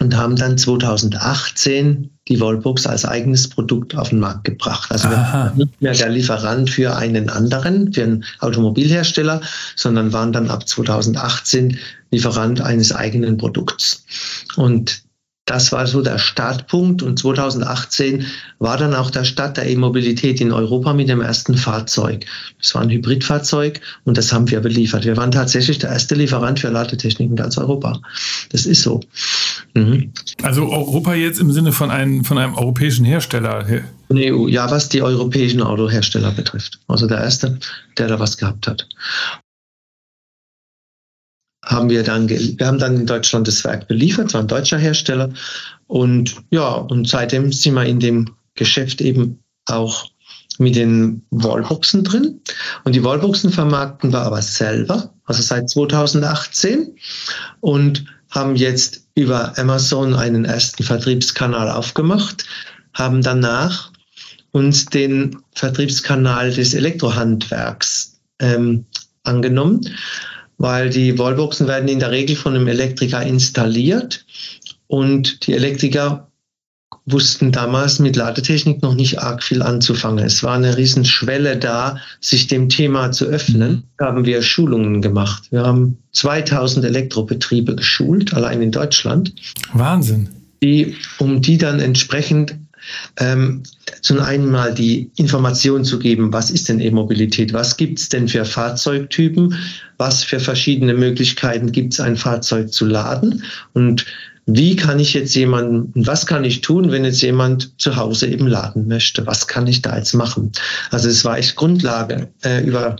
Und 0.00 0.16
haben 0.16 0.36
dann 0.36 0.58
2018 0.58 2.10
die 2.28 2.40
Wallbox 2.40 2.86
als 2.86 3.04
eigenes 3.04 3.48
Produkt 3.48 3.96
auf 3.96 4.10
den 4.10 4.18
Markt 4.18 4.44
gebracht. 4.44 4.90
Also 4.90 5.08
wir 5.08 5.16
waren 5.16 5.56
nicht 5.56 5.80
mehr 5.80 5.94
der 5.94 6.08
Lieferant 6.08 6.70
für 6.70 6.96
einen 6.96 7.30
anderen, 7.30 7.92
für 7.92 8.02
einen 8.02 8.24
Automobilhersteller, 8.40 9.40
sondern 9.76 10.12
waren 10.12 10.32
dann 10.32 10.50
ab 10.50 10.68
2018 10.68 11.78
Lieferant 12.10 12.60
eines 12.60 12.92
eigenen 12.92 13.36
Produkts. 13.36 14.04
Und 14.56 15.06
das 15.46 15.70
war 15.70 15.86
so 15.86 16.02
der 16.02 16.18
Startpunkt 16.18 17.02
und 17.02 17.20
2018 17.20 18.26
war 18.58 18.76
dann 18.76 18.94
auch 18.94 19.10
der 19.10 19.22
Start 19.22 19.56
der 19.56 19.68
E-Mobilität 19.68 20.40
in 20.40 20.50
Europa 20.50 20.92
mit 20.92 21.08
dem 21.08 21.20
ersten 21.20 21.56
Fahrzeug. 21.56 22.26
Das 22.60 22.74
war 22.74 22.82
ein 22.82 22.90
Hybridfahrzeug 22.90 23.80
und 24.04 24.18
das 24.18 24.32
haben 24.32 24.50
wir 24.50 24.58
beliefert. 24.58 25.04
Wir 25.04 25.16
waren 25.16 25.30
tatsächlich 25.30 25.78
der 25.78 25.90
erste 25.90 26.16
Lieferant 26.16 26.58
für 26.58 26.68
Ladetechnik 26.68 27.30
in 27.30 27.36
ganz 27.36 27.56
Europa. 27.58 28.00
Das 28.50 28.66
ist 28.66 28.82
so. 28.82 29.00
Mhm. 29.76 30.12
Also 30.42 30.68
Europa 30.70 31.14
jetzt 31.14 31.38
im 31.38 31.52
Sinne 31.52 31.70
von 31.72 31.90
einem, 31.90 32.24
von 32.24 32.38
einem 32.38 32.54
europäischen 32.54 33.04
Hersteller. 33.04 33.66
Von 34.08 34.16
EU, 34.16 34.48
ja, 34.48 34.70
was 34.70 34.88
die 34.88 35.02
europäischen 35.02 35.62
Autohersteller 35.62 36.32
betrifft. 36.32 36.80
Also 36.88 37.06
der 37.06 37.18
erste, 37.18 37.58
der 37.98 38.08
da 38.08 38.18
was 38.18 38.38
gehabt 38.38 38.66
hat 38.66 38.88
haben 41.66 41.90
wir 41.90 42.04
dann, 42.04 42.28
wir 42.28 42.64
haben 42.64 42.78
dann 42.78 42.94
in 42.96 43.06
Deutschland 43.06 43.48
das 43.48 43.64
Werk 43.64 43.88
beliefert, 43.88 44.32
war 44.32 44.40
ein 44.40 44.46
deutscher 44.46 44.78
Hersteller. 44.78 45.30
Und 45.88 46.36
ja, 46.50 46.68
und 46.74 47.08
seitdem 47.08 47.52
sind 47.52 47.74
wir 47.74 47.84
in 47.84 47.98
dem 47.98 48.36
Geschäft 48.54 49.00
eben 49.00 49.42
auch 49.66 50.06
mit 50.58 50.76
den 50.76 51.22
Wallboxen 51.30 52.04
drin. 52.04 52.40
Und 52.84 52.94
die 52.94 53.04
Wallboxen 53.04 53.50
vermarkten 53.50 54.12
wir 54.12 54.20
aber 54.20 54.40
selber, 54.42 55.12
also 55.24 55.42
seit 55.42 55.68
2018 55.68 56.96
und 57.60 58.04
haben 58.30 58.56
jetzt 58.56 59.06
über 59.14 59.56
Amazon 59.58 60.14
einen 60.14 60.44
ersten 60.44 60.82
Vertriebskanal 60.82 61.70
aufgemacht, 61.70 62.44
haben 62.94 63.22
danach 63.22 63.92
uns 64.52 64.86
den 64.86 65.36
Vertriebskanal 65.54 66.52
des 66.52 66.74
Elektrohandwerks 66.74 68.18
ähm, 68.40 68.84
angenommen 69.24 69.80
weil 70.58 70.90
die 70.90 71.18
Wallboxen 71.18 71.66
werden 71.66 71.88
in 71.88 71.98
der 71.98 72.10
Regel 72.10 72.36
von 72.36 72.54
einem 72.54 72.68
Elektriker 72.68 73.22
installiert 73.22 74.24
und 74.86 75.46
die 75.46 75.52
Elektriker 75.52 76.30
wussten 77.06 77.52
damals 77.52 78.00
mit 78.00 78.16
Ladetechnik 78.16 78.82
noch 78.82 78.94
nicht 78.94 79.20
arg 79.20 79.42
viel 79.42 79.62
anzufangen. 79.62 80.24
Es 80.24 80.42
war 80.42 80.56
eine 80.56 80.76
Riesenschwelle 80.76 81.56
da, 81.56 81.98
sich 82.20 82.48
dem 82.48 82.68
Thema 82.68 83.12
zu 83.12 83.26
öffnen. 83.26 83.84
Da 83.98 84.06
haben 84.06 84.26
wir 84.26 84.42
Schulungen 84.42 85.00
gemacht. 85.00 85.44
Wir 85.50 85.62
haben 85.62 85.98
2000 86.12 86.84
Elektrobetriebe 86.84 87.76
geschult, 87.76 88.34
allein 88.34 88.60
in 88.60 88.72
Deutschland. 88.72 89.32
Wahnsinn. 89.72 90.28
Die, 90.62 90.96
um 91.18 91.40
die 91.40 91.58
dann 91.58 91.78
entsprechend 91.78 92.56
ähm, 93.18 93.62
zum 94.02 94.20
einen 94.20 94.50
mal 94.50 94.74
die 94.74 95.10
Information 95.16 95.84
zu 95.84 95.98
geben, 95.98 96.32
was 96.32 96.50
ist 96.50 96.68
denn 96.68 96.80
E-Mobilität, 96.80 97.52
was 97.52 97.76
gibt 97.76 97.98
es 97.98 98.08
denn 98.08 98.28
für 98.28 98.44
Fahrzeugtypen, 98.44 99.54
was 99.98 100.24
für 100.24 100.40
verschiedene 100.40 100.94
Möglichkeiten 100.94 101.72
gibt 101.72 101.94
es, 101.94 102.00
ein 102.00 102.16
Fahrzeug 102.16 102.72
zu 102.72 102.86
laden 102.86 103.42
und 103.72 104.06
wie 104.46 104.76
kann 104.76 104.98
ich 104.98 105.14
jetzt 105.14 105.34
jemanden, 105.34 105.92
was 106.06 106.26
kann 106.26 106.44
ich 106.44 106.60
tun, 106.60 106.90
wenn 106.90 107.04
jetzt 107.04 107.20
jemand 107.20 107.80
zu 107.80 107.96
Hause 107.96 108.28
eben 108.28 108.46
laden 108.46 108.86
möchte? 108.86 109.26
Was 109.26 109.48
kann 109.48 109.66
ich 109.66 109.82
da 109.82 109.96
jetzt 109.96 110.14
machen? 110.14 110.52
Also 110.90 111.08
es 111.08 111.24
war 111.24 111.38
echt 111.38 111.56
Grundlage 111.56 112.28
äh, 112.44 112.62
über, 112.64 112.96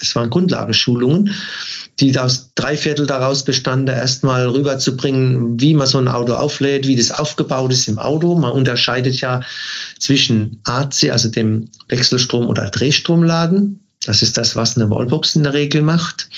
es 0.00 0.14
waren 0.16 0.30
Grundlagenschulungen 0.30 1.30
die 2.00 2.18
aus 2.18 2.50
drei 2.54 2.76
Viertel 2.76 3.06
daraus 3.06 3.44
bestanden, 3.44 3.94
erstmal 3.94 4.48
rüberzubringen, 4.48 5.60
wie 5.60 5.74
man 5.74 5.86
so 5.86 5.98
ein 5.98 6.08
Auto 6.08 6.34
auflädt, 6.34 6.86
wie 6.86 6.96
das 6.96 7.12
aufgebaut 7.12 7.72
ist 7.72 7.88
im 7.88 7.98
Auto. 7.98 8.34
Man 8.36 8.52
unterscheidet 8.52 9.20
ja 9.20 9.42
zwischen 9.98 10.60
AC, 10.64 11.10
also 11.10 11.28
dem 11.28 11.68
Wechselstrom- 11.88 12.48
oder 12.48 12.70
Drehstromladen. 12.70 13.80
Das 14.04 14.22
ist 14.22 14.36
das, 14.36 14.56
was 14.56 14.76
eine 14.76 14.90
Wallbox 14.90 15.36
in 15.36 15.44
der 15.44 15.54
Regel 15.54 15.82
macht. 15.82 16.28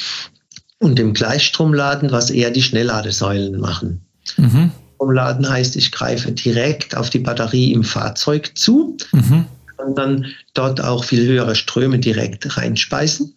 Und 0.79 0.99
dem 0.99 1.15
Gleichstromladen, 1.15 2.13
was 2.13 2.29
eher 2.29 2.51
die 2.51 2.63
Schnellladesäulen 2.63 3.59
machen. 3.59 4.06
Mhm. 4.37 4.71
Stromladen 4.97 5.49
heißt, 5.49 5.77
ich 5.77 5.93
greife 5.93 6.33
direkt 6.33 6.97
auf 6.97 7.11
die 7.11 7.19
Batterie 7.19 7.73
im 7.73 7.85
Fahrzeug 7.85 8.53
zu 8.55 8.97
mhm. 9.13 9.45
und 9.85 9.99
dann 9.99 10.27
dort 10.55 10.81
auch 10.81 11.05
viel 11.05 11.27
höhere 11.27 11.55
Ströme 11.55 11.99
direkt 11.99 12.57
reinspeisen. 12.57 13.35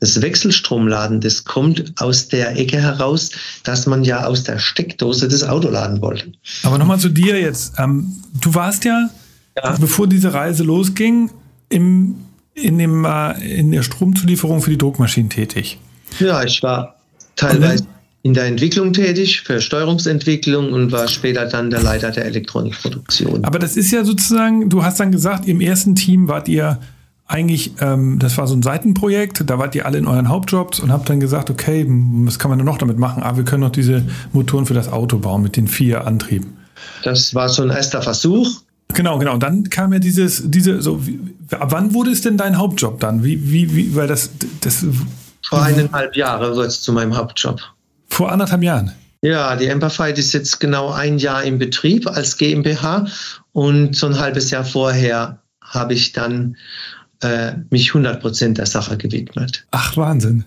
Das 0.00 0.20
Wechselstromladen, 0.20 1.20
das 1.20 1.44
kommt 1.44 1.92
aus 2.00 2.28
der 2.28 2.56
Ecke 2.56 2.80
heraus, 2.80 3.30
dass 3.64 3.86
man 3.86 4.04
ja 4.04 4.24
aus 4.24 4.44
der 4.44 4.58
Steckdose 4.58 5.26
das 5.26 5.42
Auto 5.42 5.68
laden 5.68 6.00
wollte. 6.00 6.32
Aber 6.62 6.78
nochmal 6.78 6.98
zu 6.98 7.08
dir 7.08 7.40
jetzt. 7.40 7.74
Ähm, 7.78 8.12
du 8.40 8.54
warst 8.54 8.84
ja, 8.84 9.08
ja, 9.56 9.76
bevor 9.80 10.06
diese 10.06 10.32
Reise 10.32 10.62
losging, 10.64 11.30
im, 11.70 12.16
in, 12.54 12.78
dem, 12.78 13.04
äh, 13.04 13.58
in 13.58 13.72
der 13.72 13.82
Stromzulieferung 13.82 14.62
für 14.62 14.70
die 14.70 14.78
Druckmaschinen 14.78 15.30
tätig. 15.30 15.78
Ja, 16.20 16.44
ich 16.44 16.62
war 16.62 16.96
teilweise 17.34 17.86
in 18.24 18.32
der 18.32 18.46
Entwicklung 18.46 18.94
tätig, 18.94 19.42
für 19.42 19.60
Steuerungsentwicklung 19.60 20.72
und 20.72 20.92
war 20.92 21.08
später 21.08 21.44
dann 21.44 21.68
der 21.68 21.82
Leiter 21.82 22.10
der 22.10 22.24
Elektronikproduktion. 22.24 23.44
Aber 23.44 23.58
das 23.58 23.76
ist 23.76 23.90
ja 23.90 24.02
sozusagen, 24.02 24.70
du 24.70 24.82
hast 24.82 24.98
dann 24.98 25.12
gesagt, 25.12 25.46
im 25.46 25.60
ersten 25.60 25.94
Team 25.94 26.26
wart 26.26 26.48
ihr 26.48 26.80
eigentlich, 27.26 27.72
ähm, 27.80 28.18
das 28.18 28.38
war 28.38 28.46
so 28.46 28.54
ein 28.54 28.62
Seitenprojekt, 28.62 29.42
da 29.46 29.58
wart 29.58 29.74
ihr 29.74 29.84
alle 29.84 29.98
in 29.98 30.06
euren 30.06 30.30
Hauptjobs 30.30 30.80
und 30.80 30.90
habt 30.90 31.10
dann 31.10 31.20
gesagt, 31.20 31.50
okay, 31.50 31.84
was 31.86 32.38
kann 32.38 32.48
man 32.48 32.58
denn 32.58 32.64
noch 32.64 32.78
damit 32.78 32.98
machen? 32.98 33.22
Ah, 33.22 33.36
wir 33.36 33.44
können 33.44 33.60
noch 33.60 33.72
diese 33.72 34.06
Motoren 34.32 34.64
für 34.64 34.74
das 34.74 34.90
Auto 34.90 35.18
bauen 35.18 35.42
mit 35.42 35.58
den 35.58 35.68
vier 35.68 36.06
Antrieben. 36.06 36.56
Das 37.02 37.34
war 37.34 37.50
so 37.50 37.62
ein 37.62 37.68
erster 37.68 38.00
Versuch. 38.00 38.62
Genau, 38.94 39.18
genau. 39.18 39.34
Und 39.34 39.42
dann 39.42 39.68
kam 39.68 39.92
ja 39.92 39.98
dieses, 39.98 40.44
diese, 40.46 40.80
so, 40.80 41.06
wie, 41.06 41.20
wann 41.50 41.92
wurde 41.92 42.10
es 42.10 42.22
denn 42.22 42.38
dein 42.38 42.56
Hauptjob 42.56 43.00
dann? 43.00 43.22
Wie, 43.22 43.52
wie, 43.52 43.76
wie, 43.76 43.94
weil 43.94 44.08
das, 44.08 44.30
das. 44.62 44.86
Vor 45.46 45.62
eineinhalb 45.62 46.16
Jahren 46.16 46.56
wurde 46.56 46.68
es 46.68 46.80
zu 46.80 46.90
meinem 46.94 47.14
Hauptjob. 47.14 47.60
Vor 48.14 48.30
anderthalb 48.30 48.62
Jahren? 48.62 48.92
Ja, 49.22 49.56
die 49.56 49.68
Amperfight 49.68 50.18
ist 50.18 50.32
jetzt 50.34 50.60
genau 50.60 50.92
ein 50.92 51.18
Jahr 51.18 51.42
im 51.42 51.58
Betrieb 51.58 52.06
als 52.06 52.36
GmbH 52.36 53.08
und 53.50 53.96
so 53.96 54.06
ein 54.06 54.20
halbes 54.20 54.52
Jahr 54.52 54.64
vorher 54.64 55.42
habe 55.60 55.94
ich 55.94 56.12
dann 56.12 56.56
äh, 57.24 57.54
mich 57.70 57.88
100 57.88 58.20
Prozent 58.20 58.58
der 58.58 58.66
Sache 58.66 58.96
gewidmet. 58.96 59.66
Ach, 59.72 59.96
Wahnsinn. 59.96 60.44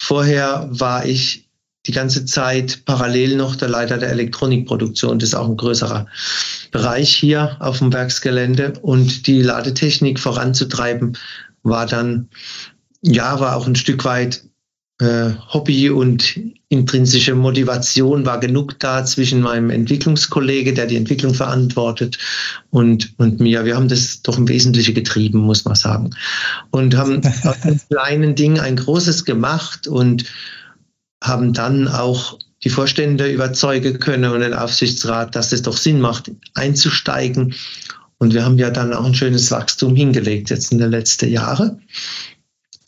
Vorher 0.00 0.66
war 0.70 1.04
ich 1.04 1.50
die 1.86 1.92
ganze 1.92 2.24
Zeit 2.24 2.86
parallel 2.86 3.36
noch 3.36 3.54
der 3.54 3.68
Leiter 3.68 3.98
der 3.98 4.12
Elektronikproduktion. 4.12 5.18
Das 5.18 5.28
ist 5.28 5.34
auch 5.34 5.48
ein 5.48 5.58
größerer 5.58 6.06
Bereich 6.70 7.14
hier 7.14 7.58
auf 7.60 7.80
dem 7.80 7.92
Werksgelände. 7.92 8.72
Und 8.80 9.26
die 9.26 9.42
Ladetechnik 9.42 10.18
voranzutreiben 10.18 11.18
war 11.64 11.84
dann, 11.84 12.30
ja, 13.02 13.40
war 13.40 13.56
auch 13.56 13.66
ein 13.66 13.76
Stück 13.76 14.06
weit 14.06 14.42
äh, 15.00 15.32
Hobby 15.48 15.88
und 15.90 16.38
intrinsische 16.68 17.34
Motivation 17.34 18.26
war 18.26 18.38
genug 18.38 18.78
da 18.78 19.04
zwischen 19.04 19.40
meinem 19.40 19.70
Entwicklungskollege, 19.70 20.74
der 20.74 20.86
die 20.86 20.96
Entwicklung 20.96 21.34
verantwortet, 21.34 22.18
und, 22.70 23.12
und 23.18 23.40
mir. 23.40 23.64
Wir 23.64 23.76
haben 23.76 23.88
das 23.88 24.22
doch 24.22 24.38
im 24.38 24.48
Wesentlichen 24.48 24.94
getrieben, 24.94 25.38
muss 25.38 25.64
man 25.64 25.74
sagen. 25.74 26.10
Und 26.70 26.96
haben 26.96 27.22
aus 27.44 27.62
einem 27.62 27.80
kleinen 27.88 28.34
Ding 28.34 28.60
ein 28.60 28.76
großes 28.76 29.24
gemacht 29.24 29.86
und 29.88 30.24
haben 31.22 31.52
dann 31.52 31.88
auch 31.88 32.38
die 32.62 32.70
Vorstände 32.70 33.32
überzeugen 33.32 33.98
können 33.98 34.30
und 34.30 34.40
den 34.40 34.54
Aufsichtsrat, 34.54 35.34
dass 35.34 35.52
es 35.52 35.62
doch 35.62 35.76
Sinn 35.76 36.00
macht, 36.00 36.30
einzusteigen. 36.54 37.54
Und 38.18 38.34
wir 38.34 38.44
haben 38.44 38.58
ja 38.58 38.68
dann 38.68 38.92
auch 38.92 39.06
ein 39.06 39.14
schönes 39.14 39.50
Wachstum 39.50 39.96
hingelegt 39.96 40.50
jetzt 40.50 40.70
in 40.72 40.78
den 40.78 40.90
letzten 40.90 41.30
Jahren 41.30 41.80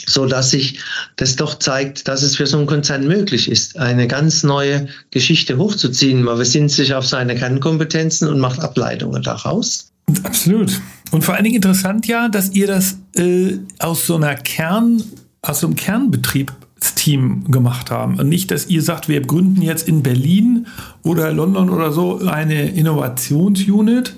so 0.07 0.27
dass 0.27 0.51
sich 0.51 0.79
das 1.17 1.37
doch 1.37 1.59
zeigt, 1.59 2.09
dass 2.09 2.23
es 2.23 2.37
für 2.37 2.47
so 2.47 2.59
einen 2.59 2.67
Konzern 2.67 3.07
möglich 3.07 3.51
ist, 3.51 3.79
eine 3.79 4.07
ganz 4.07 4.43
neue 4.43 4.89
Geschichte 5.11 5.59
hochzuziehen. 5.59 6.23
Man 6.23 6.39
besinnt 6.39 6.71
sich 6.71 6.95
auf 6.95 7.07
seine 7.07 7.35
Kernkompetenzen 7.35 8.29
und 8.29 8.39
macht 8.39 8.61
Ableitungen 8.61 9.23
daraus. 9.23 9.93
Absolut. 10.25 10.81
Und 11.11 11.25
vor 11.25 11.35
allen 11.35 11.45
Dingen 11.45 11.57
interessant 11.57 12.07
ja, 12.07 12.29
dass 12.29 12.51
ihr 12.53 12.67
das 12.67 12.99
äh, 13.17 13.59
aus 13.79 14.07
so 14.07 14.17
einer 14.17 14.35
Kern, 14.35 15.03
aus 15.43 15.61
so 15.61 15.67
einem 15.67 15.77
Kernbetriebsteam 15.77 17.51
gemacht 17.51 17.91
haben. 17.91 18.19
Und 18.19 18.29
nicht, 18.29 18.51
dass 18.51 18.67
ihr 18.67 18.83
sagt, 18.83 19.09
wir 19.09 19.21
gründen 19.21 19.63
jetzt 19.63 19.89
in 19.89 20.03
Berlin 20.03 20.67
oder 21.03 21.33
London 21.33 21.71
oder 21.71 21.93
so 21.93 22.21
eine 22.27 22.71
Innovationsunit, 22.71 24.15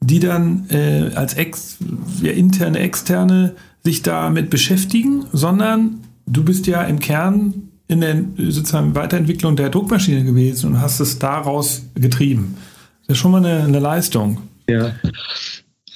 die 0.00 0.20
dann 0.20 0.68
äh, 0.70 1.10
als 1.14 1.34
ex, 1.34 1.78
ja, 2.22 2.32
interne, 2.32 2.78
externe 2.78 3.54
sich 3.86 4.02
damit 4.02 4.50
beschäftigen, 4.50 5.26
sondern 5.32 6.00
du 6.26 6.42
bist 6.42 6.66
ja 6.66 6.82
im 6.82 6.98
Kern 6.98 7.70
in 7.86 8.00
der 8.00 8.24
sozusagen 8.36 8.96
Weiterentwicklung 8.96 9.54
der 9.54 9.70
Druckmaschine 9.70 10.24
gewesen 10.24 10.70
und 10.70 10.80
hast 10.80 10.98
es 10.98 11.20
daraus 11.20 11.82
getrieben. 11.94 12.56
Das 13.06 13.16
ist 13.16 13.20
schon 13.22 13.30
mal 13.30 13.44
eine, 13.44 13.62
eine 13.62 13.78
Leistung. 13.78 14.38
Ja. 14.68 14.92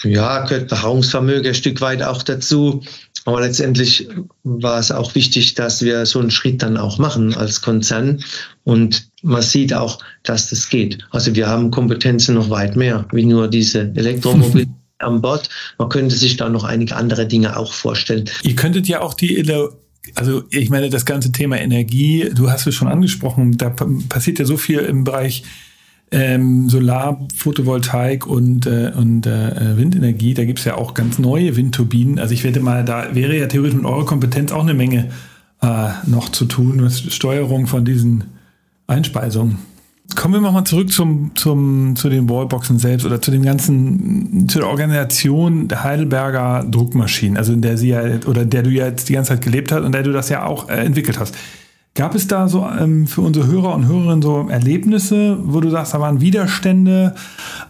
Ja, 0.05 0.45
gehört 0.47 0.69
Beharrungsvermögen 0.69 1.49
ein 1.49 1.55
Stück 1.55 1.81
weit 1.81 2.03
auch 2.03 2.23
dazu. 2.23 2.83
Aber 3.25 3.41
letztendlich 3.41 4.09
war 4.45 4.79
es 4.79 4.93
auch 4.93 5.15
wichtig, 5.17 5.55
dass 5.55 5.83
wir 5.83 6.07
so 6.07 6.21
einen 6.21 6.31
Schritt 6.31 6.63
dann 6.63 6.77
auch 6.77 6.99
machen 6.99 7.37
als 7.37 7.61
Konzern. 7.61 8.23
Und 8.63 9.11
man 9.23 9.43
sieht 9.43 9.75
auch, 9.75 9.99
dass 10.23 10.49
das 10.49 10.69
geht. 10.69 11.01
Also 11.11 11.35
wir 11.35 11.49
haben 11.49 11.73
Kompetenzen 11.73 12.37
noch 12.37 12.49
weit 12.51 12.77
mehr, 12.77 13.05
wie 13.13 13.27
nur 13.27 13.49
diese 13.49 13.93
Elektromobilität. 13.95 14.80
An 15.01 15.21
Bord. 15.21 15.49
Man 15.79 15.89
könnte 15.89 16.15
sich 16.15 16.37
da 16.37 16.49
noch 16.49 16.65
einige 16.65 16.97
andere 16.97 17.27
Dinge 17.27 17.57
auch 17.57 17.73
vorstellen. 17.73 18.29
Ihr 18.43 18.57
könntet 18.57 18.87
ja 18.89 19.01
auch 19.01 19.15
die, 19.15 19.45
also 20.15 20.43
ich 20.51 20.71
meine, 20.71 20.91
das 20.91 21.05
ganze 21.05 21.33
Thema 21.33 21.59
Energie, 21.59 22.31
du 22.35 22.51
hast 22.51 22.67
es 22.67 22.75
schon 22.75 22.89
angesprochen, 22.89 23.59
da 23.59 23.71
passiert 24.09 24.39
ja 24.39 24.45
so 24.45 24.57
viel 24.57 24.79
im 24.81 25.05
Bereich 25.05 25.45
ähm, 26.13 26.69
Solar, 26.69 27.27
Photovoltaik 27.37 28.27
und, 28.27 28.67
äh, 28.67 28.93
und 28.97 29.27
äh, 29.27 29.77
Windenergie. 29.77 30.35
Da 30.35 30.45
gibt 30.45 30.59
es 30.59 30.65
ja 30.65 30.77
auch 30.77 30.95
ganz 30.95 31.19
neue 31.19 31.57
Windturbinen. 31.57 32.19
Also 32.19 32.35
ich 32.35 32.43
wette 32.43 32.61
mal, 32.61 32.85
da 32.85 33.15
wäre 33.15 33.39
ja 33.39 33.47
theoretisch 33.47 33.77
mit 33.77 33.87
eurer 33.87 34.07
Kompetenz 34.07 34.51
auch 34.51 34.63
eine 34.63 34.75
Menge 34.75 35.11
äh, 35.63 35.89
noch 36.07 36.31
zu 36.31 36.47
tun, 36.47 36.83
was 36.83 37.01
Steuerung 37.01 37.67
von 37.67 37.85
diesen 37.85 38.25
Einspeisungen. 38.87 39.59
Kommen 40.17 40.35
wir 40.35 40.41
nochmal 40.41 40.65
zurück 40.65 40.93
zum, 40.93 41.33
zum, 41.35 41.95
zu 41.97 42.09
den 42.09 42.29
Wallboxen 42.29 42.79
selbst 42.79 43.07
oder 43.07 43.23
zu 43.23 43.31
dem 43.31 43.43
ganzen, 43.43 44.49
zu 44.49 44.59
der 44.59 44.69
Organisation 44.69 45.69
der 45.69 45.85
Heidelberger 45.85 46.65
Druckmaschinen, 46.69 47.37
also 47.37 47.53
in 47.53 47.63
der 47.63 47.79
sie 47.79 47.89
ja, 47.89 48.03
oder 48.27 48.45
der 48.45 48.63
du 48.63 48.71
ja 48.71 48.87
jetzt 48.87 49.09
die 49.09 49.15
ganze 49.15 49.31
Zeit 49.31 49.43
gelebt 49.43 49.73
hast 49.73 49.83
und 49.83 49.93
der 49.93 50.03
du 50.03 50.13
das 50.13 50.29
ja 50.29 50.45
auch 50.45 50.69
äh, 50.69 50.85
entwickelt 50.85 51.19
hast. 51.19 51.35
Gab 51.97 52.15
es 52.15 52.29
da 52.29 52.47
so 52.47 52.65
ähm, 52.67 53.09
für 53.09 53.21
unsere 53.21 53.49
Hörer 53.49 53.75
und 53.75 53.89
Hörerinnen 53.89 54.23
so 54.23 54.47
Erlebnisse, 54.49 55.39
wo 55.43 55.61
du 55.61 55.71
sagst, 55.71 55.93
da 55.93 56.01
waren 56.01 56.21
Widerstände? 56.21 57.17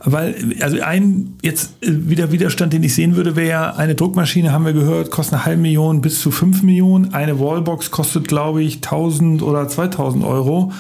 Weil, 0.05 0.57
also 0.61 0.79
ein 0.83 1.39
jetzt 1.43 1.83
äh, 1.83 1.89
wieder 1.89 2.31
Widerstand, 2.31 2.75
den 2.75 2.83
ich 2.83 2.95
sehen 2.95 3.17
würde, 3.17 3.35
wäre 3.35 3.49
ja, 3.49 3.71
eine 3.77 3.95
Druckmaschine, 3.95 4.53
haben 4.53 4.67
wir 4.67 4.75
gehört, 4.75 5.11
kostet 5.11 5.35
eine 5.35 5.47
halbe 5.47 5.63
Million 5.63 6.03
bis 6.03 6.21
zu 6.21 6.31
fünf 6.31 6.63
Millionen. 6.63 7.15
Eine 7.15 7.41
Wallbox 7.41 7.91
kostet, 7.91 8.29
glaube 8.29 8.63
ich, 8.63 8.77
1000 8.77 9.43
oder 9.43 9.67
2000 9.67 10.23
Euro 10.23 10.71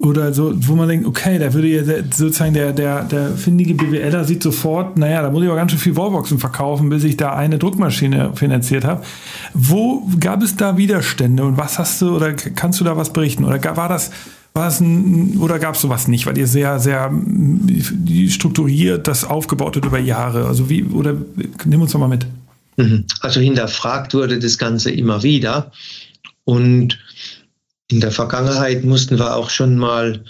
oder 0.00 0.32
so, 0.32 0.52
wo 0.66 0.74
man 0.76 0.88
denkt, 0.88 1.06
okay, 1.06 1.38
da 1.38 1.52
würde 1.52 1.68
ja 1.68 1.84
sozusagen 2.10 2.54
der, 2.54 2.72
der, 2.72 3.04
der 3.04 3.32
findige 3.32 3.74
BWLer 3.74 4.24
sieht 4.24 4.42
sofort, 4.42 4.96
naja, 4.96 5.20
da 5.20 5.30
muss 5.30 5.42
ich 5.42 5.48
aber 5.48 5.58
ganz 5.58 5.72
schön 5.72 5.80
viel 5.80 5.94
Wallboxen 5.94 6.38
verkaufen, 6.38 6.88
bis 6.88 7.04
ich 7.04 7.18
da 7.18 7.34
eine 7.34 7.58
Druckmaschine 7.58 8.32
finanziert 8.34 8.86
habe. 8.86 9.04
Wo 9.52 10.08
gab 10.18 10.42
es 10.42 10.56
da 10.56 10.78
Widerstände 10.78 11.44
und 11.44 11.58
was 11.58 11.78
hast 11.78 12.00
du 12.00 12.16
oder 12.16 12.32
kannst 12.32 12.80
du 12.80 12.84
da 12.84 12.96
was 12.96 13.12
berichten? 13.12 13.44
Oder 13.44 13.62
war 13.76 13.90
das, 13.90 14.10
war 14.54 14.64
das 14.64 14.80
ein, 14.80 15.36
oder 15.38 15.58
gab 15.58 15.74
es 15.74 15.82
sowas 15.82 16.08
nicht, 16.08 16.24
weil 16.24 16.38
ihr 16.38 16.46
sehr, 16.46 16.78
sehr 16.78 17.12
strukturiert 18.28 19.06
das 19.06 19.24
aufgebaut 19.24 19.76
habt 19.76 19.84
über 19.84 19.98
Jahre? 19.98 20.46
Also 20.46 20.70
wie, 20.70 20.82
oder 20.82 21.14
nimm 21.66 21.82
uns 21.82 21.92
doch 21.92 22.00
mal 22.00 22.08
mit. 22.08 22.26
Mhm. 22.78 23.04
Also 23.20 23.40
hinterfragt 23.40 24.14
wurde 24.14 24.38
das 24.38 24.56
Ganze 24.56 24.90
immer 24.90 25.22
wieder 25.22 25.70
und 26.44 26.98
in 27.90 28.00
der 28.00 28.12
Vergangenheit 28.12 28.84
mussten 28.84 29.18
wir 29.18 29.36
auch 29.36 29.50
schon 29.50 29.76
mal 29.76 30.22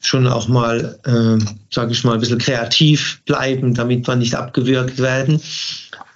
schon 0.00 0.28
auch 0.28 0.46
mal, 0.46 0.98
äh, 1.04 1.44
sage 1.72 1.92
ich 1.92 2.04
mal, 2.04 2.14
ein 2.14 2.20
bisschen 2.20 2.38
kreativ 2.38 3.20
bleiben, 3.26 3.74
damit 3.74 4.06
wir 4.06 4.14
nicht 4.14 4.34
abgewürgt 4.36 4.98
werden. 4.98 5.40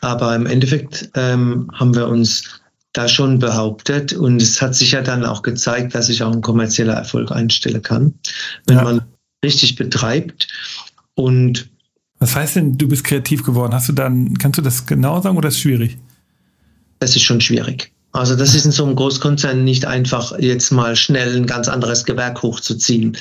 Aber 0.00 0.34
im 0.36 0.46
Endeffekt 0.46 1.10
ähm, 1.14 1.68
haben 1.74 1.94
wir 1.94 2.06
uns 2.06 2.60
da 2.92 3.08
schon 3.08 3.38
behauptet 3.38 4.12
und 4.12 4.40
es 4.40 4.60
hat 4.60 4.74
sich 4.74 4.92
ja 4.92 5.02
dann 5.02 5.24
auch 5.24 5.42
gezeigt, 5.42 5.94
dass 5.94 6.08
ich 6.08 6.22
auch 6.22 6.30
einen 6.30 6.42
kommerzieller 6.42 6.94
Erfolg 6.94 7.32
einstellen 7.32 7.82
kann, 7.82 8.14
wenn 8.66 8.76
ja. 8.76 8.84
man 8.84 9.02
richtig 9.44 9.76
betreibt. 9.76 10.46
Und 11.14 11.68
was 12.18 12.36
heißt 12.36 12.56
denn, 12.56 12.78
du 12.78 12.88
bist 12.88 13.04
kreativ 13.04 13.42
geworden? 13.44 13.74
Hast 13.74 13.88
du 13.88 13.92
dann, 13.92 14.38
kannst 14.38 14.58
du 14.58 14.62
das 14.62 14.86
genau 14.86 15.20
sagen 15.20 15.36
oder 15.36 15.48
ist 15.48 15.56
es 15.56 15.60
schwierig? 15.60 15.98
Es 17.00 17.16
ist 17.16 17.22
schon 17.22 17.40
schwierig. 17.40 17.92
Also 18.12 18.36
das 18.36 18.54
ist 18.54 18.66
in 18.66 18.72
so 18.72 18.84
einem 18.84 18.94
Großkonzern 18.94 19.64
nicht 19.64 19.86
einfach 19.86 20.38
jetzt 20.38 20.70
mal 20.70 20.96
schnell 20.96 21.34
ein 21.34 21.46
ganz 21.46 21.68
anderes 21.68 22.04
Gewerk 22.04 22.42
hochzuziehen. 22.42 23.16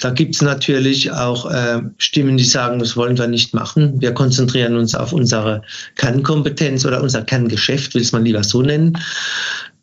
Da 0.00 0.10
gibt 0.10 0.34
es 0.34 0.42
natürlich 0.42 1.12
auch 1.12 1.48
äh, 1.48 1.80
Stimmen, 1.98 2.36
die 2.36 2.44
sagen, 2.44 2.80
das 2.80 2.96
wollen 2.96 3.16
wir 3.16 3.28
nicht 3.28 3.54
machen. 3.54 4.00
Wir 4.00 4.12
konzentrieren 4.12 4.76
uns 4.76 4.96
auf 4.96 5.12
unsere 5.12 5.62
Kernkompetenz 5.94 6.84
oder 6.84 7.02
unser 7.02 7.22
Kerngeschäft, 7.22 7.94
will 7.94 8.02
es 8.02 8.10
man 8.10 8.24
lieber 8.24 8.42
so 8.42 8.62
nennen. 8.62 8.98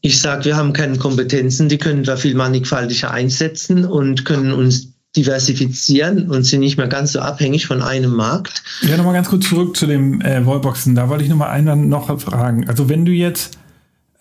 Ich 0.01 0.21
sage, 0.21 0.45
wir 0.45 0.57
haben 0.57 0.73
keine 0.73 0.97
Kompetenzen, 0.97 1.69
die 1.69 1.77
können 1.77 2.05
wir 2.05 2.17
viel 2.17 2.35
mannigfaltiger 2.35 3.11
einsetzen 3.11 3.85
und 3.85 4.25
können 4.25 4.51
uns 4.51 4.89
diversifizieren 5.15 6.29
und 6.29 6.43
sind 6.43 6.59
nicht 6.59 6.77
mehr 6.77 6.87
ganz 6.87 7.13
so 7.13 7.19
abhängig 7.19 7.65
von 7.65 7.81
einem 7.81 8.11
Markt. 8.11 8.61
Ja, 8.81 8.95
nochmal 8.95 9.13
ganz 9.13 9.29
kurz 9.29 9.49
zurück 9.49 9.75
zu 9.75 9.87
dem 9.87 10.21
äh, 10.21 10.45
Wallboxen. 10.45 10.95
Da 10.95 11.09
wollte 11.09 11.23
ich 11.23 11.29
nochmal 11.29 11.49
einen 11.49 11.89
noch 11.89 12.19
fragen. 12.19 12.67
Also 12.67 12.89
wenn 12.89 13.05
du 13.05 13.11
jetzt 13.11 13.58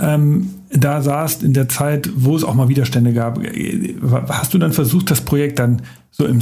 ähm, 0.01 0.51
da 0.70 1.03
saßt 1.03 1.42
in 1.42 1.53
der 1.53 1.68
Zeit, 1.68 2.11
wo 2.14 2.36
es 2.36 2.44
auch 2.44 2.55
mal 2.55 2.68
Widerstände 2.68 3.12
gab, 3.12 3.40
hast 4.28 4.55
du 4.55 4.59
dann 4.59 4.72
versucht, 4.72 5.11
das 5.11 5.22
Projekt 5.22 5.59
dann 5.59 5.82
so 6.11 6.24
im, 6.24 6.40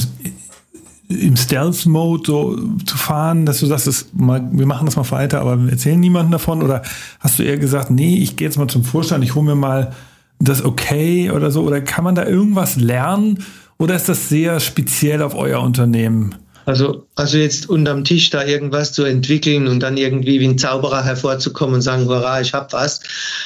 im 1.08 1.36
Stealth-Mode 1.36 2.22
so 2.26 2.56
zu 2.84 2.98
fahren, 2.98 3.46
dass 3.46 3.60
du 3.60 3.66
sagst, 3.66 3.86
das 3.86 4.08
mal, 4.12 4.46
wir 4.52 4.66
machen 4.66 4.86
das 4.86 4.96
mal 4.96 5.10
weiter, 5.10 5.40
aber 5.40 5.62
wir 5.62 5.70
erzählen 5.70 5.98
niemandem 5.98 6.32
davon? 6.32 6.62
Oder 6.62 6.82
hast 7.20 7.38
du 7.38 7.44
eher 7.44 7.56
gesagt, 7.56 7.90
nee, 7.90 8.16
ich 8.16 8.36
gehe 8.36 8.46
jetzt 8.46 8.58
mal 8.58 8.68
zum 8.68 8.84
Vorstand, 8.84 9.24
ich 9.24 9.34
hole 9.34 9.46
mir 9.46 9.54
mal 9.54 9.92
das 10.38 10.62
okay 10.62 11.30
oder 11.30 11.50
so? 11.50 11.62
Oder 11.62 11.80
kann 11.80 12.04
man 12.04 12.14
da 12.14 12.26
irgendwas 12.26 12.76
lernen? 12.76 13.38
Oder 13.78 13.94
ist 13.94 14.08
das 14.08 14.28
sehr 14.28 14.60
speziell 14.60 15.22
auf 15.22 15.34
euer 15.34 15.60
Unternehmen? 15.62 16.34
Also, 16.66 17.06
also 17.14 17.38
jetzt 17.38 17.68
unterm 17.68 18.04
Tisch 18.04 18.28
da 18.30 18.44
irgendwas 18.44 18.92
zu 18.92 19.04
entwickeln 19.04 19.68
und 19.68 19.80
dann 19.80 19.96
irgendwie 19.96 20.40
wie 20.40 20.48
ein 20.48 20.58
Zauberer 20.58 21.04
hervorzukommen 21.04 21.76
und 21.76 21.82
sagen, 21.82 22.06
hurra, 22.06 22.40
ich 22.40 22.52
hab 22.52 22.72
was, 22.72 23.00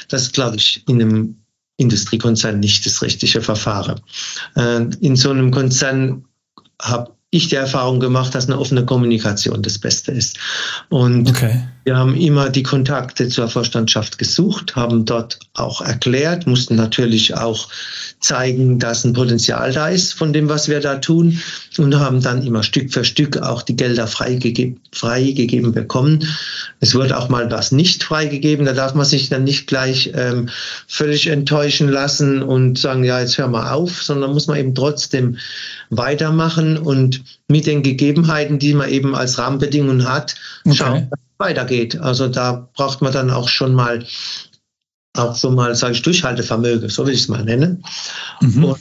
das 0.08 0.32
glaube 0.32 0.56
ich 0.56 0.82
in 0.88 1.00
einem 1.00 1.36
Industriekonzern 1.76 2.58
nicht 2.60 2.84
das 2.86 3.02
richtige 3.02 3.42
Verfahren. 3.42 4.00
Äh, 4.56 4.86
in 5.00 5.16
so 5.16 5.30
einem 5.30 5.50
Konzern 5.50 6.24
habe 6.80 7.12
ich 7.30 7.48
die 7.48 7.56
Erfahrung 7.56 8.00
gemacht, 8.00 8.34
dass 8.34 8.46
eine 8.46 8.58
offene 8.58 8.84
Kommunikation 8.84 9.62
das 9.62 9.78
Beste 9.78 10.12
ist. 10.12 10.38
Und 10.88 11.28
okay. 11.28 11.62
Wir 11.85 11.97
haben 11.97 12.14
immer 12.14 12.51
die 12.51 12.62
Kontakte 12.62 13.28
zur 13.28 13.49
Vorstandschaft 13.49 14.18
gesucht, 14.18 14.76
haben 14.76 15.05
dort 15.05 15.39
auch 15.55 15.81
erklärt, 15.81 16.47
mussten 16.47 16.76
natürlich 16.76 17.35
auch 17.35 17.68
zeigen, 18.20 18.78
dass 18.78 19.05
ein 19.05 19.14
Potenzial 19.14 19.72
da 19.72 19.89
ist 19.89 20.12
von 20.12 20.33
dem, 20.33 20.49
was 20.49 20.68
wir 20.68 20.81
da 20.81 20.97
tun 20.97 21.41
und 21.78 21.99
haben 21.99 22.22
dann 22.22 22.47
immer 22.47 22.62
Stück 22.62 22.93
für 22.93 23.05
Stück 23.05 23.39
auch 23.39 23.62
die 23.62 23.76
Gelder 23.76 24.07
freigegeben, 24.07 24.81
freigegeben 24.93 25.72
bekommen. 25.72 26.26
Es 26.81 26.95
wurde 26.95 27.18
auch 27.18 27.31
mal 27.31 27.51
was 27.51 27.72
nicht 27.72 28.05
freigegeben, 28.05 28.66
da 28.66 28.74
darf 28.74 28.95
man 28.95 29.07
sich 29.07 29.31
dann 29.31 29.45
nicht 29.45 29.66
gleich 29.66 30.12
ähm, 30.14 30.51
völlig 30.87 31.28
enttäuschen 31.28 31.89
lassen 31.89 32.43
und 32.43 32.78
sagen, 32.78 33.05
ja, 33.05 33.20
jetzt 33.20 33.39
hör 33.39 33.49
mal 33.49 33.72
auf, 33.72 34.03
sondern 34.03 34.33
muss 34.33 34.47
man 34.47 34.59
eben 34.59 34.74
trotzdem 34.74 35.39
weitermachen 35.89 36.76
und 36.76 37.22
mit 37.51 37.66
den 37.66 37.82
Gegebenheiten, 37.82 38.59
die 38.59 38.74
man 38.74 38.88
eben 38.88 39.14
als 39.14 39.36
Rahmenbedingungen 39.36 40.09
hat, 40.09 40.36
okay. 40.64 40.76
schauen, 40.76 41.09
was 41.11 41.48
weitergeht. 41.48 41.98
Also 41.98 42.28
da 42.28 42.68
braucht 42.74 43.03
man 43.03 43.12
dann 43.12 43.30
auch 43.30 43.48
schon 43.48 43.74
mal 43.74 44.05
auch 45.16 45.34
so 45.34 45.51
mal, 45.51 45.74
sage 45.74 45.94
ich, 45.94 46.03
Durchhaltevermögen, 46.03 46.88
so 46.88 47.05
will 47.05 47.14
ich 47.14 47.22
es 47.22 47.28
mal 47.28 47.44
nennen. 47.44 47.84
Mhm. 48.40 48.64
Und, 48.64 48.80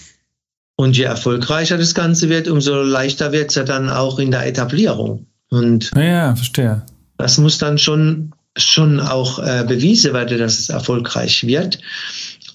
und, 0.76 0.98
je 0.98 1.06
erfolgreicher 1.06 1.78
das 1.80 1.96
Ganze 1.96 2.30
wird, 2.30 2.48
umso 2.48 2.84
leichter 2.84 3.32
wird 3.32 3.50
es 3.50 3.56
ja 3.56 3.64
dann 3.64 3.90
auch 3.90 4.20
in 4.20 4.30
der 4.30 4.46
Etablierung. 4.46 5.26
Und 5.50 5.90
ja, 5.96 6.36
verstehe. 6.36 6.84
Das 7.18 7.40
muss 7.40 7.58
dann 7.58 7.80
schon, 7.80 8.36
schon 8.56 9.00
auch 9.00 9.40
äh, 9.40 9.66
bewiesen 9.68 10.14
werden, 10.14 10.38
dass 10.38 10.60
es 10.60 10.70
erfolgreich 10.70 11.46
wird. 11.48 11.80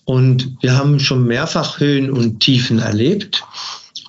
Und 0.05 0.57
wir 0.61 0.77
haben 0.77 1.01
schon 1.01 1.27
mehrfach 1.27 1.81
Höhen 1.81 2.11
und 2.13 2.39
Tiefen 2.39 2.79
erlebt. 2.79 3.43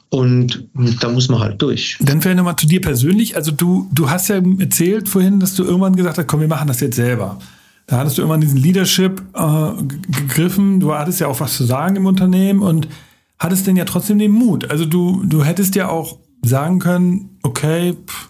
Und 0.10 0.68
da 1.02 1.10
muss 1.10 1.30
man 1.30 1.40
halt 1.40 1.62
durch. 1.62 1.98
Dann 2.00 2.22
vielleicht 2.22 2.38
nochmal 2.38 2.56
zu 2.56 2.68
dir 2.68 2.82
persönlich. 2.82 3.36
Also 3.36 3.52
du, 3.52 3.90
du 3.92 4.10
hast 4.10 4.30
ja 4.30 4.42
erzählt 4.60 5.10
vorhin, 5.10 5.40
dass 5.40 5.56
du 5.56 5.64
irgendwann 5.64 5.96
gesagt 5.96 6.18
hast, 6.18 6.28
komm, 6.28 6.42
wir 6.42 6.48
machen 6.48 6.68
das 6.68 6.80
jetzt 6.80 6.96
selber. 6.96 7.40
Da 7.88 7.98
hattest 7.98 8.18
du 8.18 8.22
immer 8.22 8.38
diesen 8.38 8.58
Leadership 8.58 9.22
äh, 9.34 9.72
gegriffen. 10.08 10.80
Du 10.80 10.94
hattest 10.94 11.20
ja 11.20 11.28
auch 11.28 11.40
was 11.40 11.58
zu 11.58 11.66
sagen 11.66 11.96
im 11.98 12.06
Unternehmen 12.06 12.62
und 12.62 12.88
hattest 13.38 13.68
denn 13.68 13.76
ja 13.76 13.86
trotzdem 13.86 14.18
den 14.18 14.32
Mut. 14.32 14.72
Also 14.72 14.86
du, 14.86 15.24
du 15.26 15.44
hättest 15.44 15.76
ja 15.76 15.90
auch 15.90 16.18
sagen 16.42 16.80
können, 16.80 17.38
okay, 17.44 17.94
pff, 17.94 18.30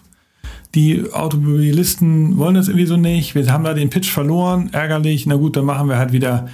die 0.74 1.10
Automobilisten 1.10 2.36
wollen 2.36 2.54
das 2.54 2.68
irgendwie 2.68 2.86
so 2.86 2.98
nicht. 2.98 3.34
Wir 3.34 3.50
haben 3.50 3.64
da 3.64 3.72
den 3.72 3.88
Pitch 3.88 4.10
verloren, 4.10 4.70
ärgerlich. 4.72 5.24
Na 5.24 5.36
gut, 5.36 5.56
dann 5.56 5.64
machen 5.64 5.88
wir 5.88 5.96
halt 5.96 6.12
wieder 6.12 6.48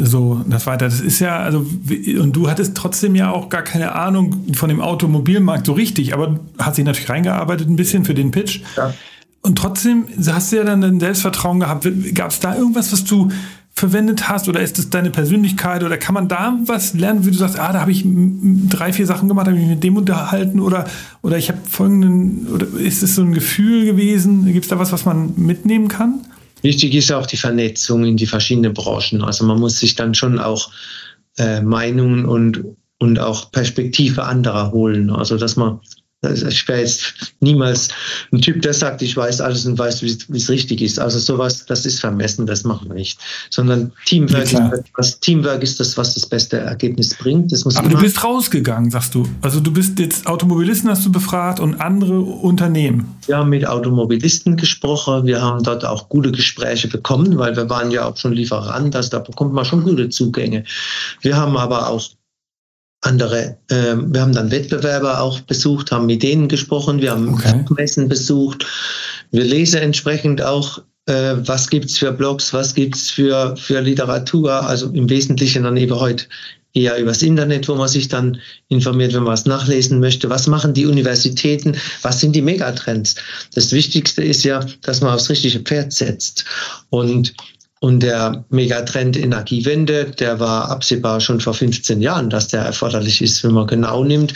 so 0.00 0.44
das 0.48 0.66
weiter. 0.66 0.86
Das 0.86 1.00
ist 1.00 1.20
ja, 1.20 1.38
also, 1.38 1.66
und 2.20 2.34
du 2.34 2.50
hattest 2.50 2.74
trotzdem 2.74 3.14
ja 3.14 3.30
auch 3.30 3.48
gar 3.48 3.62
keine 3.62 3.94
Ahnung 3.94 4.46
von 4.54 4.68
dem 4.68 4.80
Automobilmarkt 4.80 5.66
so 5.66 5.72
richtig, 5.72 6.14
aber 6.14 6.40
hast 6.58 6.78
dich 6.78 6.84
natürlich 6.84 7.10
reingearbeitet 7.10 7.68
ein 7.68 7.76
bisschen 7.76 8.04
für 8.04 8.14
den 8.14 8.30
Pitch. 8.30 8.60
Ja. 8.76 8.94
Und 9.42 9.56
trotzdem 9.56 10.04
hast 10.26 10.52
du 10.52 10.56
ja 10.56 10.64
dann 10.64 10.84
ein 10.84 11.00
Selbstvertrauen 11.00 11.60
gehabt. 11.60 11.88
Gab 12.14 12.30
es 12.30 12.40
da 12.40 12.54
irgendwas, 12.54 12.92
was 12.92 13.04
du 13.04 13.30
verwendet 13.72 14.28
hast 14.28 14.48
oder 14.48 14.60
ist 14.60 14.78
es 14.78 14.90
deine 14.90 15.10
Persönlichkeit 15.10 15.82
oder 15.82 15.96
kann 15.96 16.14
man 16.14 16.28
da 16.28 16.58
was 16.66 16.92
lernen, 16.92 17.24
wie 17.24 17.30
du 17.30 17.38
sagst, 17.38 17.58
ah, 17.58 17.72
da 17.72 17.80
habe 17.80 17.92
ich 17.92 18.04
drei, 18.04 18.92
vier 18.92 19.06
Sachen 19.06 19.28
gemacht, 19.28 19.46
habe 19.46 19.56
ich 19.56 19.62
mich 19.62 19.70
mit 19.70 19.84
dem 19.84 19.96
unterhalten 19.96 20.60
oder, 20.60 20.84
oder 21.22 21.38
ich 21.38 21.48
habe 21.48 21.60
folgenden, 21.66 22.48
oder 22.48 22.66
ist 22.78 23.02
es 23.02 23.14
so 23.14 23.22
ein 23.22 23.32
Gefühl 23.32 23.86
gewesen? 23.86 24.44
Gibt 24.52 24.66
es 24.66 24.68
da 24.68 24.78
was, 24.78 24.92
was 24.92 25.06
man 25.06 25.32
mitnehmen 25.36 25.88
kann? 25.88 26.20
Wichtig 26.62 26.94
ist 26.94 27.12
auch 27.12 27.26
die 27.26 27.36
Vernetzung 27.36 28.04
in 28.04 28.16
die 28.16 28.26
verschiedenen 28.26 28.74
Branchen. 28.74 29.22
Also 29.22 29.44
man 29.44 29.58
muss 29.58 29.78
sich 29.78 29.94
dann 29.94 30.14
schon 30.14 30.38
auch 30.38 30.70
äh, 31.38 31.60
Meinungen 31.60 32.24
und, 32.24 32.64
und 32.98 33.18
auch 33.18 33.50
Perspektive 33.50 34.24
anderer 34.24 34.72
holen. 34.72 35.10
Also 35.10 35.36
dass 35.36 35.56
man 35.56 35.80
ich 36.22 36.68
wäre 36.68 36.80
jetzt 36.80 37.34
niemals 37.40 37.88
ein 38.30 38.42
Typ, 38.42 38.60
der 38.60 38.74
sagt, 38.74 39.00
ich 39.00 39.16
weiß 39.16 39.40
alles 39.40 39.64
und 39.64 39.78
weiß, 39.78 40.02
wie 40.02 40.36
es 40.36 40.50
richtig 40.50 40.82
ist. 40.82 40.98
Also 40.98 41.18
sowas, 41.18 41.64
das 41.64 41.86
ist 41.86 42.00
vermessen, 42.00 42.46
das 42.46 42.64
machen 42.64 42.88
wir 42.88 42.94
nicht. 42.94 43.18
Sondern 43.48 43.92
Teamwork, 44.04 44.52
ja, 44.52 44.68
ist, 44.68 44.84
was, 44.96 45.20
Teamwork 45.20 45.62
ist 45.62 45.80
das, 45.80 45.96
was 45.96 46.14
das 46.14 46.26
beste 46.26 46.58
Ergebnis 46.58 47.14
bringt. 47.14 47.52
Das 47.52 47.64
Aber 47.74 47.88
du 47.88 47.98
bist 47.98 48.22
rausgegangen, 48.22 48.90
sagst 48.90 49.14
du. 49.14 49.26
Also 49.40 49.60
du 49.60 49.72
bist 49.72 49.98
jetzt 49.98 50.26
Automobilisten 50.26 50.90
hast 50.90 51.06
du 51.06 51.12
befragt 51.12 51.58
und 51.58 51.80
andere 51.80 52.20
Unternehmen. 52.20 53.16
Wir 53.26 53.38
haben 53.38 53.48
mit 53.48 53.66
Automobilisten 53.66 54.56
gesprochen. 54.56 55.24
Wir 55.24 55.40
haben 55.40 55.62
dort 55.62 55.86
auch 55.86 56.10
gute 56.10 56.32
Gespräche 56.32 56.88
bekommen, 56.88 57.38
weil 57.38 57.56
wir 57.56 57.70
waren 57.70 57.90
ja 57.90 58.04
auch 58.04 58.16
schon 58.16 58.32
Lieferant. 58.32 58.94
Also 58.94 59.10
da 59.10 59.20
bekommt 59.20 59.54
man 59.54 59.64
schon 59.64 59.84
gute 59.84 60.10
Zugänge. 60.10 60.64
Wir 61.22 61.36
haben 61.36 61.56
aber 61.56 61.88
auch 61.88 62.02
andere, 63.00 63.56
äh, 63.68 63.96
wir 63.96 64.20
haben 64.20 64.34
dann 64.34 64.50
Wettbewerber 64.50 65.20
auch 65.20 65.40
besucht, 65.40 65.90
haben 65.90 66.06
mit 66.06 66.22
denen 66.22 66.48
gesprochen, 66.48 67.00
wir 67.00 67.12
haben 67.12 67.34
okay. 67.34 67.64
Messen 67.70 68.08
besucht, 68.08 68.66
wir 69.30 69.44
lesen 69.44 69.80
entsprechend 69.80 70.42
auch, 70.42 70.82
äh, 71.06 71.36
was 71.36 71.70
gibt's 71.70 71.98
für 71.98 72.12
Blogs, 72.12 72.52
was 72.52 72.74
gibt's 72.74 73.10
für, 73.10 73.56
für 73.56 73.80
Literatur, 73.80 74.52
also 74.66 74.90
im 74.90 75.08
Wesentlichen 75.08 75.62
dann 75.62 75.76
eben 75.76 75.98
heute 75.98 76.26
eher 76.72 76.98
übers 76.98 77.22
Internet, 77.22 77.68
wo 77.68 77.74
man 77.74 77.88
sich 77.88 78.08
dann 78.08 78.38
informiert, 78.68 79.12
wenn 79.12 79.24
man 79.24 79.32
was 79.32 79.46
nachlesen 79.46 79.98
möchte. 79.98 80.30
Was 80.30 80.46
machen 80.46 80.74
die 80.74 80.86
Universitäten? 80.86 81.76
Was 82.02 82.20
sind 82.20 82.36
die 82.36 82.42
Megatrends? 82.42 83.16
Das 83.54 83.72
Wichtigste 83.72 84.22
ist 84.22 84.44
ja, 84.44 84.64
dass 84.82 85.00
man 85.00 85.14
aufs 85.14 85.30
richtige 85.30 85.60
Pferd 85.60 85.92
setzt. 85.92 86.44
Und 86.90 87.34
und 87.80 88.00
der 88.02 88.44
Megatrend 88.50 89.16
Energiewende, 89.16 90.04
der 90.04 90.38
war 90.38 90.70
absehbar 90.70 91.18
schon 91.20 91.40
vor 91.40 91.54
15 91.54 92.02
Jahren, 92.02 92.28
dass 92.28 92.48
der 92.48 92.60
erforderlich 92.60 93.22
ist, 93.22 93.42
wenn 93.42 93.52
man 93.52 93.66
genau 93.66 94.04
nimmt. 94.04 94.34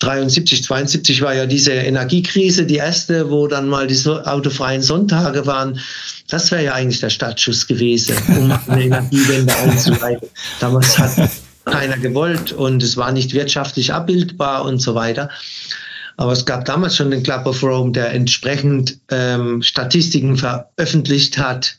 73, 0.00 0.64
72 0.64 1.22
war 1.22 1.32
ja 1.32 1.46
diese 1.46 1.72
Energiekrise, 1.72 2.66
die 2.66 2.76
erste, 2.76 3.30
wo 3.30 3.46
dann 3.46 3.68
mal 3.68 3.86
die 3.86 3.96
autofreien 4.06 4.82
Sonntage 4.82 5.46
waren. 5.46 5.78
Das 6.28 6.50
wäre 6.50 6.64
ja 6.64 6.74
eigentlich 6.74 7.00
der 7.00 7.10
Startschuss 7.10 7.66
gewesen, 7.68 8.16
um 8.36 8.52
eine 8.66 8.84
Energiewende 8.84 9.54
einzuleiten. 9.54 10.28
Damals 10.58 10.98
hat 10.98 11.30
keiner 11.64 11.96
gewollt 11.98 12.52
und 12.52 12.82
es 12.82 12.96
war 12.96 13.12
nicht 13.12 13.32
wirtschaftlich 13.32 13.92
abbildbar 13.92 14.64
und 14.64 14.80
so 14.80 14.96
weiter. 14.96 15.30
Aber 16.18 16.32
es 16.32 16.46
gab 16.46 16.64
damals 16.64 16.96
schon 16.96 17.10
den 17.10 17.22
Club 17.22 17.46
of 17.46 17.62
Rome, 17.62 17.92
der 17.92 18.12
entsprechend 18.12 18.98
ähm, 19.10 19.62
Statistiken 19.62 20.36
veröffentlicht 20.36 21.36
hat, 21.36 21.76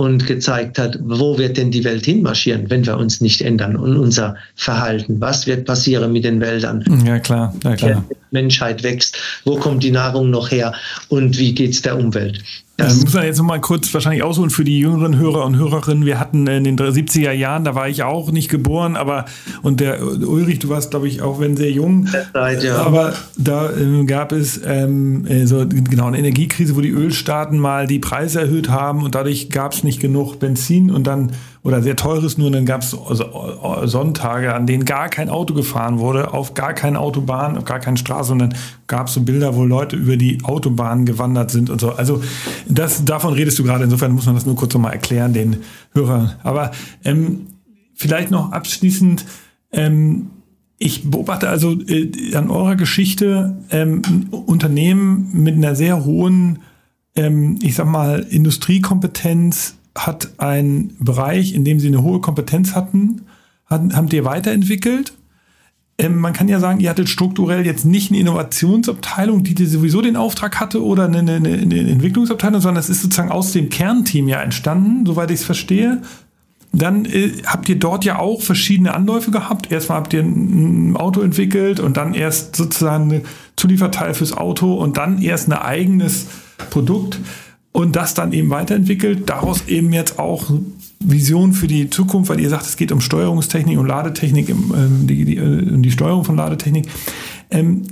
und 0.00 0.26
gezeigt 0.26 0.78
hat, 0.78 0.98
wo 1.02 1.36
wird 1.36 1.58
denn 1.58 1.70
die 1.70 1.84
Welt 1.84 2.06
hinmarschieren, 2.06 2.70
wenn 2.70 2.86
wir 2.86 2.96
uns 2.96 3.20
nicht 3.20 3.42
ändern 3.42 3.76
und 3.76 3.98
unser 3.98 4.34
Verhalten. 4.54 5.20
Was 5.20 5.46
wird 5.46 5.66
passieren 5.66 6.10
mit 6.10 6.24
den 6.24 6.40
Wäldern? 6.40 6.82
Ja, 7.04 7.18
klar. 7.18 7.54
Ja, 7.62 7.76
klar. 7.76 8.04
Menschheit 8.30 8.82
wächst. 8.82 9.18
Wo 9.44 9.56
kommt 9.56 9.82
die 9.82 9.90
Nahrung 9.90 10.30
noch 10.30 10.50
her? 10.50 10.72
Und 11.08 11.38
wie 11.38 11.54
geht 11.54 11.72
es 11.72 11.82
der 11.82 11.96
Umwelt? 11.96 12.42
Das 12.80 13.00
muss 13.02 13.12
man 13.14 13.24
jetzt 13.24 13.38
noch 13.38 13.44
mal 13.44 13.60
kurz 13.60 13.92
wahrscheinlich 13.92 14.22
ausholen 14.22 14.50
für 14.50 14.64
die 14.64 14.78
jüngeren 14.78 15.16
Hörer 15.16 15.44
und 15.44 15.56
Hörerinnen. 15.56 16.06
Wir 16.06 16.18
hatten 16.18 16.46
in 16.46 16.64
den 16.64 16.78
70er 16.78 17.32
Jahren, 17.32 17.64
da 17.64 17.74
war 17.74 17.88
ich 17.88 18.02
auch 18.02 18.30
nicht 18.32 18.48
geboren, 18.48 18.96
aber 18.96 19.26
und 19.62 19.80
der 19.80 20.02
Ulrich, 20.02 20.60
du 20.60 20.68
warst, 20.68 20.90
glaube 20.90 21.08
ich, 21.08 21.22
auch 21.22 21.40
wenn 21.40 21.56
sehr 21.56 21.70
jung. 21.70 22.08
Zeit, 22.32 22.62
ja. 22.62 22.76
Aber 22.76 23.14
da 23.36 23.70
ähm, 23.70 24.06
gab 24.06 24.32
es 24.32 24.60
ähm, 24.64 25.26
äh, 25.26 25.46
so 25.46 25.66
genau 25.66 26.06
eine 26.06 26.18
Energiekrise, 26.18 26.76
wo 26.76 26.80
die 26.80 26.90
Ölstaaten 26.90 27.58
mal 27.58 27.86
die 27.86 27.98
Preise 27.98 28.40
erhöht 28.40 28.70
haben 28.70 29.02
und 29.02 29.14
dadurch 29.14 29.50
gab 29.50 29.72
es 29.72 29.84
nicht 29.84 30.00
genug 30.00 30.38
Benzin 30.38 30.90
und 30.90 31.06
dann 31.06 31.32
oder 31.62 31.82
sehr 31.82 31.96
teures 31.96 32.38
nur, 32.38 32.50
dann 32.50 32.64
gab 32.64 32.82
es 32.82 32.96
Sonntage, 33.84 34.54
an 34.54 34.66
denen 34.66 34.84
gar 34.84 35.08
kein 35.08 35.28
Auto 35.28 35.52
gefahren 35.52 35.98
wurde, 35.98 36.32
auf 36.32 36.54
gar 36.54 36.72
keine 36.72 36.98
Autobahn, 36.98 37.58
auf 37.58 37.64
gar 37.64 37.80
keine 37.80 37.98
Straße, 37.98 38.32
und 38.32 38.38
dann 38.38 38.54
gab 38.86 39.08
es 39.08 39.14
so 39.14 39.20
Bilder, 39.20 39.54
wo 39.54 39.64
Leute 39.64 39.96
über 39.96 40.16
die 40.16 40.38
Autobahn 40.42 41.04
gewandert 41.04 41.50
sind 41.50 41.68
und 41.68 41.80
so. 41.80 41.92
Also 41.92 42.22
das, 42.68 43.04
davon 43.04 43.34
redest 43.34 43.58
du 43.58 43.64
gerade, 43.64 43.84
insofern 43.84 44.12
muss 44.12 44.26
man 44.26 44.34
das 44.34 44.46
nur 44.46 44.56
kurz 44.56 44.72
nochmal 44.72 44.92
erklären, 44.92 45.34
den 45.34 45.58
Hörern. 45.92 46.32
Aber 46.42 46.70
ähm, 47.04 47.46
vielleicht 47.94 48.30
noch 48.30 48.52
abschließend, 48.52 49.26
ähm, 49.72 50.30
ich 50.78 51.10
beobachte 51.10 51.50
also 51.50 51.72
äh, 51.72 52.34
an 52.34 52.50
eurer 52.50 52.74
Geschichte 52.74 53.58
ähm, 53.70 54.00
Unternehmen 54.30 55.28
mit 55.34 55.56
einer 55.56 55.74
sehr 55.74 56.06
hohen, 56.06 56.60
ähm, 57.14 57.58
ich 57.60 57.74
sag 57.74 57.86
mal, 57.86 58.20
Industriekompetenz, 58.20 59.76
hat 59.96 60.30
einen 60.38 60.96
Bereich, 61.00 61.54
in 61.54 61.64
dem 61.64 61.80
sie 61.80 61.88
eine 61.88 62.02
hohe 62.02 62.20
Kompetenz 62.20 62.74
hatten, 62.74 63.22
haben, 63.68 64.08
die 64.08 64.24
weiterentwickelt. 64.24 65.12
Ähm, 65.98 66.18
man 66.18 66.32
kann 66.32 66.48
ja 66.48 66.58
sagen, 66.58 66.80
ihr 66.80 66.90
hattet 66.90 67.08
strukturell 67.08 67.64
jetzt 67.64 67.84
nicht 67.84 68.10
eine 68.10 68.20
Innovationsabteilung, 68.20 69.44
die 69.44 69.66
sowieso 69.66 70.00
den 70.00 70.16
Auftrag 70.16 70.58
hatte 70.58 70.84
oder 70.84 71.04
eine, 71.04 71.18
eine, 71.18 71.34
eine 71.36 71.78
Entwicklungsabteilung, 71.90 72.60
sondern 72.60 72.80
es 72.80 72.88
ist 72.88 73.02
sozusagen 73.02 73.30
aus 73.30 73.52
dem 73.52 73.68
Kernteam 73.68 74.28
ja 74.28 74.40
entstanden, 74.40 75.06
soweit 75.06 75.30
ich 75.30 75.40
es 75.40 75.44
verstehe. 75.44 76.02
Dann 76.72 77.04
äh, 77.04 77.32
habt 77.46 77.68
ihr 77.68 77.78
dort 77.78 78.04
ja 78.04 78.18
auch 78.18 78.42
verschiedene 78.42 78.94
Anläufe 78.94 79.30
gehabt. 79.30 79.70
Erstmal 79.70 79.98
habt 79.98 80.12
ihr 80.12 80.22
ein 80.22 80.96
Auto 80.96 81.20
entwickelt 81.20 81.80
und 81.80 81.96
dann 81.96 82.14
erst 82.14 82.56
sozusagen 82.56 83.12
ein 83.12 83.22
Zulieferteil 83.56 84.14
fürs 84.14 84.32
Auto 84.32 84.74
und 84.74 84.96
dann 84.96 85.20
erst 85.20 85.48
ein 85.48 85.52
eigenes 85.52 86.26
Produkt 86.70 87.18
und 87.72 87.96
das 87.96 88.14
dann 88.14 88.32
eben 88.32 88.50
weiterentwickelt. 88.50 89.28
Daraus 89.28 89.68
eben 89.68 89.92
jetzt 89.92 90.18
auch 90.18 90.50
Vision 90.98 91.52
für 91.52 91.66
die 91.66 91.88
Zukunft, 91.88 92.30
weil 92.30 92.40
ihr 92.40 92.50
sagt, 92.50 92.66
es 92.66 92.76
geht 92.76 92.92
um 92.92 93.00
Steuerungstechnik 93.00 93.78
und 93.78 93.86
Ladetechnik, 93.86 94.48
ähm, 94.50 95.06
die, 95.06 95.24
die, 95.24 95.36
äh, 95.36 95.78
die 95.78 95.90
Steuerung 95.90 96.24
von 96.24 96.36
Ladetechnik. 96.36 96.86
Ähm, 97.50 97.84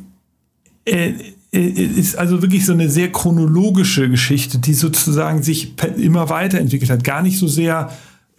äh, 0.85 1.15
äh, 1.53 1.61
ist 1.61 2.17
also 2.17 2.43
wirklich 2.43 2.67
so 2.67 2.73
eine 2.73 2.91
sehr 2.91 3.11
chronologische 3.11 4.11
Geschichte, 4.11 4.59
die 4.59 4.75
sozusagen 4.75 5.43
sich 5.43 5.75
immer 5.97 6.29
weiterentwickelt 6.29 6.91
hat. 6.91 7.05
Gar 7.05 7.23
nicht 7.23 7.39
so 7.39 7.47
sehr 7.47 7.91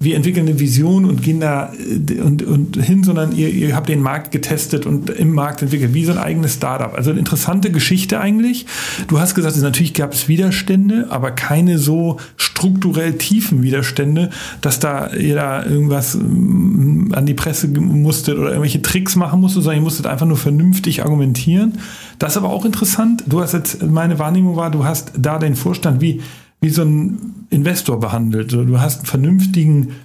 wir 0.02 0.16
entwickeln 0.16 0.48
eine 0.48 0.60
Vision 0.60 1.04
und 1.04 1.22
gehen 1.22 1.42
da 1.42 1.74
äh, 1.74 2.22
und, 2.22 2.42
und 2.42 2.82
hin, 2.82 3.04
sondern 3.04 3.34
ihr, 3.34 3.50
ihr 3.50 3.76
habt 3.76 3.90
den 3.90 4.02
Markt 4.02 4.32
getestet 4.32 4.86
und 4.86 5.10
im 5.10 5.34
Markt 5.34 5.62
entwickelt, 5.62 5.94
wie 5.94 6.06
so 6.06 6.14
ein 6.14 6.18
eigenes 6.18 6.54
Startup. 6.54 6.94
Also 6.94 7.10
eine 7.12 7.20
interessante 7.20 7.70
Geschichte 7.70 8.22
eigentlich. 8.22 8.66
Du 9.08 9.20
hast 9.20 9.36
gesagt, 9.36 9.58
natürlich 9.58 9.94
gab 9.94 10.14
es 10.14 10.30
Widerstände, 10.30 11.08
aber 11.10 11.32
keine 11.32 11.78
so 11.78 12.18
strukturell 12.38 13.18
tiefen 13.18 13.62
Widerstände, 13.62 14.30
dass 14.62 14.80
da 14.80 15.12
ihr 15.14 15.36
da 15.36 15.66
irgendwas 15.66 16.16
mm, 16.16 17.14
an 17.14 17.26
die 17.26 17.34
Presse 17.34 17.68
musstet 17.68 18.38
oder 18.38 18.50
irgendwelche 18.50 18.82
Tricks 18.82 19.18
machen 19.18 19.42
musstet, 19.42 19.64
sondern 19.64 19.82
ihr 19.82 19.84
musstet 19.84 20.08
einfach 20.08 20.26
nur 20.26 20.38
vernünftig 20.38 21.04
argumentieren. 21.04 21.80
Das 22.20 22.34
ist 22.34 22.38
aber 22.38 22.50
auch 22.50 22.64
interessant. 22.64 23.26
Du 23.28 23.42
hast 23.42 23.54
jetzt, 23.54 23.86
meine 23.86 24.18
Wahrnehmung 24.18 24.56
war, 24.56 24.72
du 24.72 24.86
hast 24.86 25.12
da 25.18 25.40
den 25.40 25.56
Vorstand 25.56 26.00
wie 26.00 26.22
wie 26.62 26.70
so 26.70 26.84
ein 26.84 27.39
Investor 27.50 28.00
behandelt. 28.00 28.52
Du 28.52 28.80
hast 28.80 29.00
einen 29.00 29.06
vernünftigen 29.06 29.96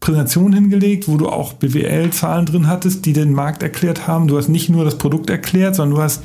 Präsentation 0.00 0.52
hingelegt, 0.52 1.08
wo 1.08 1.16
du 1.16 1.28
auch 1.28 1.54
BWL-Zahlen 1.54 2.46
drin 2.46 2.66
hattest, 2.66 3.06
die 3.06 3.12
den 3.12 3.32
Markt 3.32 3.62
erklärt 3.62 4.06
haben. 4.06 4.28
Du 4.28 4.36
hast 4.36 4.48
nicht 4.48 4.68
nur 4.68 4.84
das 4.84 4.98
Produkt 4.98 5.30
erklärt, 5.30 5.76
sondern 5.76 5.96
du 5.96 6.02
hast 6.02 6.22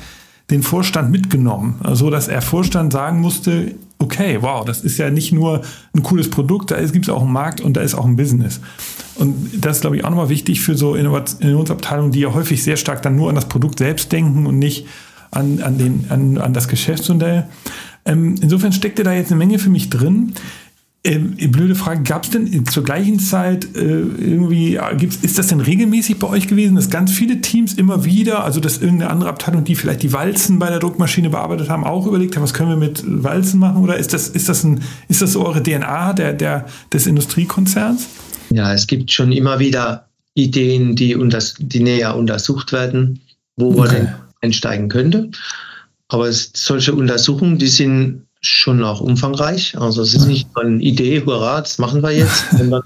den 0.50 0.62
Vorstand 0.62 1.10
mitgenommen, 1.10 1.76
so 1.80 1.88
also, 1.88 2.10
dass 2.10 2.28
er 2.28 2.42
Vorstand 2.42 2.92
sagen 2.92 3.20
musste, 3.20 3.74
okay, 3.98 4.38
wow, 4.40 4.64
das 4.64 4.80
ist 4.80 4.98
ja 4.98 5.10
nicht 5.10 5.32
nur 5.32 5.62
ein 5.94 6.02
cooles 6.02 6.28
Produkt, 6.28 6.72
da 6.72 6.82
gibt 6.82 7.06
es 7.06 7.08
auch 7.08 7.22
einen 7.22 7.32
Markt 7.32 7.60
und 7.60 7.76
da 7.76 7.82
ist 7.82 7.94
auch 7.94 8.04
ein 8.04 8.16
Business. 8.16 8.60
Und 9.14 9.64
das 9.64 9.76
ist, 9.76 9.80
glaube 9.82 9.96
ich, 9.96 10.04
auch 10.04 10.10
nochmal 10.10 10.28
wichtig 10.28 10.60
für 10.60 10.74
so 10.74 10.94
Innovationsabteilungen, 10.94 12.10
die 12.10 12.20
ja 12.20 12.34
häufig 12.34 12.64
sehr 12.64 12.76
stark 12.76 13.02
dann 13.02 13.14
nur 13.14 13.28
an 13.28 13.34
das 13.34 13.48
Produkt 13.48 13.78
selbst 13.78 14.10
denken 14.10 14.46
und 14.46 14.58
nicht 14.58 14.86
an, 15.30 15.60
an, 15.62 15.78
den, 15.78 16.06
an, 16.08 16.38
an 16.38 16.52
das 16.52 16.66
Geschäftsmodell. 16.66 17.46
Ähm, 18.04 18.36
insofern 18.40 18.72
steckte 18.72 19.02
da 19.02 19.12
jetzt 19.12 19.30
eine 19.30 19.38
Menge 19.38 19.58
für 19.58 19.70
mich 19.70 19.90
drin. 19.90 20.32
Ähm, 21.02 21.34
blöde 21.50 21.74
Frage, 21.74 22.02
gab 22.02 22.24
es 22.24 22.30
denn 22.30 22.66
zur 22.66 22.84
gleichen 22.84 23.18
Zeit 23.18 23.74
äh, 23.74 23.78
irgendwie, 23.78 24.78
gibt's, 24.98 25.16
ist 25.22 25.38
das 25.38 25.46
denn 25.46 25.60
regelmäßig 25.60 26.18
bei 26.18 26.28
euch 26.28 26.46
gewesen, 26.46 26.76
dass 26.76 26.90
ganz 26.90 27.10
viele 27.10 27.40
Teams 27.40 27.72
immer 27.72 28.04
wieder, 28.04 28.44
also 28.44 28.60
dass 28.60 28.78
irgendeine 28.78 29.10
andere 29.10 29.30
Abteilung, 29.30 29.64
die 29.64 29.76
vielleicht 29.76 30.02
die 30.02 30.12
Walzen 30.12 30.58
bei 30.58 30.68
der 30.68 30.78
Druckmaschine 30.78 31.30
bearbeitet 31.30 31.70
haben, 31.70 31.84
auch 31.84 32.06
überlegt 32.06 32.36
haben, 32.36 32.42
was 32.42 32.52
können 32.52 32.68
wir 32.68 32.76
mit 32.76 33.02
Walzen 33.06 33.58
machen? 33.58 33.82
Oder 33.82 33.96
ist 33.96 34.12
das, 34.12 34.28
ist 34.28 34.50
das, 34.50 34.62
ein, 34.62 34.82
ist 35.08 35.22
das 35.22 35.32
so 35.32 35.46
eure 35.46 35.62
DNA 35.62 36.12
der, 36.12 36.34
der, 36.34 36.66
des 36.92 37.06
Industriekonzerns? 37.06 38.06
Ja, 38.50 38.74
es 38.74 38.86
gibt 38.86 39.10
schon 39.10 39.32
immer 39.32 39.58
wieder 39.58 40.06
Ideen, 40.34 40.96
die, 40.96 41.16
unters, 41.16 41.54
die 41.58 41.80
näher 41.80 42.14
untersucht 42.14 42.72
werden, 42.72 43.20
wo 43.56 43.70
okay. 43.70 43.78
man 43.78 43.90
denn 43.90 44.14
einsteigen 44.42 44.90
könnte. 44.90 45.30
Aber 46.08 46.28
es, 46.28 46.50
solche 46.54 46.92
Untersuchungen, 46.92 47.56
die 47.56 47.68
sind 47.68 48.26
schon 48.40 48.82
auch 48.82 49.00
umfangreich. 49.00 49.76
Also 49.78 50.02
es 50.02 50.14
ist 50.14 50.26
nicht 50.26 50.48
nur 50.54 50.64
eine 50.64 50.82
Idee, 50.82 51.22
hurra, 51.24 51.60
das 51.60 51.78
machen 51.78 52.02
wir 52.02 52.10
jetzt, 52.10 52.50
sondern 52.56 52.82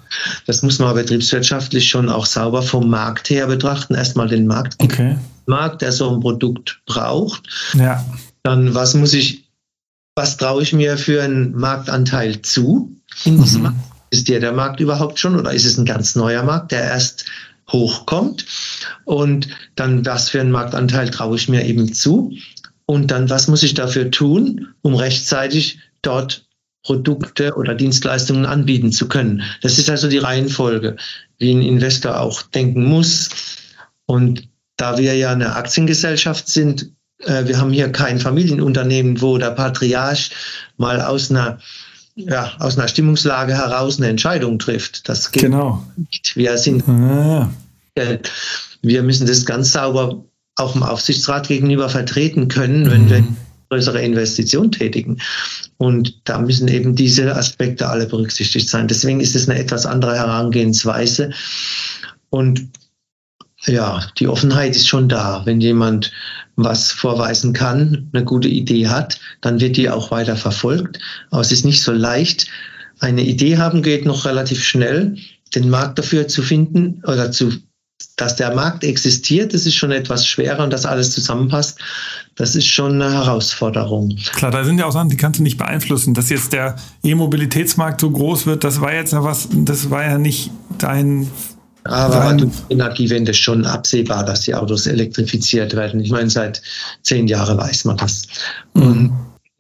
das 0.46 0.62
muss 0.62 0.78
man 0.78 0.94
betriebswirtschaftlich 0.94 1.88
schon 1.88 2.08
auch 2.08 2.26
sauber 2.26 2.62
vom 2.62 2.90
Markt 2.90 3.30
her 3.30 3.46
betrachten. 3.46 3.94
Erstmal 3.94 4.28
den 4.28 4.46
Markt, 4.46 4.76
okay. 4.78 5.16
Markt, 5.46 5.82
der 5.82 5.92
so 5.92 6.12
ein 6.12 6.20
Produkt 6.20 6.80
braucht. 6.86 7.42
Ja. 7.74 8.04
Dann 8.42 8.74
was 8.74 8.94
muss 8.94 9.14
ich, 9.14 9.44
was 10.16 10.36
traue 10.36 10.62
ich 10.62 10.72
mir 10.72 10.98
für 10.98 11.22
einen 11.22 11.54
Marktanteil 11.54 12.42
zu? 12.42 12.94
in 13.24 13.40
diesem 13.40 13.58
mhm. 13.58 13.62
Markt. 13.64 13.78
Ist 14.10 14.28
der 14.28 14.40
der 14.40 14.52
Markt 14.52 14.80
überhaupt 14.80 15.18
schon 15.18 15.38
oder 15.38 15.52
ist 15.52 15.64
es 15.64 15.78
ein 15.78 15.84
ganz 15.84 16.14
neuer 16.14 16.42
Markt, 16.42 16.72
der 16.72 16.84
erst 16.84 17.24
hochkommt? 17.70 18.46
Und 19.04 19.48
dann, 19.74 20.04
was 20.06 20.30
für 20.30 20.40
einen 20.40 20.52
Marktanteil 20.52 21.10
traue 21.10 21.36
ich 21.36 21.48
mir 21.48 21.64
eben 21.64 21.92
zu? 21.92 22.32
Und 22.86 23.10
dann, 23.10 23.30
was 23.30 23.48
muss 23.48 23.62
ich 23.62 23.74
dafür 23.74 24.10
tun, 24.10 24.68
um 24.82 24.94
rechtzeitig 24.94 25.78
dort 26.02 26.46
Produkte 26.82 27.54
oder 27.54 27.74
Dienstleistungen 27.74 28.44
anbieten 28.44 28.92
zu 28.92 29.08
können? 29.08 29.42
Das 29.62 29.78
ist 29.78 29.88
also 29.88 30.08
die 30.08 30.18
Reihenfolge, 30.18 30.96
wie 31.38 31.52
ein 31.52 31.62
Investor 31.62 32.20
auch 32.20 32.42
denken 32.42 32.84
muss. 32.84 33.30
Und 34.06 34.48
da 34.76 34.98
wir 34.98 35.14
ja 35.14 35.32
eine 35.32 35.56
Aktiengesellschaft 35.56 36.48
sind, 36.48 36.90
äh, 37.20 37.46
wir 37.46 37.58
haben 37.58 37.72
hier 37.72 37.90
kein 37.90 38.18
Familienunternehmen, 38.18 39.22
wo 39.22 39.38
der 39.38 39.50
Patriarch 39.50 40.30
mal 40.76 41.00
aus 41.00 41.30
einer 41.30 41.58
ja, 42.16 42.52
aus 42.60 42.78
einer 42.78 42.86
Stimmungslage 42.86 43.54
heraus 43.54 43.98
eine 43.98 44.08
Entscheidung 44.08 44.60
trifft. 44.60 45.08
Das 45.08 45.32
geht 45.32 45.44
genau. 45.44 45.84
nicht. 45.96 46.36
Wir 46.36 46.56
sind 46.58 46.88
ah. 46.88 47.50
wir 48.82 49.02
müssen 49.02 49.26
das 49.26 49.44
ganz 49.44 49.72
sauber 49.72 50.24
auch 50.56 50.72
dem 50.72 50.82
Aufsichtsrat 50.82 51.48
gegenüber 51.48 51.88
vertreten 51.88 52.48
können, 52.48 52.90
wenn 52.90 53.04
mhm. 53.04 53.10
wir 53.10 53.24
größere 53.70 54.02
Investitionen 54.02 54.70
tätigen. 54.70 55.18
Und 55.78 56.20
da 56.24 56.38
müssen 56.38 56.68
eben 56.68 56.94
diese 56.94 57.34
Aspekte 57.34 57.88
alle 57.88 58.06
berücksichtigt 58.06 58.68
sein. 58.68 58.88
Deswegen 58.88 59.20
ist 59.20 59.34
es 59.34 59.48
eine 59.48 59.58
etwas 59.58 59.86
andere 59.86 60.16
Herangehensweise. 60.16 61.30
Und 62.30 62.68
ja, 63.66 64.06
die 64.18 64.28
Offenheit 64.28 64.76
ist 64.76 64.88
schon 64.88 65.08
da. 65.08 65.42
Wenn 65.44 65.60
jemand 65.60 66.12
was 66.56 66.92
vorweisen 66.92 67.52
kann, 67.52 68.10
eine 68.12 68.24
gute 68.24 68.48
Idee 68.48 68.88
hat, 68.88 69.18
dann 69.40 69.60
wird 69.60 69.76
die 69.76 69.90
auch 69.90 70.10
weiter 70.10 70.36
verfolgt. 70.36 70.98
Aber 71.30 71.40
es 71.40 71.50
ist 71.50 71.64
nicht 71.64 71.82
so 71.82 71.92
leicht. 71.92 72.46
Eine 73.00 73.22
Idee 73.22 73.58
haben 73.58 73.82
geht 73.82 74.04
noch 74.04 74.24
relativ 74.24 74.62
schnell. 74.62 75.16
Den 75.54 75.70
Markt 75.70 75.98
dafür 75.98 76.28
zu 76.28 76.42
finden 76.42 77.02
oder 77.06 77.32
zu 77.32 77.52
dass 78.16 78.36
der 78.36 78.54
Markt 78.54 78.84
existiert, 78.84 79.54
das 79.54 79.66
ist 79.66 79.74
schon 79.74 79.90
etwas 79.90 80.26
schwerer 80.26 80.62
und 80.62 80.72
dass 80.72 80.86
alles 80.86 81.10
zusammenpasst, 81.10 81.78
das 82.36 82.54
ist 82.54 82.66
schon 82.66 83.00
eine 83.00 83.12
Herausforderung. 83.12 84.16
Klar, 84.34 84.50
da 84.50 84.64
sind 84.64 84.78
ja 84.78 84.86
auch 84.86 84.92
Sachen, 84.92 85.08
die 85.08 85.16
kannst 85.16 85.40
du 85.40 85.42
nicht 85.42 85.58
beeinflussen. 85.58 86.14
Dass 86.14 86.30
jetzt 86.30 86.52
der 86.52 86.76
E-Mobilitätsmarkt 87.02 88.00
so 88.00 88.10
groß 88.10 88.46
wird, 88.46 88.64
das 88.64 88.80
war 88.80 88.92
jetzt 88.94 89.12
ja 89.12 89.24
was, 89.24 89.48
das 89.50 89.90
war 89.90 90.04
ja 90.04 90.18
nicht 90.18 90.50
dein 90.78 91.28
aber 91.84 92.32
durch 92.32 92.52
Energiewende 92.70 93.34
schon 93.34 93.66
absehbar, 93.66 94.24
dass 94.24 94.40
die 94.40 94.54
Autos 94.54 94.86
elektrifiziert 94.86 95.76
werden. 95.76 96.00
Ich 96.00 96.10
meine, 96.10 96.30
seit 96.30 96.62
zehn 97.02 97.28
Jahren 97.28 97.58
weiß 97.58 97.84
man 97.84 97.98
das. 97.98 98.26
Mhm. 98.72 98.82
Und 98.82 99.12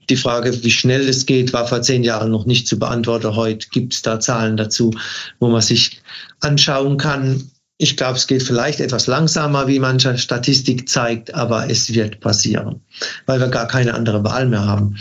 die 0.08 0.16
Frage, 0.16 0.62
wie 0.64 0.70
schnell 0.70 1.06
es 1.08 1.26
geht, 1.26 1.52
war 1.52 1.66
vor 1.66 1.82
zehn 1.82 2.02
Jahren 2.02 2.30
noch 2.30 2.46
nicht 2.46 2.66
zu 2.66 2.78
beantworten. 2.78 3.36
Heute 3.36 3.68
gibt 3.70 3.94
es 3.94 4.02
da 4.02 4.20
Zahlen 4.20 4.56
dazu, 4.56 4.90
wo 5.38 5.48
man 5.48 5.60
sich 5.60 6.00
anschauen 6.40 6.96
kann. 6.96 7.50
Ich 7.78 7.96
glaube, 7.96 8.16
es 8.16 8.26
geht 8.26 8.42
vielleicht 8.42 8.80
etwas 8.80 9.06
langsamer, 9.06 9.66
wie 9.66 9.80
manche 9.80 10.16
Statistik 10.16 10.88
zeigt, 10.88 11.34
aber 11.34 11.68
es 11.68 11.92
wird 11.92 12.20
passieren, 12.20 12.80
weil 13.26 13.40
wir 13.40 13.48
gar 13.48 13.66
keine 13.66 13.94
andere 13.94 14.22
Wahl 14.22 14.46
mehr 14.46 14.64
haben. 14.64 14.96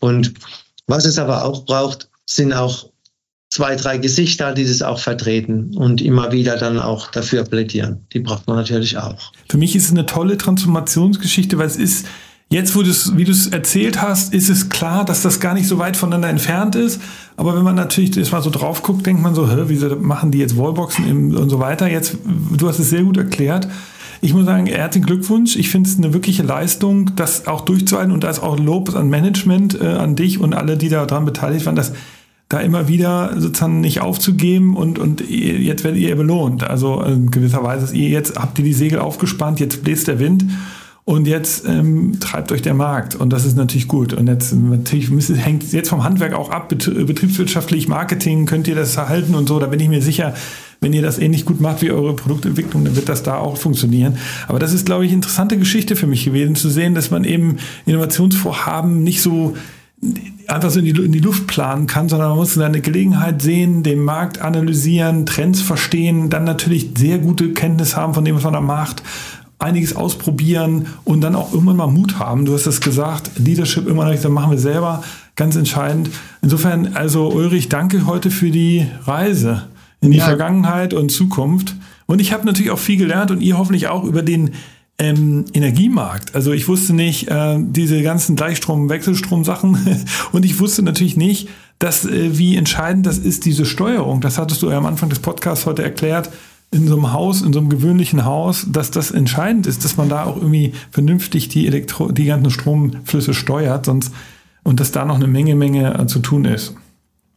Und 0.00 0.34
was 0.86 1.04
es 1.04 1.18
aber 1.18 1.44
auch 1.44 1.64
braucht, 1.64 2.08
sind 2.26 2.52
auch 2.52 2.90
zwei, 3.50 3.76
drei 3.76 3.98
Gesichter, 3.98 4.52
die 4.52 4.66
das 4.66 4.82
auch 4.82 4.98
vertreten 4.98 5.76
und 5.76 6.00
immer 6.00 6.32
wieder 6.32 6.56
dann 6.56 6.78
auch 6.78 7.10
dafür 7.10 7.44
plädieren. 7.44 8.06
Die 8.12 8.20
braucht 8.20 8.46
man 8.46 8.56
natürlich 8.56 8.98
auch. 8.98 9.32
Für 9.48 9.56
mich 9.56 9.74
ist 9.74 9.86
es 9.86 9.90
eine 9.90 10.06
tolle 10.06 10.36
Transformationsgeschichte, 10.36 11.58
weil 11.58 11.66
es 11.66 11.76
ist, 11.76 12.06
jetzt 12.48 12.76
wo 12.76 12.82
du 12.82 12.90
wie 13.16 13.24
du 13.24 13.32
es 13.32 13.48
erzählt 13.48 14.00
hast, 14.00 14.32
ist 14.32 14.48
es 14.48 14.68
klar, 14.68 15.04
dass 15.04 15.22
das 15.22 15.40
gar 15.40 15.54
nicht 15.54 15.66
so 15.66 15.78
weit 15.78 15.96
voneinander 15.96 16.28
entfernt 16.28 16.76
ist. 16.76 17.00
Aber 17.36 17.56
wenn 17.56 17.64
man 17.64 17.74
natürlich 17.74 18.12
das 18.12 18.30
mal 18.32 18.42
so 18.42 18.50
drauf 18.50 18.82
guckt, 18.82 19.04
denkt 19.06 19.22
man 19.22 19.34
so, 19.34 19.50
hä, 19.50 19.64
wieso 19.66 19.96
machen 19.96 20.30
die 20.30 20.38
jetzt 20.38 20.56
Wallboxen 20.56 21.36
und 21.36 21.50
so 21.50 21.58
weiter? 21.58 21.88
Jetzt, 21.88 22.16
du 22.56 22.68
hast 22.68 22.78
es 22.78 22.90
sehr 22.90 23.02
gut 23.02 23.16
erklärt. 23.16 23.68
Ich 24.22 24.32
muss 24.32 24.46
sagen, 24.46 24.66
herzlichen 24.66 25.06
Glückwunsch. 25.06 25.56
Ich 25.56 25.68
finde 25.68 25.90
es 25.90 25.98
eine 25.98 26.14
wirkliche 26.14 26.42
Leistung, 26.42 27.14
das 27.16 27.46
auch 27.46 27.62
durchzuhalten 27.62 28.12
und 28.12 28.24
da 28.24 28.30
ist 28.30 28.42
auch 28.42 28.58
Lob 28.58 28.94
an 28.94 29.10
Management, 29.10 29.78
äh, 29.80 29.88
an 29.88 30.16
dich 30.16 30.40
und 30.40 30.54
alle, 30.54 30.76
die 30.76 30.88
daran 30.88 31.24
beteiligt 31.24 31.66
waren, 31.66 31.76
dass 31.76 31.92
da 32.48 32.60
immer 32.60 32.86
wieder 32.86 33.34
sozusagen 33.38 33.80
nicht 33.80 34.00
aufzugeben 34.00 34.76
und, 34.76 35.00
und 35.00 35.28
jetzt 35.28 35.82
werdet 35.82 36.00
ihr 36.00 36.14
belohnt. 36.14 36.62
Also 36.62 37.02
in 37.02 37.30
gewisser 37.32 37.64
Weise, 37.64 37.94
ihr 37.94 38.08
jetzt 38.08 38.38
habt 38.38 38.58
ihr 38.60 38.64
die 38.64 38.72
Segel 38.72 39.00
aufgespannt, 39.00 39.58
jetzt 39.58 39.82
bläst 39.82 40.06
der 40.06 40.20
Wind 40.20 40.44
und 41.06 41.28
jetzt 41.28 41.64
ähm, 41.68 42.18
treibt 42.18 42.50
euch 42.50 42.62
der 42.62 42.74
Markt 42.74 43.14
und 43.14 43.32
das 43.32 43.44
ist 43.44 43.56
natürlich 43.56 43.86
gut. 43.86 44.12
Und 44.12 44.26
jetzt 44.26 44.52
natürlich 44.52 45.08
hängt 45.38 45.72
jetzt 45.72 45.88
vom 45.88 46.02
Handwerk 46.02 46.34
auch 46.34 46.50
ab, 46.50 46.68
betriebswirtschaftlich, 46.68 47.86
Marketing, 47.86 48.44
könnt 48.44 48.66
ihr 48.66 48.74
das 48.74 48.96
erhalten 48.96 49.36
und 49.36 49.48
so, 49.48 49.60
da 49.60 49.66
bin 49.68 49.78
ich 49.78 49.88
mir 49.88 50.02
sicher, 50.02 50.34
wenn 50.80 50.92
ihr 50.92 51.02
das 51.02 51.20
ähnlich 51.20 51.44
gut 51.44 51.60
macht 51.60 51.80
wie 51.80 51.92
eure 51.92 52.16
Produktentwicklung, 52.16 52.84
dann 52.84 52.96
wird 52.96 53.08
das 53.08 53.22
da 53.22 53.36
auch 53.38 53.56
funktionieren. 53.56 54.18
Aber 54.48 54.58
das 54.58 54.72
ist, 54.72 54.84
glaube 54.84 55.06
ich, 55.06 55.12
interessante 55.12 55.56
Geschichte 55.56 55.94
für 55.94 56.08
mich 56.08 56.24
gewesen, 56.24 56.56
zu 56.56 56.68
sehen, 56.68 56.96
dass 56.96 57.12
man 57.12 57.22
eben 57.22 57.58
Innovationsvorhaben 57.86 59.04
nicht 59.04 59.22
so 59.22 59.56
einfach 60.48 60.70
so 60.70 60.80
in 60.80 60.86
die, 60.86 61.04
in 61.04 61.12
die 61.12 61.20
Luft 61.20 61.46
planen 61.46 61.86
kann, 61.86 62.08
sondern 62.08 62.30
man 62.30 62.38
muss 62.38 62.58
eine 62.58 62.80
Gelegenheit 62.80 63.40
sehen, 63.40 63.84
den 63.84 64.00
Markt 64.00 64.40
analysieren, 64.40 65.24
Trends 65.24 65.60
verstehen, 65.60 66.30
dann 66.30 66.42
natürlich 66.42 66.90
sehr 66.98 67.18
gute 67.18 67.52
Kenntnis 67.52 67.96
haben 67.96 68.12
von 68.12 68.24
dem, 68.24 68.34
was 68.34 68.42
man 68.42 68.52
da 68.54 68.60
macht, 68.60 69.04
einiges 69.58 69.96
ausprobieren 69.96 70.86
und 71.04 71.22
dann 71.22 71.34
auch 71.34 71.52
irgendwann 71.52 71.76
mal 71.76 71.86
Mut 71.86 72.18
haben. 72.18 72.44
Du 72.44 72.54
hast 72.54 72.66
es 72.66 72.80
gesagt, 72.80 73.30
Leadership 73.38 73.88
immer 73.88 74.04
noch, 74.04 74.12
das 74.12 74.28
machen 74.28 74.50
wir 74.50 74.58
selber, 74.58 75.02
ganz 75.34 75.56
entscheidend. 75.56 76.10
Insofern, 76.42 76.94
also 76.94 77.30
Ulrich, 77.32 77.68
danke 77.68 78.06
heute 78.06 78.30
für 78.30 78.50
die 78.50 78.86
Reise 79.04 79.68
in 80.00 80.10
die 80.10 80.18
ja. 80.18 80.24
Vergangenheit 80.24 80.92
und 80.94 81.10
Zukunft. 81.10 81.74
Und 82.06 82.20
ich 82.20 82.32
habe 82.32 82.44
natürlich 82.44 82.70
auch 82.70 82.78
viel 82.78 82.98
gelernt 82.98 83.30
und 83.30 83.40
ihr 83.40 83.58
hoffentlich 83.58 83.88
auch 83.88 84.04
über 84.04 84.22
den 84.22 84.50
ähm, 84.98 85.44
Energiemarkt. 85.52 86.34
Also 86.34 86.52
ich 86.52 86.68
wusste 86.68 86.94
nicht 86.94 87.28
äh, 87.28 87.58
diese 87.60 88.02
ganzen 88.02 88.36
Gleichstrom, 88.36 88.88
Wechselstrom-Sachen 88.88 90.04
und 90.32 90.44
ich 90.44 90.58
wusste 90.60 90.82
natürlich 90.82 91.16
nicht, 91.16 91.48
dass 91.78 92.04
äh, 92.04 92.38
wie 92.38 92.56
entscheidend 92.56 93.06
das 93.06 93.18
ist, 93.18 93.44
diese 93.44 93.66
Steuerung. 93.66 94.20
Das 94.20 94.38
hattest 94.38 94.62
du 94.62 94.70
ja 94.70 94.78
am 94.78 94.86
Anfang 94.86 95.08
des 95.08 95.18
Podcasts 95.18 95.66
heute 95.66 95.82
erklärt. 95.82 96.30
In 96.70 96.88
so 96.88 96.94
einem 96.94 97.12
Haus, 97.12 97.42
in 97.42 97.52
so 97.52 97.60
einem 97.60 97.68
gewöhnlichen 97.68 98.24
Haus, 98.24 98.66
dass 98.68 98.90
das 98.90 99.10
entscheidend 99.10 99.66
ist, 99.66 99.84
dass 99.84 99.96
man 99.96 100.08
da 100.08 100.24
auch 100.24 100.36
irgendwie 100.36 100.72
vernünftig 100.90 101.48
die 101.48 101.66
Elektro, 101.66 102.10
die 102.10 102.26
ganzen 102.26 102.50
Stromflüsse 102.50 103.34
steuert, 103.34 103.86
sonst 103.86 104.12
und 104.64 104.80
dass 104.80 104.90
da 104.90 105.04
noch 105.04 105.14
eine 105.14 105.28
Menge, 105.28 105.54
Menge 105.54 105.98
äh, 105.98 106.06
zu 106.06 106.18
tun 106.18 106.44
ist. 106.44 106.74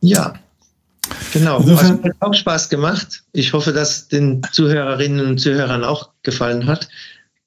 Ja, 0.01 0.34
Genau, 1.34 1.57
Insofern, 1.59 1.91
also, 1.91 2.03
hat 2.03 2.15
auch 2.19 2.34
Spaß 2.34 2.69
gemacht. 2.69 3.23
Ich 3.34 3.53
hoffe, 3.53 3.73
dass 3.73 4.07
den 4.09 4.41
Zuhörerinnen 4.51 5.25
und 5.25 5.39
Zuhörern 5.39 5.84
auch 5.84 6.09
gefallen 6.21 6.67
hat 6.67 6.88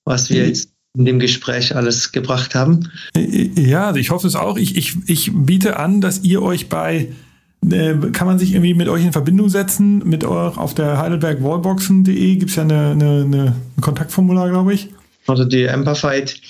was 0.04 0.30
wir 0.30 0.46
jetzt 0.46 0.70
in 0.96 1.04
dem 1.04 1.18
Gespräch 1.18 1.74
alles 1.74 2.12
gebracht 2.12 2.54
haben. 2.54 2.90
Ja, 3.14 3.94
ich 3.94 4.10
hoffe 4.10 4.26
es 4.26 4.36
auch. 4.36 4.56
Ich, 4.56 4.76
ich, 4.76 4.96
ich 5.06 5.30
biete 5.32 5.78
an, 5.78 6.00
dass 6.00 6.22
ihr 6.22 6.42
euch 6.42 6.68
bei 6.68 7.08
äh, 7.70 7.94
kann 8.12 8.26
man 8.26 8.38
sich 8.38 8.52
irgendwie 8.52 8.74
mit 8.74 8.88
euch 8.88 9.04
in 9.04 9.12
Verbindung 9.12 9.48
setzen? 9.48 9.98
Mit 10.04 10.24
euch 10.24 10.56
auf 10.56 10.74
der 10.74 10.98
heidelbergwallboxen.de 10.98 12.36
gibt 12.36 12.50
es 12.50 12.56
ja 12.56 12.62
eine, 12.62 12.90
eine, 12.90 13.22
eine, 13.22 13.56
ein 13.76 13.80
Kontaktformular, 13.80 14.48
glaube 14.48 14.74
ich. 14.74 14.88
Also 15.26 15.44
die 15.44 15.68
Amperfied, 15.68 16.40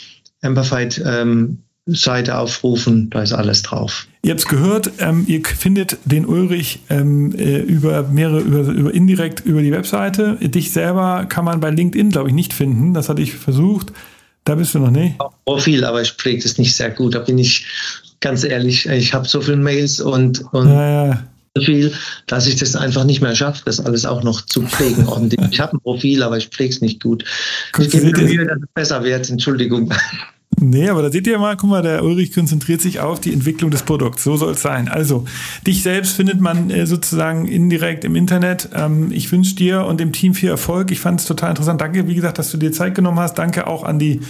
Amperfied 0.42 1.02
ähm, 1.04 1.58
Seite 1.86 2.38
aufrufen, 2.38 3.10
da 3.10 3.22
ist 3.22 3.32
alles 3.32 3.62
drauf. 3.62 4.06
Ihr 4.22 4.30
habt 4.30 4.40
es 4.40 4.46
gehört, 4.46 4.92
ähm, 5.00 5.24
ihr 5.26 5.42
findet 5.44 5.98
den 6.04 6.24
Ulrich 6.24 6.78
ähm, 6.88 7.34
äh, 7.36 7.58
über 7.58 8.04
mehrere, 8.04 8.40
über, 8.40 8.60
über 8.60 8.94
indirekt 8.94 9.40
über 9.40 9.62
die 9.62 9.72
Webseite. 9.72 10.36
Dich 10.40 10.70
selber 10.70 11.26
kann 11.28 11.44
man 11.44 11.58
bei 11.58 11.70
LinkedIn, 11.70 12.10
glaube 12.10 12.28
ich, 12.28 12.34
nicht 12.34 12.52
finden. 12.52 12.94
Das 12.94 13.08
hatte 13.08 13.20
ich 13.20 13.34
versucht. 13.34 13.92
Da 14.44 14.54
bist 14.54 14.74
du 14.74 14.78
noch 14.78 14.90
nicht. 14.90 15.16
Profil, 15.44 15.84
aber 15.84 16.02
ich 16.02 16.12
pflege 16.12 16.42
das 16.42 16.58
nicht 16.58 16.74
sehr 16.74 16.90
gut. 16.90 17.14
Da 17.14 17.20
bin 17.20 17.38
ich 17.38 17.66
ganz 18.22 18.44
ehrlich. 18.44 18.86
Ich 18.86 19.12
habe 19.12 19.28
so 19.28 19.40
viele 19.42 19.58
Mails 19.58 20.00
und, 20.00 20.42
und 20.52 20.68
ja, 20.68 21.06
ja. 21.06 21.24
so 21.54 21.62
viel, 21.62 21.92
dass 22.26 22.46
ich 22.46 22.56
das 22.56 22.74
einfach 22.74 23.04
nicht 23.04 23.20
mehr 23.20 23.34
schaffe, 23.34 23.62
das 23.66 23.80
alles 23.80 24.06
auch 24.06 24.22
noch 24.22 24.46
zu 24.46 24.62
pflegen. 24.62 25.04
Und 25.04 25.34
ich 25.34 25.60
habe 25.60 25.76
ein 25.76 25.80
Profil, 25.80 26.22
aber 26.22 26.38
ich 26.38 26.48
pflege 26.48 26.72
es 26.72 26.80
nicht 26.80 27.02
gut. 27.02 27.24
Guck, 27.72 27.84
ich 27.84 27.90
gebe 27.90 28.06
mir 28.06 28.18
Mühe, 28.18 28.46
dass 28.46 28.58
es 28.58 28.68
besser 28.74 29.04
wird. 29.04 29.28
Entschuldigung. 29.28 29.92
Nee, 30.60 30.88
aber 30.88 31.02
da 31.02 31.10
seht 31.10 31.26
ihr 31.26 31.38
mal, 31.38 31.56
guck 31.56 31.70
mal, 31.70 31.82
der 31.82 32.04
Ulrich 32.04 32.32
konzentriert 32.32 32.80
sich 32.80 33.00
auf 33.00 33.20
die 33.20 33.32
Entwicklung 33.32 33.70
des 33.70 33.82
Produkts. 33.82 34.22
So 34.22 34.36
soll 34.36 34.52
es 34.52 34.62
sein. 34.62 34.88
Also, 34.88 35.24
dich 35.66 35.82
selbst 35.82 36.14
findet 36.14 36.40
man 36.40 36.70
äh, 36.70 36.86
sozusagen 36.86 37.46
indirekt 37.46 38.04
im 38.04 38.14
Internet. 38.14 38.68
Ähm, 38.74 39.10
ich 39.12 39.32
wünsche 39.32 39.56
dir 39.56 39.86
und 39.86 39.98
dem 39.98 40.12
Team 40.12 40.34
viel 40.34 40.50
Erfolg. 40.50 40.90
Ich 40.90 41.00
fand 41.00 41.20
es 41.20 41.26
total 41.26 41.50
interessant. 41.50 41.80
Danke, 41.80 42.06
wie 42.06 42.14
gesagt, 42.14 42.38
dass 42.38 42.50
du 42.50 42.58
dir 42.58 42.70
Zeit 42.70 42.94
genommen 42.94 43.18
hast. 43.18 43.34
Danke 43.38 43.66
auch 43.66 43.82
an 43.82 43.98
die 43.98 44.20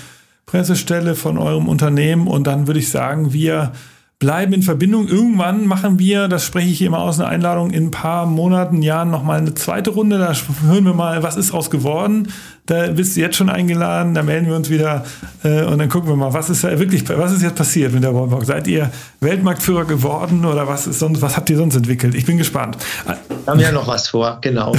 Pressestelle 0.52 1.14
von 1.14 1.38
eurem 1.38 1.66
Unternehmen. 1.66 2.26
Und 2.26 2.46
dann 2.46 2.66
würde 2.66 2.78
ich 2.78 2.90
sagen, 2.90 3.32
wir 3.32 3.72
bleiben 4.18 4.52
in 4.52 4.62
Verbindung. 4.62 5.08
Irgendwann 5.08 5.64
machen 5.64 5.98
wir, 5.98 6.28
das 6.28 6.44
spreche 6.44 6.68
ich 6.68 6.82
immer 6.82 6.98
aus, 6.98 7.18
eine 7.18 7.26
Einladung 7.26 7.70
in 7.70 7.86
ein 7.86 7.90
paar 7.90 8.26
Monaten, 8.26 8.82
Jahren 8.82 9.10
nochmal 9.10 9.38
eine 9.38 9.54
zweite 9.54 9.88
Runde. 9.88 10.18
Da 10.18 10.34
hören 10.66 10.84
wir 10.84 10.92
mal, 10.92 11.22
was 11.22 11.38
ist 11.38 11.54
raus 11.54 11.70
geworden. 11.70 12.28
Da 12.66 12.86
bist 12.86 13.16
du 13.16 13.20
jetzt 13.20 13.36
schon 13.36 13.50
eingeladen, 13.50 14.14
da 14.14 14.22
melden 14.22 14.46
wir 14.46 14.54
uns 14.54 14.70
wieder 14.70 15.04
äh, 15.42 15.64
und 15.64 15.78
dann 15.80 15.88
gucken 15.88 16.08
wir 16.08 16.14
mal, 16.14 16.32
was 16.32 16.48
ist 16.48 16.62
wirklich, 16.62 17.08
was 17.08 17.32
ist 17.32 17.42
jetzt 17.42 17.56
passiert 17.56 17.92
mit 17.92 18.04
der 18.04 18.14
Wallbox? 18.14 18.46
Seid 18.46 18.68
ihr 18.68 18.88
Weltmarktführer 19.18 19.84
geworden 19.84 20.44
oder 20.44 20.68
was 20.68 20.86
ist 20.86 21.00
sonst, 21.00 21.20
was 21.22 21.36
habt 21.36 21.50
ihr 21.50 21.56
sonst 21.56 21.74
entwickelt? 21.74 22.14
Ich 22.14 22.24
bin 22.24 22.38
gespannt. 22.38 22.76
Wir 23.04 23.16
haben 23.48 23.58
ja 23.58 23.72
noch 23.72 23.88
was 23.88 24.08
vor, 24.08 24.38
genau. 24.40 24.76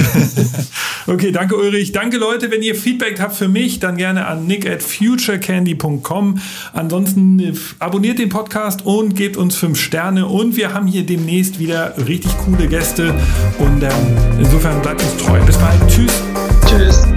okay, 1.06 1.30
danke 1.30 1.56
Ulrich. 1.56 1.92
Danke 1.92 2.16
Leute, 2.16 2.50
wenn 2.50 2.62
ihr 2.62 2.74
Feedback 2.74 3.20
habt 3.20 3.36
für 3.36 3.48
mich, 3.48 3.80
dann 3.80 3.98
gerne 3.98 4.26
an 4.26 4.46
nick 4.46 4.66
at 4.66 4.82
futurecandy.com. 4.82 6.38
Ansonsten 6.72 7.38
äh, 7.38 7.52
abonniert 7.80 8.18
den 8.18 8.30
Podcast 8.30 8.86
und 8.86 9.14
gebt 9.14 9.36
uns 9.36 9.56
fünf 9.56 9.78
Sterne 9.78 10.26
und 10.26 10.56
wir 10.56 10.72
haben 10.72 10.86
hier 10.86 11.04
demnächst 11.04 11.58
wieder 11.58 11.94
richtig 12.06 12.34
coole 12.38 12.66
Gäste 12.66 13.14
und 13.58 13.82
ähm, 13.82 13.90
insofern 14.38 14.80
bleibt 14.80 15.02
uns 15.02 15.18
treu. 15.18 15.38
Bis 15.44 15.58
bald. 15.58 15.78
Tschüss. 15.86 16.22
Tschüss. 16.66 17.13